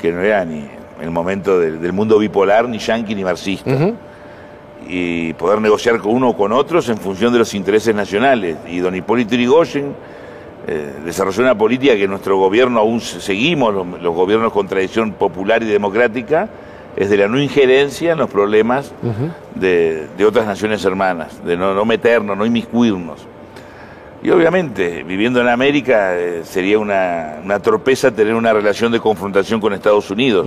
que 0.00 0.12
no 0.12 0.20
era 0.20 0.44
ni 0.44 0.64
el 1.00 1.10
momento 1.10 1.58
del, 1.58 1.92
mundo 1.92 2.18
bipolar, 2.18 2.68
ni 2.68 2.78
yanqui 2.78 3.14
ni 3.14 3.24
marxista. 3.24 3.70
Y 4.86 5.32
poder 5.34 5.60
negociar 5.60 5.98
con 5.98 6.12
uno 6.12 6.30
o 6.30 6.36
con 6.36 6.52
otros 6.52 6.88
en 6.88 6.98
función 6.98 7.32
de 7.32 7.40
los 7.40 7.54
intereses 7.54 7.94
nacionales. 7.94 8.56
Y 8.68 8.78
don 8.78 8.94
Hipólito 8.94 9.34
Yrigoyen 9.34 9.94
eh, 10.70 10.92
desarrolló 11.02 11.42
una 11.44 11.56
política 11.56 11.96
que 11.96 12.06
nuestro 12.06 12.36
gobierno 12.36 12.80
aún 12.80 13.00
seguimos, 13.00 13.72
los, 13.72 14.14
gobiernos 14.14 14.52
con 14.52 14.68
tradición 14.68 15.12
popular 15.12 15.62
y 15.62 15.66
democrática, 15.66 16.48
es 16.94 17.08
de 17.08 17.16
la 17.16 17.26
no 17.26 17.40
injerencia 17.40 18.12
en 18.12 18.18
los 18.18 18.28
problemas 18.28 18.92
de, 19.54 20.08
otras 20.26 20.46
naciones 20.46 20.84
hermanas, 20.84 21.42
de 21.42 21.56
no, 21.56 21.84
meternos, 21.86 22.36
no 22.36 22.44
inmiscuirnos. 22.44 23.26
Y 24.22 24.28
obviamente, 24.28 25.04
viviendo 25.04 25.40
en 25.40 25.48
América, 25.48 26.18
eh, 26.18 26.42
sería 26.44 26.78
una, 26.78 27.36
una, 27.42 27.60
torpeza 27.60 28.10
tener 28.10 28.34
una 28.34 28.52
relación 28.52 28.92
de 28.92 29.00
confrontación 29.00 29.60
con 29.60 29.72
Estados 29.72 30.10
Unidos. 30.10 30.46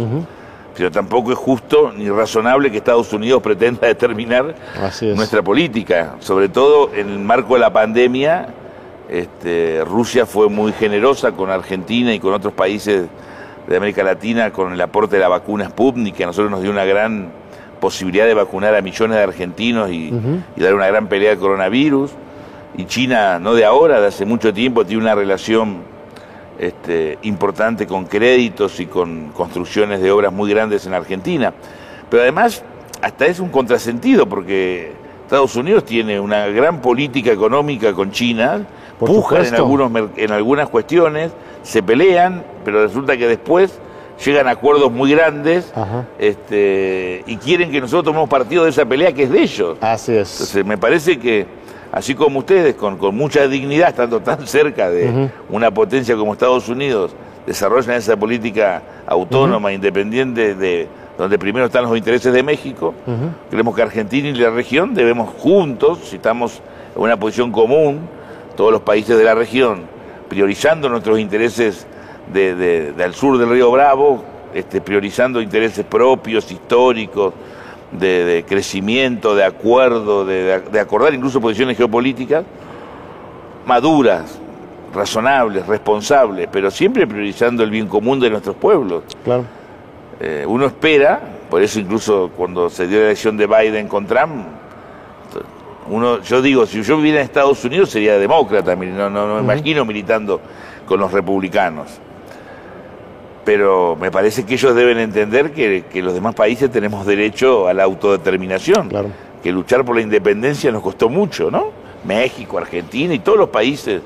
Pero 0.76 0.90
tampoco 0.90 1.32
es 1.32 1.38
justo 1.38 1.92
ni 1.96 2.10
razonable 2.10 2.72
que 2.72 2.78
Estados 2.78 3.12
Unidos 3.14 3.42
pretenda 3.44 3.88
determinar 3.88 4.56
nuestra 5.16 5.42
política, 5.42 6.16
sobre 6.20 6.50
todo 6.50 6.92
en 6.94 7.10
el 7.10 7.20
marco 7.20 7.56
de 7.56 7.60
la 7.60 7.74
pandemia 7.74 8.48
este, 9.12 9.84
Rusia 9.84 10.26
fue 10.26 10.48
muy 10.48 10.72
generosa 10.72 11.34
con 11.34 11.50
Argentina 11.50 12.14
y 12.14 12.20
con 12.20 12.34
otros 12.34 12.54
países 12.54 13.08
de 13.68 13.78
América 13.78 14.04
Latina 14.04 14.52
con 14.52 14.72
el 14.72 14.80
aporte 14.80 15.18
de 15.18 15.22
la 15.22 15.28
vacuna 15.28 15.66
Sputnik, 15.66 16.16
que 16.16 16.24
a 16.24 16.28
nosotros 16.28 16.50
nos 16.50 16.62
dio 16.62 16.72
una 16.72 16.86
gran 16.86 17.30
posibilidad 17.82 18.26
de 18.26 18.34
vacunar 18.34 18.74
a 18.74 18.82
millones 18.82 19.18
de 19.18 19.24
argentinos 19.24 19.92
y, 19.92 20.14
dar 20.56 20.76
una 20.76 20.88
gran 20.88 21.08
pelea 21.08 21.34
al 21.34 21.40
coronavirus. 21.40 22.12
Y 22.78 22.86
China, 22.86 23.38
no 23.38 23.54
de 23.54 23.66
ahora, 23.66 24.00
de 24.00 24.08
hace 24.08 24.24
mucho 24.24 24.54
tiempo, 24.54 24.86
tiene 24.86 25.04
una 25.04 25.14
relación 25.14 25.80
este, 26.62 27.18
importante 27.24 27.88
con 27.88 28.06
créditos 28.06 28.80
y 28.80 28.86
con 28.86 29.30
construcciones 29.30 30.00
de 30.00 30.12
obras 30.12 30.32
muy 30.32 30.48
grandes 30.48 30.86
en 30.86 30.94
Argentina. 30.94 31.52
Pero 32.08 32.22
además, 32.22 32.64
hasta 33.02 33.26
es 33.26 33.40
un 33.40 33.50
contrasentido, 33.50 34.28
porque 34.28 34.94
Estados 35.24 35.56
Unidos 35.56 35.86
tiene 35.86 36.20
una 36.20 36.46
gran 36.48 36.80
política 36.80 37.32
económica 37.32 37.94
con 37.94 38.12
China, 38.12 38.68
pujan 39.00 39.44
en, 39.44 39.56
algunos, 39.56 39.92
en 40.16 40.32
algunas 40.32 40.70
cuestiones, 40.70 41.32
se 41.64 41.82
pelean, 41.82 42.44
pero 42.64 42.84
resulta 42.86 43.18
que 43.18 43.28
después 43.28 43.80
llegan 44.24 44.48
a 44.48 44.52
acuerdos 44.52 44.92
muy 44.92 45.10
grandes 45.10 45.74
este, 46.20 47.24
y 47.26 47.38
quieren 47.38 47.72
que 47.72 47.82
nosotros 47.82 48.04
tomemos 48.04 48.30
partido 48.30 48.66
de 48.66 48.70
esa 48.70 48.86
pelea 48.86 49.12
que 49.14 49.24
es 49.24 49.32
de 49.32 49.42
ellos. 49.42 49.78
Así 49.82 50.12
es. 50.12 50.32
Entonces 50.34 50.64
me 50.64 50.78
parece 50.78 51.18
que, 51.18 51.48
así 51.92 52.16
como 52.16 52.40
ustedes, 52.40 52.76
con, 52.76 52.98
mucha 53.16 53.48
dignidad, 53.48 53.90
estando 53.90 54.22
tan 54.22 54.48
cerca 54.48 54.90
de 54.90 55.30
una 55.50 55.72
potencia 55.72 56.16
como 56.16 56.34
Estados 56.34 56.70
Unidos, 56.70 57.12
desarrollan 57.46 57.96
esa 57.96 58.18
política 58.18 58.82
autónoma, 59.06 59.72
independiente, 59.72 60.56
de 60.56 60.88
donde 61.18 61.38
primero 61.38 61.66
están 61.68 61.84
los 61.84 61.96
intereses 61.98 62.34
de 62.34 62.42
México, 62.42 62.94
creemos 63.50 63.76
que 63.76 63.82
Argentina 63.82 64.30
y 64.30 64.34
la 64.34 64.50
región 64.50 64.94
debemos 64.94 65.30
juntos, 65.38 66.00
si 66.06 66.16
estamos 66.16 66.62
en 66.96 67.02
una 67.02 67.18
posición 67.18 67.52
común, 67.52 68.00
todos 68.56 68.72
los 68.72 68.82
países 68.82 69.18
de 69.18 69.24
la 69.24 69.36
región, 69.36 69.84
priorizando 70.30 70.90
nuestros 70.90 71.20
intereses 71.20 71.86
del 72.34 73.14
sur 73.14 73.38
del 73.38 73.50
río 73.50 73.72
Bravo, 73.72 74.24
este, 74.54 74.82
priorizando 74.82 75.42
intereses 75.42 75.86
propios, 75.86 76.52
históricos, 76.52 77.34
de, 77.92 78.46
crecimiento, 78.48 79.36
de 79.36 79.44
acuerdo, 79.44 80.26
de, 80.26 80.80
acordar 80.80 81.14
incluso 81.14 81.42
posiciones 81.42 81.78
geopolíticas 81.78 82.46
maduras, 83.66 84.40
razonables, 84.94 85.66
responsables, 85.68 86.48
pero 86.52 86.72
siempre 86.72 87.06
priorizando 87.06 87.64
el 87.64 87.70
bien 87.70 87.88
común 87.88 88.20
de 88.20 88.30
nuestros 88.30 88.56
pueblos. 88.56 89.04
Claro. 89.24 89.46
Eh, 90.20 90.46
uno 90.48 90.66
espera, 90.66 91.22
por 91.50 91.62
eso 91.62 91.80
incluso 91.80 92.32
cuando 92.36 92.70
se 92.70 92.88
dio 92.88 93.00
la 93.00 93.06
elección 93.06 93.38
de 93.38 93.48
Biden 93.48 93.88
con 93.88 94.06
Trump, 94.06 94.46
uno, 95.88 96.22
yo 96.22 96.42
digo, 96.42 96.66
si 96.66 96.82
yo 96.84 96.98
viviera 96.98 97.20
en 97.20 97.26
Estados 97.26 97.64
Unidos 97.66 97.90
sería 97.90 98.18
demócrata, 98.18 98.76
no, 98.76 99.10
no, 99.10 99.36
me 99.36 99.42
imagino 99.42 99.84
militando 99.84 100.40
con 100.86 101.00
los 101.00 101.12
republicanos. 101.12 102.00
Pero 103.44 103.98
me 104.00 104.12
parece 104.12 104.46
que 104.46 104.54
ellos 104.54 104.76
deben 104.76 105.00
entender 105.00 105.52
que, 105.52 106.02
los 106.02 106.14
demás 106.14 106.36
países 106.36 106.70
tenemos 106.72 107.06
derecho 107.06 107.68
a 107.68 107.74
la 107.74 107.84
autodeterminación. 107.84 108.90
Que 109.42 109.52
luchar 109.52 109.84
por 109.84 109.96
la 109.96 110.02
independencia 110.02 110.72
nos 110.72 110.84
costó 110.84 111.10
mucho, 111.10 111.50
¿no? 111.50 111.70
México, 112.04 112.58
Argentina 112.58 113.14
y 113.14 113.20
todos 113.20 113.38
los 113.38 113.50
países, 113.50 114.02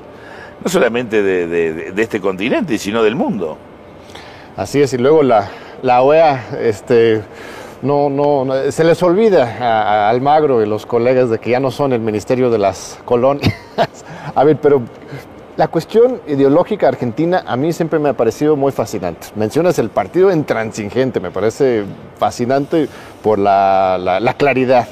no 0.62 0.70
solamente 0.70 1.22
de, 1.22 1.92
este 1.96 2.20
continente, 2.20 2.78
sino 2.78 3.02
del 3.02 3.14
mundo. 3.14 3.58
Así 4.56 4.80
es, 4.80 4.92
y 4.94 4.98
luego 4.98 5.22
la, 5.22 5.50
la 5.82 6.02
OEA, 6.02 6.46
este 6.60 7.22
no, 7.82 8.08
no, 8.08 8.46
se 8.70 8.84
les 8.84 9.02
olvida 9.02 9.56
a, 9.60 10.08
Almagro 10.08 10.62
y 10.62 10.66
los 10.66 10.86
colegas 10.86 11.30
de 11.30 11.38
que 11.38 11.50
ya 11.50 11.60
no 11.60 11.70
son 11.70 11.92
el 11.92 12.00
Ministerio 12.00 12.50
de 12.50 12.58
las 12.58 12.98
Colonias. 13.04 13.54
a 14.34 14.44
ver, 14.44 14.56
pero 14.60 14.82
la 15.56 15.68
cuestión 15.68 16.20
ideológica 16.26 16.88
argentina 16.88 17.42
a 17.46 17.56
mí 17.56 17.72
siempre 17.72 17.98
me 17.98 18.10
ha 18.10 18.12
parecido 18.12 18.56
muy 18.56 18.72
fascinante. 18.72 19.28
Mencionas 19.36 19.78
el 19.78 19.88
partido 19.88 20.30
intransigente, 20.30 21.18
me 21.18 21.30
parece 21.30 21.84
fascinante 22.18 22.88
por 23.22 23.38
la, 23.38 24.34
claridad. 24.36 24.86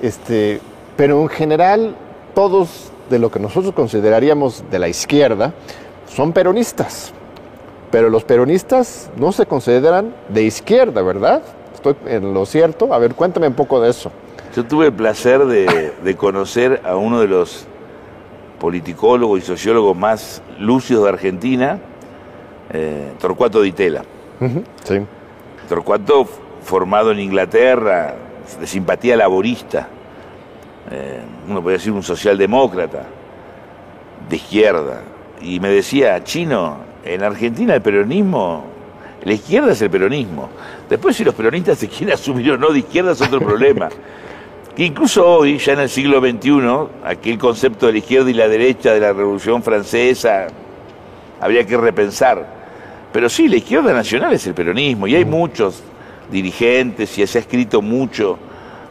Este, 0.00 0.60
pero 0.96 1.20
en 1.20 1.28
general, 1.28 1.96
todos 2.34 2.90
de 3.10 3.18
lo 3.18 3.30
que 3.30 3.38
nosotros 3.38 3.74
consideraríamos 3.74 4.64
de 4.70 4.78
la 4.78 4.88
izquierda 4.88 5.52
son 6.08 6.32
peronistas. 6.32 7.12
Pero 7.90 8.08
los 8.10 8.24
peronistas 8.24 9.10
no 9.16 9.32
se 9.32 9.46
consideran 9.46 10.14
de 10.28 10.42
izquierda, 10.42 11.02
¿verdad? 11.02 11.42
estoy 11.74 11.94
en 12.06 12.34
lo 12.34 12.46
cierto. 12.46 12.92
A 12.92 12.98
ver, 12.98 13.14
cuéntame 13.14 13.48
un 13.48 13.54
poco 13.54 13.80
de 13.80 13.90
eso. 13.90 14.10
Yo 14.54 14.64
tuve 14.64 14.86
el 14.86 14.92
placer 14.92 15.44
de, 15.44 16.16
conocer 16.16 16.80
a 16.84 16.96
uno 16.96 17.20
de 17.20 17.28
los 17.28 17.66
politicólogos 18.58 19.38
y 19.40 19.42
sociólogos 19.42 19.96
más 19.96 20.42
lúcidos 20.58 21.04
de 21.04 21.08
Argentina, 21.10 21.78
eh, 22.70 23.12
Torcuato 23.18 23.60
Di 23.62 23.72
Tella. 23.72 24.02
sí. 24.84 25.00
Torcuato, 25.68 26.28
formado 26.62 27.10
en 27.10 27.18
Inglaterra, 27.18 28.14
de 28.60 28.66
simpatía 28.66 29.16
laborista, 29.16 29.88
eh, 30.90 31.20
uno 31.48 31.60
podría 31.60 31.78
decir 31.78 31.92
un 31.92 32.04
socialdemócrata, 32.04 33.02
de 34.28 34.36
izquierda, 34.36 35.02
y 35.40 35.58
me 35.58 35.68
decía, 35.68 36.22
chino, 36.22 36.78
en 37.04 37.22
Argentina 37.22 37.74
el 37.74 37.82
peronismo 37.82 38.76
la 39.26 39.32
izquierda 39.32 39.72
es 39.72 39.82
el 39.82 39.90
peronismo. 39.90 40.48
Después 40.88 41.16
si 41.16 41.24
los 41.24 41.34
peronistas 41.34 41.78
se 41.78 41.88
quieren 41.88 42.14
asumir 42.14 42.52
o 42.52 42.58
no 42.58 42.70
de 42.70 42.78
izquierda 42.78 43.10
es 43.10 43.20
otro 43.20 43.40
problema. 43.44 43.88
Que 44.76 44.84
incluso 44.84 45.26
hoy, 45.26 45.56
ya 45.56 45.72
en 45.72 45.80
el 45.80 45.88
siglo 45.88 46.20
XXI, 46.20 46.60
aquel 47.02 47.38
concepto 47.38 47.86
de 47.86 47.92
la 47.92 47.98
izquierda 47.98 48.28
y 48.28 48.34
la 48.34 48.46
derecha 48.46 48.92
de 48.92 49.00
la 49.00 49.14
Revolución 49.14 49.62
Francesa 49.62 50.48
habría 51.40 51.66
que 51.66 51.78
repensar. 51.78 52.46
Pero 53.10 53.30
sí, 53.30 53.48
la 53.48 53.56
izquierda 53.56 53.94
nacional 53.94 54.34
es 54.34 54.46
el 54.46 54.52
peronismo 54.52 55.06
y 55.06 55.16
hay 55.16 55.24
muchos 55.24 55.82
dirigentes 56.30 57.16
y 57.16 57.26
se 57.26 57.38
ha 57.38 57.40
escrito 57.40 57.80
mucho 57.80 58.38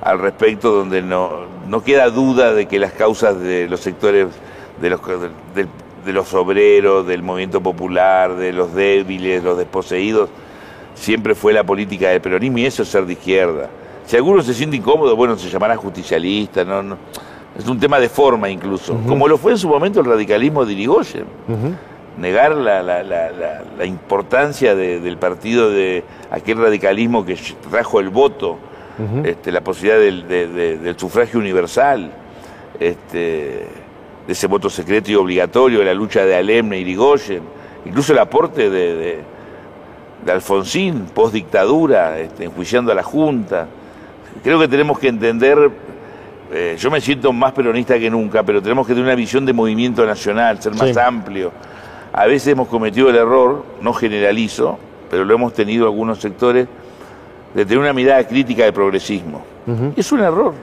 al 0.02 0.18
respecto, 0.18 0.72
donde 0.72 1.04
no, 1.04 1.46
queda 1.86 2.10
duda 2.10 2.52
de 2.52 2.66
que 2.66 2.80
las 2.80 2.94
causas 2.94 3.40
de 3.40 3.70
los 3.70 3.80
sectores 3.80 4.30
de 4.82 4.90
los, 4.90 5.00
de, 5.54 6.14
los 6.14 6.34
obreros, 6.34 7.06
del 7.06 7.22
movimiento 7.22 7.62
popular, 7.62 8.36
de 8.36 8.54
los 8.54 8.74
débiles, 8.74 9.44
los 9.44 9.56
desposeídos, 9.56 10.32
siempre 10.96 11.36
fue 11.36 11.54
la 11.54 11.64
política 11.64 12.10
del 12.10 12.22
peronismo 12.22 12.58
y 12.58 12.66
eso 12.66 12.82
es 12.82 12.90
ser 12.90 13.06
de 13.06 13.14
izquierda. 13.14 13.70
Si 14.06 14.16
alguno 14.16 14.42
se 14.44 14.54
siente 14.54 14.76
incómodo, 14.78 15.16
bueno, 15.16 15.36
se 15.38 15.50
llamará 15.50 15.76
justicialista, 15.78 16.64
no, 16.64 16.84
no. 16.84 16.98
es 17.58 17.68
un 17.68 17.80
tema 17.80 18.00
de 18.00 18.08
forma 18.10 18.50
incluso, 18.50 18.96
como 19.08 19.28
lo 19.28 19.38
fue 19.38 19.54
en 19.54 19.58
su 19.58 19.68
momento 19.68 20.00
el 20.00 20.06
radicalismo 20.06 20.66
de 20.66 20.74
Irigoyen. 20.74 21.26
Negar 22.18 22.56
la, 22.56 22.82
la, 22.82 23.04
la, 23.04 23.64
la 23.78 23.86
importancia 23.86 24.74
del 24.76 25.18
partido 25.18 25.70
de 25.70 26.04
aquel 26.32 26.60
radicalismo 26.60 27.26
que 27.26 27.38
trajo 27.70 28.00
el 28.00 28.10
voto, 28.10 28.58
este, 29.24 29.52
la 29.52 29.62
posibilidad 29.62 30.00
del, 30.00 30.28
del 30.82 30.98
sufragio 30.98 31.40
universal, 31.40 32.12
este, 32.80 33.68
de 34.28 34.32
ese 34.34 34.48
voto 34.48 34.70
secreto 34.70 35.12
y 35.12 35.16
obligatorio, 35.16 35.80
de 35.80 35.86
la 35.86 35.94
lucha 35.94 36.26
de 36.26 36.36
Alemne 36.36 36.78
y 36.78 36.82
Irigoyen, 36.82 37.42
incluso 37.86 38.14
el 38.14 38.20
aporte 38.20 38.70
de, 38.70 39.20
de 40.24 40.32
Alfonsín, 40.32 41.08
post 41.14 41.34
dictadura, 41.34 42.18
este, 42.20 42.46
enjuiciando 42.46 42.92
a 42.92 42.96
la 42.96 43.04
Junta. 43.04 43.68
Creo 44.44 44.60
que 44.60 44.68
tenemos 44.68 45.00
que 45.00 45.08
entender, 45.08 45.72
eh, 46.52 46.76
yo 46.78 46.92
me 46.92 47.02
siento 47.02 47.34
más 47.34 47.54
peronista 47.54 47.98
que 47.98 48.10
nunca, 48.10 48.44
pero 48.44 48.62
tenemos 48.62 48.86
que 48.86 48.94
tener 48.94 49.06
una 49.06 49.16
visión 49.16 49.46
de 49.46 49.54
movimiento 49.54 50.06
nacional, 50.06 50.62
ser 50.62 50.74
más 50.76 50.96
amplio. 50.98 51.52
A 52.14 52.26
veces 52.26 52.50
hemos 52.50 52.68
cometido 52.68 53.10
el 53.10 53.16
error, 53.16 53.66
no 53.82 53.94
generalizo, 53.94 54.78
pero 55.10 55.26
lo 55.26 55.34
hemos 55.34 55.54
tenido 55.54 55.86
algunos 55.86 56.20
sectores, 56.20 56.68
de 57.54 57.66
tener 57.66 57.80
una 57.80 57.94
mirada 57.94 58.26
crítica 58.28 58.64
del 58.64 58.74
progresismo. 58.74 59.44
Es 59.96 60.12
un 60.12 60.20
error. 60.20 60.54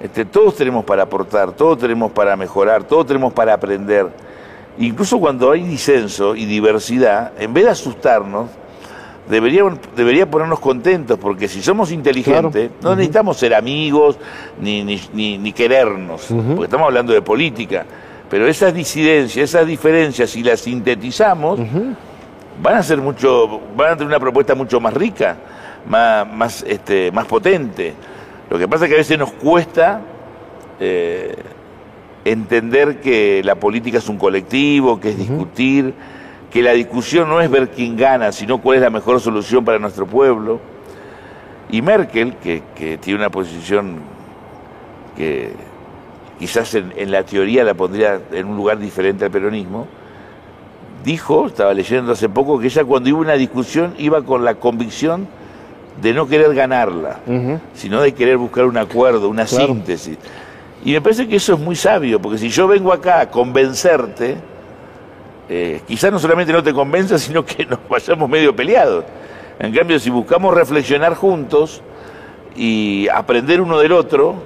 Este, 0.00 0.24
todos 0.24 0.56
tenemos 0.56 0.84
para 0.84 1.04
aportar, 1.04 1.52
todos 1.52 1.78
tenemos 1.78 2.12
para 2.12 2.36
mejorar, 2.36 2.84
todos 2.84 3.06
tenemos 3.06 3.32
para 3.32 3.54
aprender. 3.54 4.08
Incluso 4.78 5.18
cuando 5.18 5.50
hay 5.50 5.62
disenso 5.62 6.34
y 6.34 6.44
diversidad, 6.44 7.32
en 7.38 7.54
vez 7.54 7.64
de 7.64 7.70
asustarnos, 7.70 8.50
debería, 9.28 9.64
debería 9.96 10.30
ponernos 10.30 10.60
contentos, 10.60 11.18
porque 11.18 11.48
si 11.48 11.62
somos 11.62 11.90
inteligentes, 11.92 12.70
no 12.82 12.94
necesitamos 12.94 13.36
ser 13.36 13.54
amigos 13.54 14.18
ni, 14.60 14.84
ni, 14.84 15.52
querernos, 15.52 16.26
porque 16.28 16.64
estamos 16.64 16.86
hablando 16.86 17.12
de 17.12 17.22
política. 17.22 17.86
Pero 18.28 18.46
esas 18.46 18.72
disidencias, 18.72 19.50
esas 19.50 19.66
diferencias, 19.66 20.30
si 20.30 20.42
las 20.42 20.60
sintetizamos, 20.60 21.60
van 22.62 22.76
a 22.76 22.82
ser 22.82 22.98
mucho, 22.98 23.60
van 23.76 23.92
a 23.92 23.96
tener 23.96 24.06
una 24.06 24.20
propuesta 24.20 24.54
mucho 24.54 24.80
más 24.80 24.94
rica, 24.94 25.36
más, 25.86 26.26
más, 26.32 26.64
este, 26.66 27.12
más 27.12 27.26
potente. 27.26 27.94
Lo 28.48 28.58
que 28.58 28.68
pasa 28.68 28.84
es 28.84 28.88
que 28.88 28.94
a 28.94 28.98
veces 28.98 29.18
nos 29.18 29.32
cuesta 29.32 30.00
eh, 30.80 31.36
entender 32.24 33.00
que 33.00 33.42
la 33.44 33.54
política 33.56 33.98
es 33.98 34.08
un 34.08 34.18
colectivo, 34.18 35.00
que 35.00 35.10
es 35.10 35.18
discutir, 35.18 35.94
que 36.52 36.62
la 36.62 36.72
discusión 36.72 37.28
no 37.28 37.40
es 37.40 37.50
ver 37.50 37.70
quién 37.70 37.96
gana, 37.96 38.30
sino 38.30 38.58
cuál 38.58 38.76
es 38.76 38.82
la 38.82 38.90
mejor 38.90 39.20
solución 39.20 39.64
para 39.64 39.78
nuestro 39.78 40.06
pueblo. 40.06 40.60
Y 41.70 41.80
Merkel, 41.80 42.34
que, 42.36 42.62
tiene 42.98 43.18
una 43.18 43.30
posición 43.30 43.96
que 45.16 45.52
quizás 46.38 46.74
en, 46.74 47.10
la 47.10 47.24
teoría 47.24 47.64
la 47.64 47.72
pondría 47.72 48.20
en 48.32 48.46
un 48.46 48.56
lugar 48.56 48.78
diferente 48.78 49.24
al 49.24 49.30
peronismo, 49.30 49.86
dijo, 51.02 51.46
estaba 51.46 51.72
leyendo 51.72 52.12
hace 52.12 52.28
poco, 52.28 52.58
que 52.58 52.66
ella 52.66 52.84
cuando 52.84 53.08
iba 53.08 53.18
una 53.18 53.34
discusión 53.34 53.94
iba 53.96 54.20
con 54.22 54.44
la 54.44 54.56
convicción 54.56 55.26
de 56.02 56.12
no 56.12 56.26
querer 56.26 56.54
ganarla, 56.54 57.20
sino 57.74 58.02
de 58.02 58.12
querer 58.12 58.36
buscar 58.36 58.66
un 58.66 58.76
acuerdo, 58.76 59.30
una 59.30 59.46
síntesis. 59.46 60.18
Y 60.84 60.92
me 60.92 61.00
parece 61.00 61.26
que 61.26 61.36
eso 61.36 61.54
es 61.54 61.60
muy 61.60 61.76
sabio, 61.76 62.20
porque 62.20 62.36
si 62.36 62.50
yo 62.50 62.68
vengo 62.68 62.92
acá 62.92 63.20
a 63.20 63.30
convencerte, 63.30 64.51
eh, 65.54 65.82
quizás 65.86 66.10
no 66.10 66.18
solamente 66.18 66.50
no 66.50 66.62
te 66.62 66.72
convenza, 66.72 67.18
sino 67.18 67.44
que 67.44 67.66
nos 67.68 67.78
vayamos 67.86 68.26
medio 68.26 68.56
peleados. 68.56 69.04
En 69.58 69.70
cambio, 69.74 69.98
si 69.98 70.08
buscamos 70.08 70.54
reflexionar 70.54 71.14
juntos 71.14 71.82
y 72.56 73.06
aprender 73.08 73.60
uno 73.60 73.78
del 73.78 73.92
otro, 73.92 74.36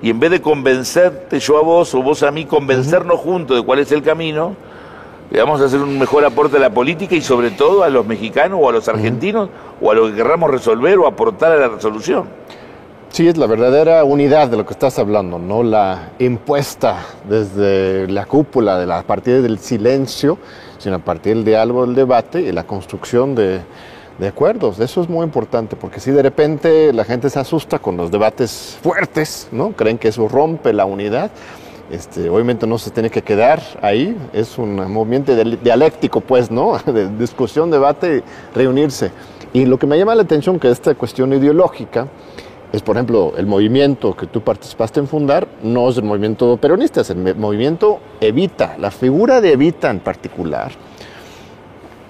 y 0.00 0.10
en 0.10 0.20
vez 0.20 0.30
de 0.30 0.40
convencerte 0.40 1.40
yo 1.40 1.58
a 1.58 1.62
vos 1.62 1.92
o 1.96 2.02
vos 2.02 2.22
a 2.22 2.30
mí, 2.30 2.44
convencernos 2.44 3.18
juntos 3.18 3.56
de 3.56 3.64
cuál 3.64 3.80
es 3.80 3.90
el 3.90 4.02
camino, 4.04 4.54
le 5.32 5.40
vamos 5.40 5.60
a 5.60 5.64
hacer 5.64 5.80
un 5.80 5.98
mejor 5.98 6.24
aporte 6.24 6.56
a 6.56 6.60
la 6.60 6.70
política 6.70 7.16
y 7.16 7.20
sobre 7.20 7.50
todo 7.50 7.82
a 7.82 7.88
los 7.88 8.06
mexicanos 8.06 8.60
o 8.62 8.68
a 8.68 8.72
los 8.72 8.86
argentinos 8.86 9.48
o 9.80 9.90
a 9.90 9.94
lo 9.94 10.06
que 10.06 10.14
querramos 10.14 10.52
resolver 10.52 10.98
o 10.98 11.08
aportar 11.08 11.50
a 11.50 11.56
la 11.56 11.68
resolución. 11.68 12.28
Sí, 13.14 13.28
es 13.28 13.36
la 13.36 13.46
verdadera 13.46 14.02
unidad 14.02 14.48
de 14.48 14.56
lo 14.56 14.66
que 14.66 14.72
estás 14.72 14.98
hablando, 14.98 15.38
no 15.38 15.62
la 15.62 16.10
impuesta 16.18 17.06
desde 17.28 18.08
la 18.08 18.26
cúpula, 18.26 18.76
de 18.76 18.86
la, 18.86 18.98
a 18.98 19.02
partir 19.04 19.40
del 19.40 19.60
silencio, 19.60 20.36
sino 20.78 20.96
a 20.96 20.98
partir 20.98 21.36
del 21.36 21.44
diálogo, 21.44 21.86
del 21.86 21.94
debate 21.94 22.40
y 22.40 22.50
la 22.50 22.64
construcción 22.64 23.36
de, 23.36 23.60
de 24.18 24.26
acuerdos. 24.26 24.80
Eso 24.80 25.00
es 25.00 25.08
muy 25.08 25.22
importante, 25.22 25.76
porque 25.76 26.00
si 26.00 26.10
de 26.10 26.22
repente 26.22 26.92
la 26.92 27.04
gente 27.04 27.30
se 27.30 27.38
asusta 27.38 27.78
con 27.78 27.96
los 27.96 28.10
debates 28.10 28.76
fuertes, 28.82 29.46
¿no? 29.52 29.70
Creen 29.70 29.96
que 29.96 30.08
eso 30.08 30.26
rompe 30.26 30.72
la 30.72 30.84
unidad. 30.84 31.30
Este, 31.92 32.28
obviamente 32.28 32.66
no 32.66 32.78
se 32.78 32.90
tiene 32.90 33.10
que 33.10 33.22
quedar 33.22 33.62
ahí, 33.80 34.16
es 34.32 34.58
un 34.58 34.74
movimiento 34.92 35.36
dialéctico, 35.36 36.20
pues, 36.20 36.50
¿no? 36.50 36.78
De 36.84 37.08
discusión, 37.10 37.70
debate, 37.70 38.24
reunirse. 38.56 39.12
Y 39.52 39.66
lo 39.66 39.78
que 39.78 39.86
me 39.86 39.96
llama 39.96 40.16
la 40.16 40.22
atención 40.22 40.58
que 40.58 40.68
esta 40.68 40.96
cuestión 40.96 41.32
ideológica 41.32 42.08
es, 42.74 42.82
por 42.82 42.96
ejemplo, 42.96 43.34
el 43.36 43.46
movimiento 43.46 44.16
que 44.16 44.26
tú 44.26 44.40
participaste 44.40 44.98
en 44.98 45.06
fundar, 45.06 45.46
no 45.62 45.88
es 45.88 45.96
el 45.96 46.02
movimiento 46.02 46.56
peronista, 46.56 47.02
es 47.02 47.10
el 47.10 47.36
movimiento 47.36 48.00
Evita, 48.20 48.76
la 48.78 48.90
figura 48.90 49.40
de 49.40 49.52
Evita 49.52 49.90
en 49.90 50.00
particular, 50.00 50.72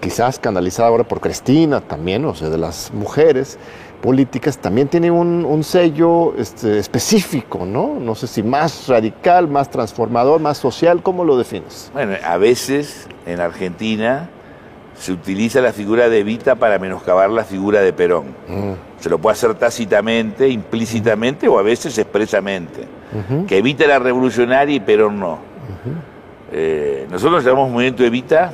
quizás 0.01 0.39
canalizada 0.39 0.89
ahora 0.89 1.05
por 1.05 1.21
Cristina 1.21 1.83
también, 1.83 2.25
o 2.25 2.35
sea, 2.35 2.49
de 2.49 2.57
las 2.57 2.93
mujeres 2.95 3.59
políticas, 4.01 4.57
también 4.57 4.89
tiene 4.89 5.11
un, 5.11 5.65
sello 5.65 6.35
este, 6.37 6.79
específico, 6.79 7.67
¿no? 7.67 7.99
No 8.01 8.15
sé 8.15 8.27
si 8.27 8.43
más 8.43 8.89
radical, 8.89 9.49
más 9.49 9.71
transformador, 9.71 10.41
más 10.41 10.59
social, 10.59 11.03
¿cómo 11.03 11.25
lo 11.25 11.37
defines? 11.37 11.91
Bueno, 11.93 12.15
a 12.23 12.37
veces 12.39 13.07
en 13.27 13.41
Argentina 13.41 14.31
se 14.99 15.13
utiliza 15.13 15.61
la 15.61 15.73
figura 15.73 16.09
de 16.09 16.21
Evita 16.21 16.55
para 16.55 16.79
menoscabar 16.79 17.31
la 17.31 17.45
figura 17.45 17.81
de 17.81 17.93
Perón. 17.93 18.27
Mm. 18.49 18.73
Se 19.01 19.11
lo 19.11 19.19
puede 19.19 19.33
hacer 19.33 19.55
tácitamente, 19.55 20.49
implícitamente 20.49 21.49
o 21.49 21.59
a 21.59 21.63
veces 21.63 21.99
expresamente. 21.99 22.87
Que 23.47 23.59
Evita 23.59 23.85
era 23.85 24.01
revolucionaria 24.01 24.75
y 24.75 24.81
Perón 24.81 25.21
no. 25.21 25.39
Eh, 26.51 27.07
nosotros 27.11 27.45
llamamos 27.45 27.71
movimiento 27.71 28.05
Evita 28.05 28.53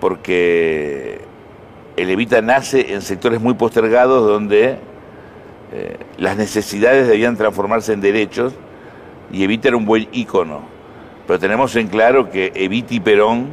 porque 0.00 1.20
el 1.96 2.10
Evita 2.10 2.40
nace 2.40 2.94
en 2.94 3.02
sectores 3.02 3.40
muy 3.40 3.54
postergados 3.54 4.26
donde 4.26 4.78
eh, 5.72 5.96
las 6.18 6.36
necesidades 6.36 7.08
debían 7.08 7.36
transformarse 7.36 7.92
en 7.92 8.00
derechos 8.00 8.54
y 9.32 9.42
Evita 9.42 9.68
era 9.68 9.76
un 9.76 9.84
buen 9.84 10.08
ícono. 10.12 10.60
Pero 11.26 11.38
tenemos 11.38 11.74
en 11.76 11.88
claro 11.88 12.30
que 12.30 12.52
Evita 12.54 12.94
y 12.94 13.00
Perón 13.00 13.48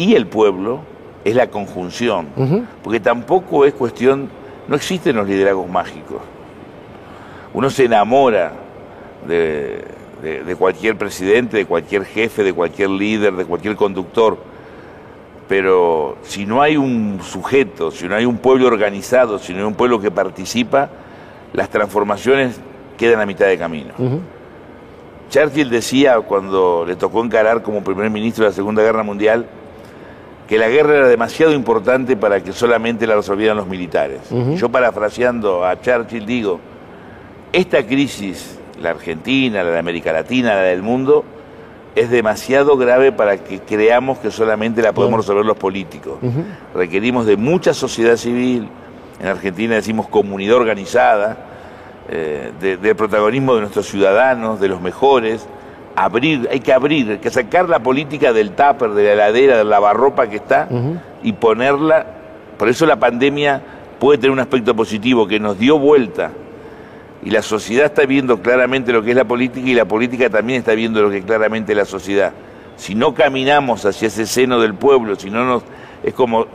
y 0.00 0.14
el 0.14 0.26
pueblo 0.26 0.80
es 1.26 1.36
la 1.36 1.48
conjunción, 1.48 2.28
porque 2.82 3.00
tampoco 3.00 3.66
es 3.66 3.74
cuestión, 3.74 4.30
no 4.66 4.74
existen 4.74 5.14
los 5.14 5.28
liderazgos 5.28 5.68
mágicos. 5.68 6.22
Uno 7.52 7.68
se 7.68 7.84
enamora 7.84 8.52
de, 9.28 10.56
cualquier 10.58 10.96
presidente, 10.96 11.58
de 11.58 11.66
cualquier 11.66 12.06
jefe, 12.06 12.42
de 12.42 12.54
cualquier 12.54 12.88
líder, 12.88 13.34
de 13.34 13.44
cualquier 13.44 13.76
conductor, 13.76 14.38
pero 15.46 16.16
si 16.22 16.46
no 16.46 16.62
hay 16.62 16.78
un 16.78 17.20
sujeto, 17.22 17.90
si 17.90 18.08
no 18.08 18.14
hay 18.14 18.24
un 18.24 18.38
pueblo 18.38 18.68
organizado, 18.68 19.38
si 19.38 19.52
no 19.52 19.58
hay 19.58 19.66
un 19.66 19.74
pueblo 19.74 20.00
que 20.00 20.10
participa, 20.10 20.88
las 21.52 21.68
transformaciones 21.68 22.58
quedan 22.96 23.20
a 23.20 23.26
mitad 23.26 23.44
de 23.44 23.58
camino. 23.58 23.92
Churchill 25.28 25.68
decía 25.68 26.18
cuando 26.20 26.86
le 26.86 26.96
tocó 26.96 27.22
encarar 27.22 27.62
como 27.62 27.84
primer 27.84 28.08
ministro 28.08 28.44
de 28.44 28.50
la 28.50 28.56
Segunda 28.56 28.82
Guerra 28.82 29.02
Mundial, 29.02 29.46
que 30.50 30.58
la 30.58 30.68
guerra 30.68 30.96
era 30.96 31.08
demasiado 31.08 31.52
importante 31.52 32.16
para 32.16 32.42
que 32.42 32.52
solamente 32.52 33.06
la 33.06 33.14
resolvieran 33.14 33.56
los 33.56 33.68
militares. 33.68 34.18
Yo 34.56 34.68
parafraseando 34.68 35.64
a 35.64 35.80
Churchill 35.80 36.26
digo, 36.26 36.58
esta 37.52 37.86
crisis, 37.86 38.58
la 38.82 38.90
Argentina, 38.90 39.62
la 39.62 39.70
de 39.70 39.78
América 39.78 40.12
Latina, 40.12 40.56
la 40.56 40.62
del 40.62 40.82
mundo, 40.82 41.24
es 41.94 42.10
demasiado 42.10 42.76
grave 42.76 43.12
para 43.12 43.36
que 43.36 43.60
creamos 43.60 44.18
que 44.18 44.32
solamente 44.32 44.82
la 44.82 44.92
podemos 44.92 45.20
resolver 45.20 45.46
los 45.46 45.56
políticos. 45.56 46.18
Requerimos 46.74 47.26
de 47.26 47.36
mucha 47.36 47.72
sociedad 47.72 48.16
civil, 48.16 48.68
en 49.20 49.28
Argentina 49.28 49.76
decimos 49.76 50.08
comunidad 50.08 50.56
organizada, 50.56 51.46
eh, 52.08 52.50
del 52.60 52.96
protagonismo 52.96 53.54
de 53.54 53.60
nuestros 53.60 53.86
ciudadanos, 53.86 54.58
de 54.58 54.66
los 54.66 54.80
mejores, 54.80 55.46
abrir, 56.04 56.48
hay 56.50 56.60
que 56.60 56.72
abrir, 56.72 57.10
hay 57.10 57.18
que 57.18 57.30
sacar 57.30 57.68
la 57.68 57.80
política 57.80 58.32
del 58.32 58.50
tupper, 58.50 58.90
de 58.90 59.04
la 59.04 59.12
heladera, 59.12 59.58
del 59.58 59.68
lavarropa 59.68 60.28
que 60.28 60.36
está 60.36 60.68
y 61.22 61.32
ponerla. 61.32 62.06
Por 62.58 62.68
eso 62.68 62.86
la 62.86 62.96
pandemia 62.96 63.62
puede 63.98 64.18
tener 64.18 64.32
un 64.32 64.40
aspecto 64.40 64.74
positivo, 64.74 65.26
que 65.26 65.38
nos 65.38 65.58
dio 65.58 65.78
vuelta 65.78 66.30
Y 67.22 67.30
la 67.30 67.42
sociedad 67.42 67.86
está 67.86 68.06
viendo 68.06 68.40
claramente 68.40 68.92
lo 68.92 69.02
que 69.02 69.10
es 69.10 69.16
la 69.16 69.24
política 69.24 69.68
y 69.68 69.74
la 69.74 69.84
política 69.84 70.30
también 70.30 70.60
está 70.60 70.74
viendo 70.74 71.02
lo 71.02 71.10
que 71.10 71.18
es 71.18 71.24
claramente 71.24 71.74
la 71.74 71.84
sociedad. 71.84 72.32
Si 72.76 72.94
no 72.94 73.14
caminamos 73.14 73.84
hacia 73.84 74.08
ese 74.08 74.26
seno 74.26 74.58
del 74.60 74.74
pueblo, 74.74 75.16
si 75.16 75.30
no 75.30 75.44
nos... 75.44 75.62
Es 76.02 76.14
como 76.14 76.46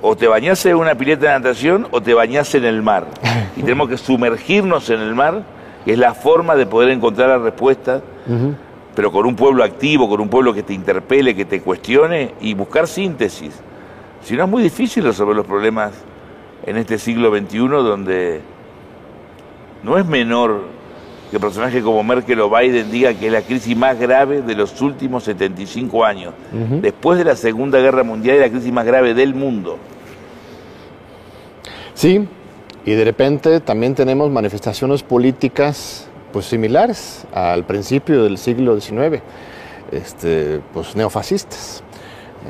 o 0.00 0.16
te 0.16 0.28
bañás 0.28 0.64
en 0.66 0.76
una 0.76 0.94
pileta 0.94 1.26
de 1.26 1.32
natación 1.32 1.88
o 1.90 2.00
te 2.00 2.14
bañás 2.14 2.54
en 2.54 2.64
el 2.64 2.82
mar. 2.82 3.06
Y 3.56 3.62
tenemos 3.62 3.88
que 3.88 3.96
sumergirnos 3.96 4.88
en 4.88 5.00
el 5.00 5.16
mar, 5.16 5.42
que 5.88 5.94
es 5.94 5.98
la 5.98 6.12
forma 6.12 6.54
de 6.54 6.66
poder 6.66 6.90
encontrar 6.90 7.30
la 7.30 7.38
respuesta, 7.38 8.02
pero 8.94 9.10
con 9.10 9.24
un 9.24 9.34
pueblo 9.34 9.64
activo, 9.64 10.06
con 10.06 10.20
un 10.20 10.28
pueblo 10.28 10.52
que 10.52 10.62
te 10.62 10.74
interpele, 10.74 11.34
que 11.34 11.46
te 11.46 11.62
cuestione 11.62 12.34
y 12.42 12.52
buscar 12.52 12.86
síntesis. 12.86 13.58
Si 14.22 14.36
no 14.36 14.44
es 14.44 14.50
muy 14.50 14.62
difícil 14.62 15.02
resolver 15.02 15.34
los 15.34 15.46
problemas 15.46 15.94
en 16.66 16.76
este 16.76 16.98
siglo 16.98 17.34
XXI 17.34 17.58
donde 17.68 18.42
no 19.82 19.96
es 19.96 20.04
menor 20.04 20.64
que 21.30 21.40
personajes 21.40 21.82
como 21.82 22.04
Merkel 22.04 22.38
o 22.42 22.50
Biden 22.50 22.90
diga 22.90 23.14
que 23.14 23.28
es 23.28 23.32
la 23.32 23.40
crisis 23.40 23.74
más 23.74 23.98
grave 23.98 24.42
de 24.42 24.54
los 24.54 24.82
últimos 24.82 25.24
75 25.24 26.04
años, 26.04 26.34
después 26.82 27.16
de 27.16 27.24
la 27.24 27.34
Segunda 27.34 27.78
Guerra 27.78 28.02
Mundial 28.02 28.36
y 28.36 28.40
la 28.40 28.50
crisis 28.50 28.70
más 28.70 28.84
grave 28.84 29.14
del 29.14 29.34
mundo. 29.34 29.78
Sí, 31.94 32.28
y 32.88 32.94
de 32.94 33.04
repente 33.04 33.60
también 33.60 33.94
tenemos 33.94 34.30
manifestaciones 34.30 35.02
políticas 35.02 36.06
pues 36.32 36.46
similares 36.46 37.26
al 37.34 37.64
principio 37.64 38.24
del 38.24 38.38
siglo 38.38 38.80
XIX, 38.80 39.20
este, 39.92 40.62
pues 40.72 40.96
neofascistas. 40.96 41.82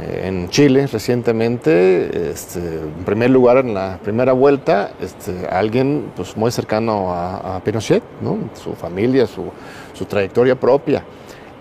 Eh, 0.00 0.28
en 0.28 0.48
Chile 0.48 0.86
recientemente, 0.86 2.30
este, 2.30 2.60
en 2.60 3.04
primer 3.04 3.30
lugar 3.30 3.56
en 3.56 3.74
la 3.74 3.98
primera 4.00 4.32
vuelta, 4.32 4.92
este, 5.00 5.48
alguien 5.50 6.12
pues, 6.14 6.36
muy 6.36 6.52
cercano 6.52 7.12
a, 7.12 7.60
Pinochet, 7.64 8.04
¿no? 8.20 8.38
su 8.54 8.74
familia, 8.74 9.26
su, 9.26 9.50
su, 9.92 10.04
trayectoria 10.04 10.54
propia. 10.54 11.02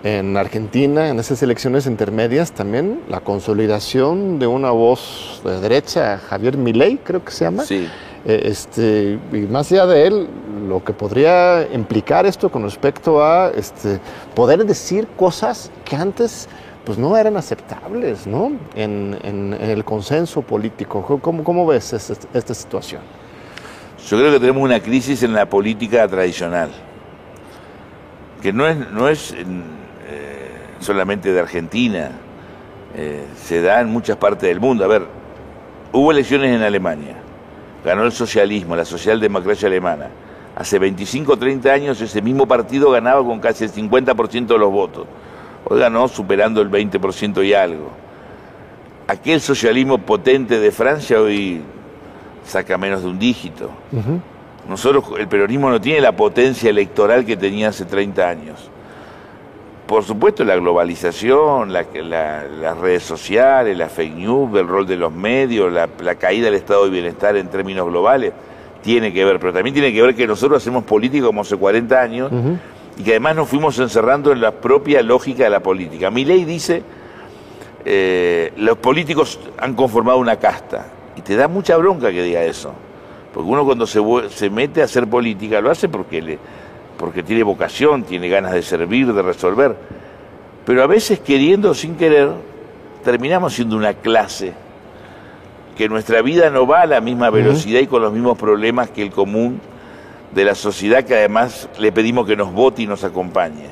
En 0.03 0.37
Argentina, 0.37 1.09
en 1.09 1.17
esas 1.17 1.41
elecciones 1.41 1.87
intermedias, 1.87 2.51
también 2.51 3.01
la 3.09 3.21
consolidación 3.21 4.37
de 4.37 4.45
una 4.45 4.69
voz 4.69 5.41
de 5.43 5.59
derecha, 5.61 6.19
Javier 6.29 6.57
Milei, 6.57 6.99
creo 7.03 7.25
que 7.25 7.31
se 7.31 7.45
llama. 7.45 7.63
Sí. 7.63 7.87
Eh, 8.25 8.41
este, 8.45 9.19
y 9.31 9.37
más 9.37 9.71
allá 9.71 9.85
de 9.85 10.07
él, 10.07 10.27
lo 10.67 10.83
que 10.83 10.93
podría 10.93 11.67
implicar 11.73 12.25
esto 12.25 12.49
con 12.49 12.63
respecto 12.63 13.23
a 13.23 13.51
este, 13.55 13.99
poder 14.35 14.65
decir 14.65 15.07
cosas 15.15 15.71
que 15.85 15.95
antes 15.95 16.49
pues 16.87 16.97
no 16.97 17.17
eran 17.17 17.35
aceptables 17.35 18.25
¿no? 18.27 18.53
En, 18.73 19.57
el 19.59 19.83
consenso 19.83 20.41
político. 20.41 21.19
¿Cómo, 21.21 21.67
ves 21.67 21.91
esta, 21.91 22.53
situación? 22.53 23.01
Yo 24.09 24.17
creo 24.17 24.31
que 24.31 24.39
tenemos 24.39 24.63
una 24.63 24.79
crisis 24.79 25.21
en 25.23 25.33
la 25.33 25.49
política 25.49 26.07
tradicional, 26.07 26.69
que 28.41 28.53
no 28.53 28.65
es, 28.65 28.77
no 28.91 29.09
es 29.09 29.33
eh, 29.33 29.45
solamente 30.79 31.33
de 31.33 31.39
Argentina, 31.41 32.11
eh, 32.95 33.25
se 33.35 33.61
da 33.61 33.81
en 33.81 33.89
muchas 33.89 34.15
partes 34.15 34.47
del 34.47 34.61
mundo. 34.61 34.85
A 34.85 34.87
ver, 34.87 35.05
hubo 35.91 36.11
elecciones 36.11 36.55
en 36.55 36.61
Alemania, 36.61 37.17
ganó 37.83 38.03
el 38.03 38.11
socialismo, 38.11 38.75
la 38.75 38.85
socialdemocracia 38.85 39.67
alemana. 39.67 40.07
Hace 40.55 40.79
25 40.79 41.33
o 41.33 41.37
30 41.37 41.71
años 41.71 42.01
ese 42.01 42.21
mismo 42.21 42.47
partido 42.47 42.91
ganaba 42.91 43.23
con 43.23 43.39
casi 43.39 43.63
el 43.63 43.71
50% 43.71 44.47
de 44.47 44.57
los 44.57 44.71
votos 44.71 45.07
hoy 45.69 45.79
ganó 45.79 46.07
superando 46.07 46.61
el 46.61 46.69
20% 46.69 47.45
y 47.45 47.53
algo. 47.53 47.89
Aquel 49.07 49.41
socialismo 49.41 49.97
potente 49.97 50.59
de 50.59 50.71
Francia 50.71 51.19
hoy 51.19 51.61
saca 52.45 52.77
menos 52.77 53.03
de 53.03 53.09
un 53.09 53.19
dígito. 53.19 53.71
Nosotros, 54.67 55.05
el 55.17 55.27
peronismo 55.27 55.69
no 55.69 55.79
tiene 55.79 56.01
la 56.01 56.11
potencia 56.11 56.69
electoral 56.69 57.25
que 57.25 57.37
tenía 57.37 57.69
hace 57.69 57.85
30 57.85 58.29
años. 58.29 58.69
Por 59.87 60.03
supuesto, 60.03 60.43
la 60.43 60.57
globalización, 60.57 61.71
las 61.71 62.77
redes 62.77 63.03
sociales, 63.03 63.77
la 63.77 63.87
fake 63.87 64.15
news, 64.15 64.59
el 64.59 64.67
rol 64.67 64.85
de 64.85 64.97
los 64.97 65.13
medios, 65.13 65.71
la, 65.71 66.15
caída 66.15 66.45
del 66.45 66.55
estado 66.55 66.83
de 66.83 66.89
bienestar 66.89 67.37
en 67.37 67.47
términos 67.47 67.87
globales, 67.87 68.33
tiene 68.81 69.13
que 69.13 69.23
ver, 69.23 69.39
pero 69.39 69.53
también 69.53 69.73
tiene 69.73 69.93
que 69.93 70.01
ver 70.01 70.13
que 70.13 70.27
nosotros 70.27 70.61
hacemos 70.61 70.83
política 70.83 71.27
como 71.27 71.41
hace 71.41 71.55
40 71.55 72.01
años 72.01 72.31
y 72.97 73.03
que 73.03 73.11
además 73.11 73.37
nos 73.37 73.47
fuimos 73.47 73.79
encerrando 73.79 74.33
en 74.33 74.41
la 74.41 74.51
propia 74.51 75.01
lógica 75.01 75.45
de 75.45 75.51
la 75.51 75.61
política. 75.61 76.11
Mi 76.11 76.25
ley 76.25 76.43
dice, 76.43 76.83
eh, 77.85 78.51
los 78.57 78.77
políticos 78.79 79.39
han 79.57 79.73
conformado 79.73 80.17
una 80.17 80.35
casta, 80.35 80.87
y 81.15 81.21
te 81.21 81.37
da 81.37 81.47
mucha 81.47 81.77
bronca 81.77 82.11
que 82.11 82.23
diga 82.23 82.43
eso, 82.43 82.73
porque 83.33 83.49
uno 83.49 83.63
cuando 83.63 83.87
se, 83.87 84.01
se 84.29 84.49
mete 84.49 84.81
a 84.81 84.85
hacer 84.85 85.07
política 85.07 85.61
lo 85.61 85.71
hace 85.71 85.87
porque, 85.87 86.21
le, 86.21 86.39
porque 86.97 87.23
tiene 87.23 87.43
vocación, 87.43 88.03
tiene 88.03 88.29
ganas 88.29 88.53
de 88.53 88.61
servir, 88.61 89.13
de 89.13 89.21
resolver, 89.21 89.75
pero 90.65 90.83
a 90.83 90.87
veces 90.87 91.19
queriendo 91.19 91.71
o 91.71 91.73
sin 91.73 91.95
querer, 91.95 92.29
terminamos 93.03 93.53
siendo 93.53 93.77
una 93.77 93.93
clase, 93.93 94.53
que 95.77 95.87
nuestra 95.87 96.21
vida 96.21 96.49
no 96.49 96.65
va 96.65 96.81
a 96.81 96.85
la 96.87 97.01
misma 97.01 97.29
velocidad 97.29 97.79
y 97.79 97.87
con 97.87 98.01
los 98.01 98.11
mismos 98.11 98.37
problemas 98.37 98.89
que 98.89 99.03
el 99.03 99.11
común 99.11 99.61
de 100.33 100.43
la 100.43 100.55
sociedad 100.55 101.03
que 101.03 101.15
además 101.15 101.69
le 101.77 101.91
pedimos 101.91 102.25
que 102.25 102.35
nos 102.35 102.51
vote 102.51 102.81
y 102.81 102.87
nos 102.87 103.03
acompañe. 103.03 103.65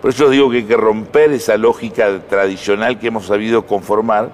Por 0.00 0.10
eso 0.10 0.30
digo 0.30 0.50
que 0.50 0.58
hay 0.58 0.64
que 0.64 0.76
romper 0.76 1.32
esa 1.32 1.56
lógica 1.56 2.20
tradicional 2.28 2.98
que 2.98 3.08
hemos 3.08 3.26
sabido 3.26 3.66
conformar. 3.66 4.30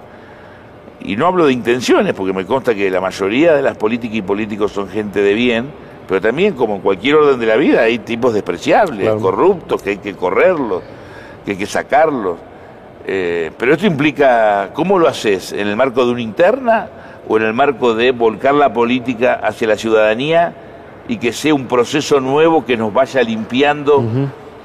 Y 1.01 1.15
no 1.15 1.27
hablo 1.27 1.45
de 1.45 1.53
intenciones, 1.53 2.13
porque 2.13 2.33
me 2.33 2.45
consta 2.45 2.73
que 2.73 2.89
la 2.89 3.01
mayoría 3.01 3.53
de 3.53 3.61
las 3.61 3.77
políticas 3.77 4.17
y 4.17 4.21
políticos 4.21 4.71
son 4.71 4.89
gente 4.89 5.21
de 5.21 5.33
bien, 5.33 5.65
pero 6.07 6.21
también 6.21 6.53
como 6.53 6.75
en 6.75 6.81
cualquier 6.81 7.15
orden 7.15 7.39
de 7.39 7.45
la 7.45 7.55
vida 7.55 7.81
hay 7.81 7.99
tipos 7.99 8.33
despreciables, 8.33 9.09
corruptos, 9.21 9.81
que 9.81 9.91
hay 9.91 9.97
que 9.97 10.15
correrlos, 10.15 10.83
que 11.45 11.51
hay 11.51 11.57
que 11.57 11.65
sacarlos. 11.65 12.37
Eh, 13.05 13.51
pero 13.57 13.73
esto 13.73 13.85
implica, 13.85 14.71
¿cómo 14.73 14.99
lo 14.99 15.07
haces? 15.07 15.53
¿En 15.53 15.67
el 15.67 15.75
marco 15.75 16.05
de 16.05 16.11
una 16.11 16.21
interna 16.21 16.89
o 17.27 17.37
en 17.37 17.43
el 17.43 17.53
marco 17.53 17.93
de 17.93 18.11
volcar 18.11 18.53
la 18.53 18.71
política 18.71 19.33
hacia 19.33 19.67
la 19.67 19.77
ciudadanía? 19.77 20.53
y 21.07 21.17
que 21.17 21.31
sea 21.31 21.53
un 21.53 21.67
proceso 21.67 22.19
nuevo 22.19 22.65
que 22.65 22.75
nos 22.75 22.93
vaya 22.93 23.21
limpiando, 23.21 24.03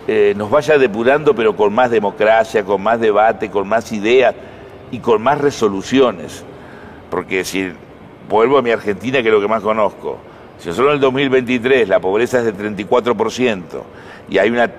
eh, 0.09 0.35
nos 0.37 0.51
vaya 0.51 0.77
depurando, 0.77 1.35
pero 1.35 1.55
con 1.55 1.73
más 1.73 1.91
democracia, 1.91 2.65
con 2.65 2.83
más 2.83 3.01
debate, 3.01 3.51
con 3.51 3.69
más 3.69 3.93
ideas 3.93 4.35
y 4.91 4.99
con 4.99 5.23
más 5.23 5.41
resoluciones. 5.41 6.45
Porque 7.11 7.45
si 7.45 7.73
vuelvo 8.29 8.59
a 8.59 8.63
mi 8.63 8.71
Argentina, 8.71 9.23
que 9.23 9.29
es 9.29 9.35
lo 9.35 9.41
que 9.41 9.49
más 9.49 9.63
conozco, 9.63 10.19
si 10.63 10.73
solo 10.73 10.91
en 10.91 10.95
el 10.95 11.01
2023 11.01 11.89
la 11.89 11.99
pobreza 11.99 12.39
es 12.39 12.45
del 12.45 12.57
34% 12.57 13.63
y 14.31 14.39
hay 14.39 14.49
una, 14.49 14.71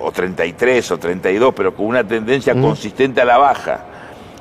o 0.00 0.10
33 0.10 0.90
o 0.90 0.98
32, 0.98 1.54
pero 1.54 1.72
con 1.72 1.86
una 1.86 2.02
tendencia 2.02 2.54
consistente 2.54 3.20
a 3.20 3.24
la 3.24 3.38
baja, 3.38 3.84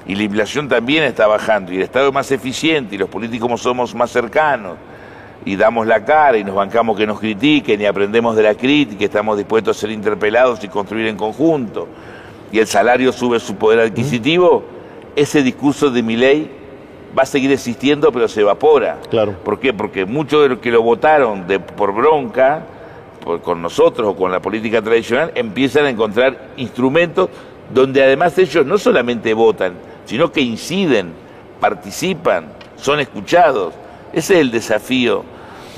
y 0.08 0.16
la 0.16 0.24
inflación 0.24 0.68
también 0.68 1.04
está 1.04 1.28
bajando, 1.28 1.72
y 1.72 1.76
el 1.76 1.84
Estado 1.84 2.08
es 2.08 2.14
más 2.14 2.32
eficiente, 2.32 2.96
y 2.96 2.98
los 2.98 3.10
políticos 3.10 3.62
somos 3.62 3.94
más 3.94 4.10
cercanos, 4.10 4.78
y 5.46 5.56
damos 5.56 5.86
la 5.86 6.04
cara 6.04 6.38
y 6.38 6.44
nos 6.44 6.56
bancamos 6.56 6.98
que 6.98 7.06
nos 7.06 7.20
critiquen 7.20 7.80
y 7.80 7.86
aprendemos 7.86 8.36
de 8.36 8.44
la 8.44 8.56
crítica, 8.56 9.06
estamos 9.06 9.38
dispuestos 9.38 9.78
a 9.78 9.80
ser 9.80 9.92
interpelados 9.92 10.64
y 10.64 10.70
construir 10.70 11.08
en 11.08 11.16
conjunto, 11.16 11.88
y 12.52 12.60
el 12.60 12.66
salario 12.66 13.12
sube 13.12 13.40
su 13.40 13.56
poder 13.56 13.80
adquisitivo, 13.80 14.64
ese 15.16 15.44
discurso 15.44 15.92
de 15.92 16.02
mi 16.02 16.16
ley 16.16 16.59
va 17.18 17.24
a 17.24 17.26
seguir 17.26 17.52
existiendo, 17.52 18.12
pero 18.12 18.28
se 18.28 18.42
evapora. 18.42 18.98
Claro. 19.10 19.36
¿Por 19.44 19.60
qué? 19.60 19.74
Porque 19.74 20.06
muchos 20.06 20.44
de 20.44 20.50
los 20.50 20.60
que 20.60 20.72
lo 20.72 20.82
votaron 20.82 21.48
de, 21.48 21.60
por 21.60 21.94
bronca, 21.94 22.64
con 23.44 23.62
nosotros 23.62 24.08
o 24.08 24.16
con 24.16 24.32
la 24.32 24.40
política 24.40 24.82
tradicional, 24.82 25.32
empiezan 25.36 25.86
a 25.86 25.90
encontrar 25.90 26.50
instrumentos 26.58 27.30
donde 27.74 28.04
además 28.04 28.38
ellos 28.38 28.66
no 28.66 28.78
solamente 28.78 29.34
votan, 29.34 29.74
sino 30.06 30.32
que 30.32 30.42
inciden, 30.42 31.14
participan, 31.60 32.48
son 32.78 33.00
escuchados. 33.00 33.74
Ese 34.14 34.36
es 34.36 34.40
el 34.40 34.52
desafío 34.52 35.24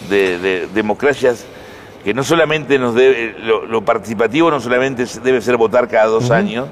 de, 0.10 0.68
democracias 0.74 1.46
que 2.04 2.14
no 2.14 2.24
solamente 2.24 2.80
nos 2.80 2.96
debe, 2.96 3.36
lo, 3.40 3.82
participativo 3.84 4.50
no 4.50 4.60
solamente 4.60 5.06
debe 5.24 5.42
ser 5.42 5.58
votar 5.58 5.88
cada 5.88 6.06
dos 6.06 6.32
años, 6.32 6.68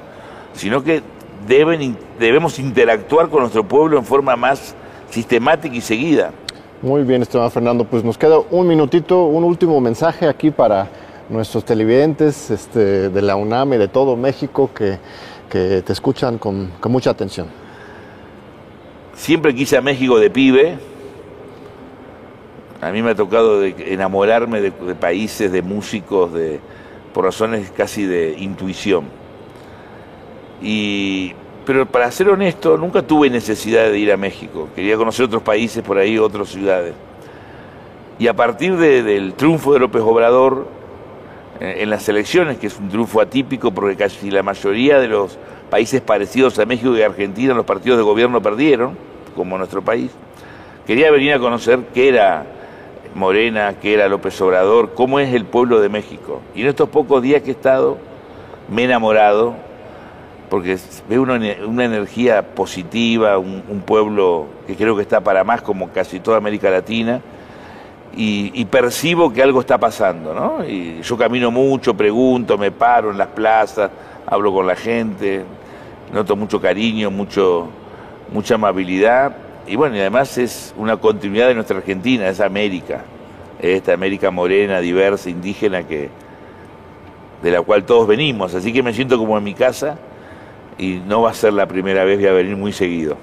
sino 0.54 0.82
que 0.82 1.02
deben, 1.46 1.96
debemos 2.20 2.58
interactuar 2.58 3.28
con 3.28 3.40
nuestro 3.40 3.64
pueblo 3.66 3.98
en 3.98 4.04
forma 4.04 4.36
más 4.36 4.76
sistemática 5.10 5.74
y 5.74 5.80
seguida. 5.80 6.30
Muy 6.82 7.02
bien, 7.02 7.22
Esteban 7.22 7.50
Fernando. 7.50 7.84
Pues 7.84 8.04
nos 8.04 8.16
queda 8.16 8.38
un 8.50 8.68
minutito, 8.68 9.24
un 9.24 9.42
último 9.42 9.80
mensaje 9.80 10.28
aquí 10.28 10.50
para 10.50 10.88
nuestros 11.28 11.64
televidentes 11.64 12.50
este, 12.50 13.08
de 13.08 13.22
la 13.22 13.36
UNAM 13.36 13.72
y 13.72 13.76
de 13.78 13.88
todo 13.88 14.16
México 14.16 14.70
que, 14.74 14.98
que 15.48 15.82
te 15.82 15.92
escuchan 15.92 16.38
con, 16.38 16.70
con 16.78 16.92
mucha 16.92 17.10
atención. 17.10 17.48
Siempre 19.14 19.54
quise 19.54 19.76
a 19.76 19.80
México 19.80 20.18
de 20.18 20.30
pibe, 20.30 20.78
a 22.80 22.90
mí 22.92 23.02
me 23.02 23.10
ha 23.10 23.14
tocado 23.14 23.62
enamorarme 23.64 24.60
de, 24.60 24.70
países, 24.94 25.52
de 25.52 25.60
músicos, 25.60 26.32
de, 26.32 26.60
por 27.12 27.24
razones 27.24 27.70
casi 27.70 28.04
de 28.04 28.36
intuición. 28.38 29.04
Y, 30.62 31.34
pero 31.70 31.86
para 31.86 32.10
ser 32.10 32.28
honesto, 32.28 32.76
nunca 32.76 33.00
tuve 33.00 33.30
necesidad 33.30 33.88
de 33.92 33.96
ir 33.96 34.10
a 34.10 34.16
México. 34.16 34.68
Quería 34.74 34.96
conocer 34.96 35.26
otros 35.26 35.44
países 35.44 35.84
por 35.84 35.98
ahí, 35.98 36.18
otras 36.18 36.48
ciudades. 36.48 36.94
Y 38.18 38.26
a 38.26 38.34
partir 38.34 38.76
del 38.76 39.34
triunfo 39.34 39.72
de 39.72 39.78
López 39.78 40.02
Obrador 40.02 40.66
eh, 41.60 41.76
en 41.78 41.88
las 41.88 42.08
elecciones, 42.08 42.58
que 42.58 42.66
es 42.66 42.76
un 42.76 42.88
triunfo 42.88 43.20
atípico 43.20 43.70
porque 43.70 43.94
casi 43.94 44.32
la 44.32 44.42
mayoría 44.42 44.98
de 44.98 45.06
los 45.06 45.38
países 45.70 46.00
parecidos 46.00 46.58
a 46.58 46.66
México 46.66 46.96
y 46.96 47.02
Argentina, 47.02 47.54
los 47.54 47.66
partidos 47.66 47.98
de 47.98 48.02
gobierno 48.02 48.42
perdieron, 48.42 48.98
como 49.36 49.56
nuestro 49.56 49.80
país, 49.80 50.10
quería 50.88 51.12
venir 51.12 51.34
a 51.34 51.38
conocer 51.38 51.78
qué 51.94 52.08
era 52.08 52.46
Morena, 53.14 53.76
qué 53.80 53.94
era 53.94 54.08
López 54.08 54.40
Obrador, 54.40 54.94
cómo 54.94 55.20
es 55.20 55.32
el 55.32 55.44
pueblo 55.44 55.80
de 55.80 55.88
México. 55.88 56.40
Y 56.52 56.62
en 56.62 56.66
estos 56.66 56.88
pocos 56.88 57.22
días 57.22 57.42
que 57.42 57.50
he 57.50 57.52
estado, 57.52 57.96
me 58.68 58.82
he 58.82 58.84
enamorado, 58.86 59.69
porque 60.50 60.76
veo 61.08 61.22
una, 61.22 61.36
energía 61.84 62.42
positiva, 62.42 63.38
un, 63.38 63.82
pueblo 63.86 64.46
que 64.66 64.74
creo 64.74 64.96
que 64.96 65.02
está 65.02 65.20
para 65.20 65.44
más 65.44 65.62
como 65.62 65.90
casi 65.90 66.18
toda 66.18 66.36
América 66.36 66.68
Latina, 66.68 67.20
y, 68.14 68.64
percibo 68.64 69.32
que 69.32 69.40
algo 69.40 69.60
está 69.60 69.78
pasando, 69.78 70.34
¿no? 70.34 70.64
Y 70.66 71.00
yo 71.02 71.16
camino 71.16 71.52
mucho, 71.52 71.94
pregunto, 71.96 72.58
me 72.58 72.72
paro 72.72 73.12
en 73.12 73.18
las 73.18 73.28
plazas, 73.28 73.90
hablo 74.26 74.52
con 74.52 74.66
la 74.66 74.74
gente, 74.74 75.44
noto 76.12 76.34
mucho 76.34 76.60
cariño, 76.60 77.12
mucho, 77.12 77.68
mucha 78.32 78.56
amabilidad, 78.56 79.36
y 79.68 79.76
bueno, 79.76 79.96
y 79.96 80.00
además 80.00 80.36
es 80.36 80.74
una 80.76 80.96
continuidad 80.96 81.46
de 81.46 81.54
nuestra 81.54 81.76
Argentina, 81.76 82.28
es 82.28 82.40
América, 82.40 83.04
esta 83.60 83.92
América 83.92 84.32
morena, 84.32 84.80
diversa, 84.80 85.30
indígena, 85.30 85.84
que, 85.84 86.08
de 87.40 87.50
la 87.52 87.62
cual 87.62 87.84
todos 87.84 88.08
venimos. 88.08 88.52
Así 88.54 88.72
que 88.72 88.82
me 88.82 88.92
siento 88.92 89.16
como 89.16 89.38
en 89.38 89.44
mi 89.44 89.54
casa 89.54 89.96
y 90.80 91.02
no 91.06 91.22
va 91.22 91.30
a 91.30 91.34
ser 91.34 91.52
la 91.52 91.68
primera 91.68 92.04
vez, 92.04 92.18
voy 92.18 92.26
a 92.26 92.32
venir 92.32 92.56
muy 92.56 92.72
seguido. 92.72 93.16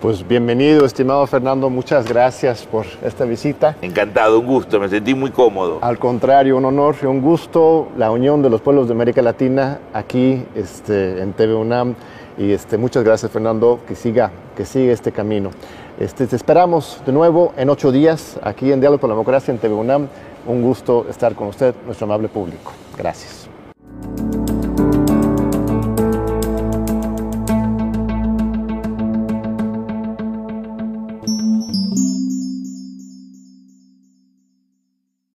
Pues 0.00 0.26
bienvenido, 0.26 0.84
estimado 0.84 1.26
Fernando, 1.26 1.68
muchas 1.70 2.08
gracias 2.08 2.64
por 2.64 2.86
esta 3.02 3.24
visita. 3.24 3.76
Encantado, 3.82 4.40
un 4.40 4.46
gusto, 4.46 4.78
me 4.78 4.88
sentí 4.88 5.14
muy 5.14 5.30
cómodo. 5.30 5.78
Al 5.82 5.98
contrario, 5.98 6.56
un 6.56 6.64
honor 6.64 6.96
y 7.02 7.06
un 7.06 7.20
gusto, 7.20 7.88
la 7.96 8.10
unión 8.10 8.42
de 8.42 8.50
los 8.50 8.60
pueblos 8.60 8.88
de 8.88 8.94
América 8.94 9.22
Latina 9.22 9.80
aquí 9.92 10.44
este, 10.54 11.20
en 11.20 11.32
TV 11.32 11.54
UNAM. 11.54 11.94
Y 12.38 12.52
este, 12.52 12.76
muchas 12.76 13.04
gracias, 13.04 13.32
Fernando, 13.32 13.80
que 13.88 13.94
siga, 13.94 14.30
que 14.54 14.66
siga 14.66 14.92
este 14.92 15.12
camino. 15.12 15.50
Este, 15.98 16.26
te 16.26 16.36
esperamos 16.36 17.00
de 17.06 17.12
nuevo 17.12 17.54
en 17.56 17.70
ocho 17.70 17.90
días 17.90 18.38
aquí 18.42 18.70
en 18.72 18.80
Diálogo 18.80 19.00
por 19.00 19.08
la 19.08 19.14
Democracia 19.14 19.52
en 19.52 19.58
TV 19.58 19.74
UNAM. 19.74 20.08
Un 20.46 20.62
gusto 20.62 21.06
estar 21.08 21.34
con 21.34 21.48
usted, 21.48 21.74
nuestro 21.86 22.04
amable 22.04 22.28
público. 22.28 22.72
Gracias. 22.98 23.48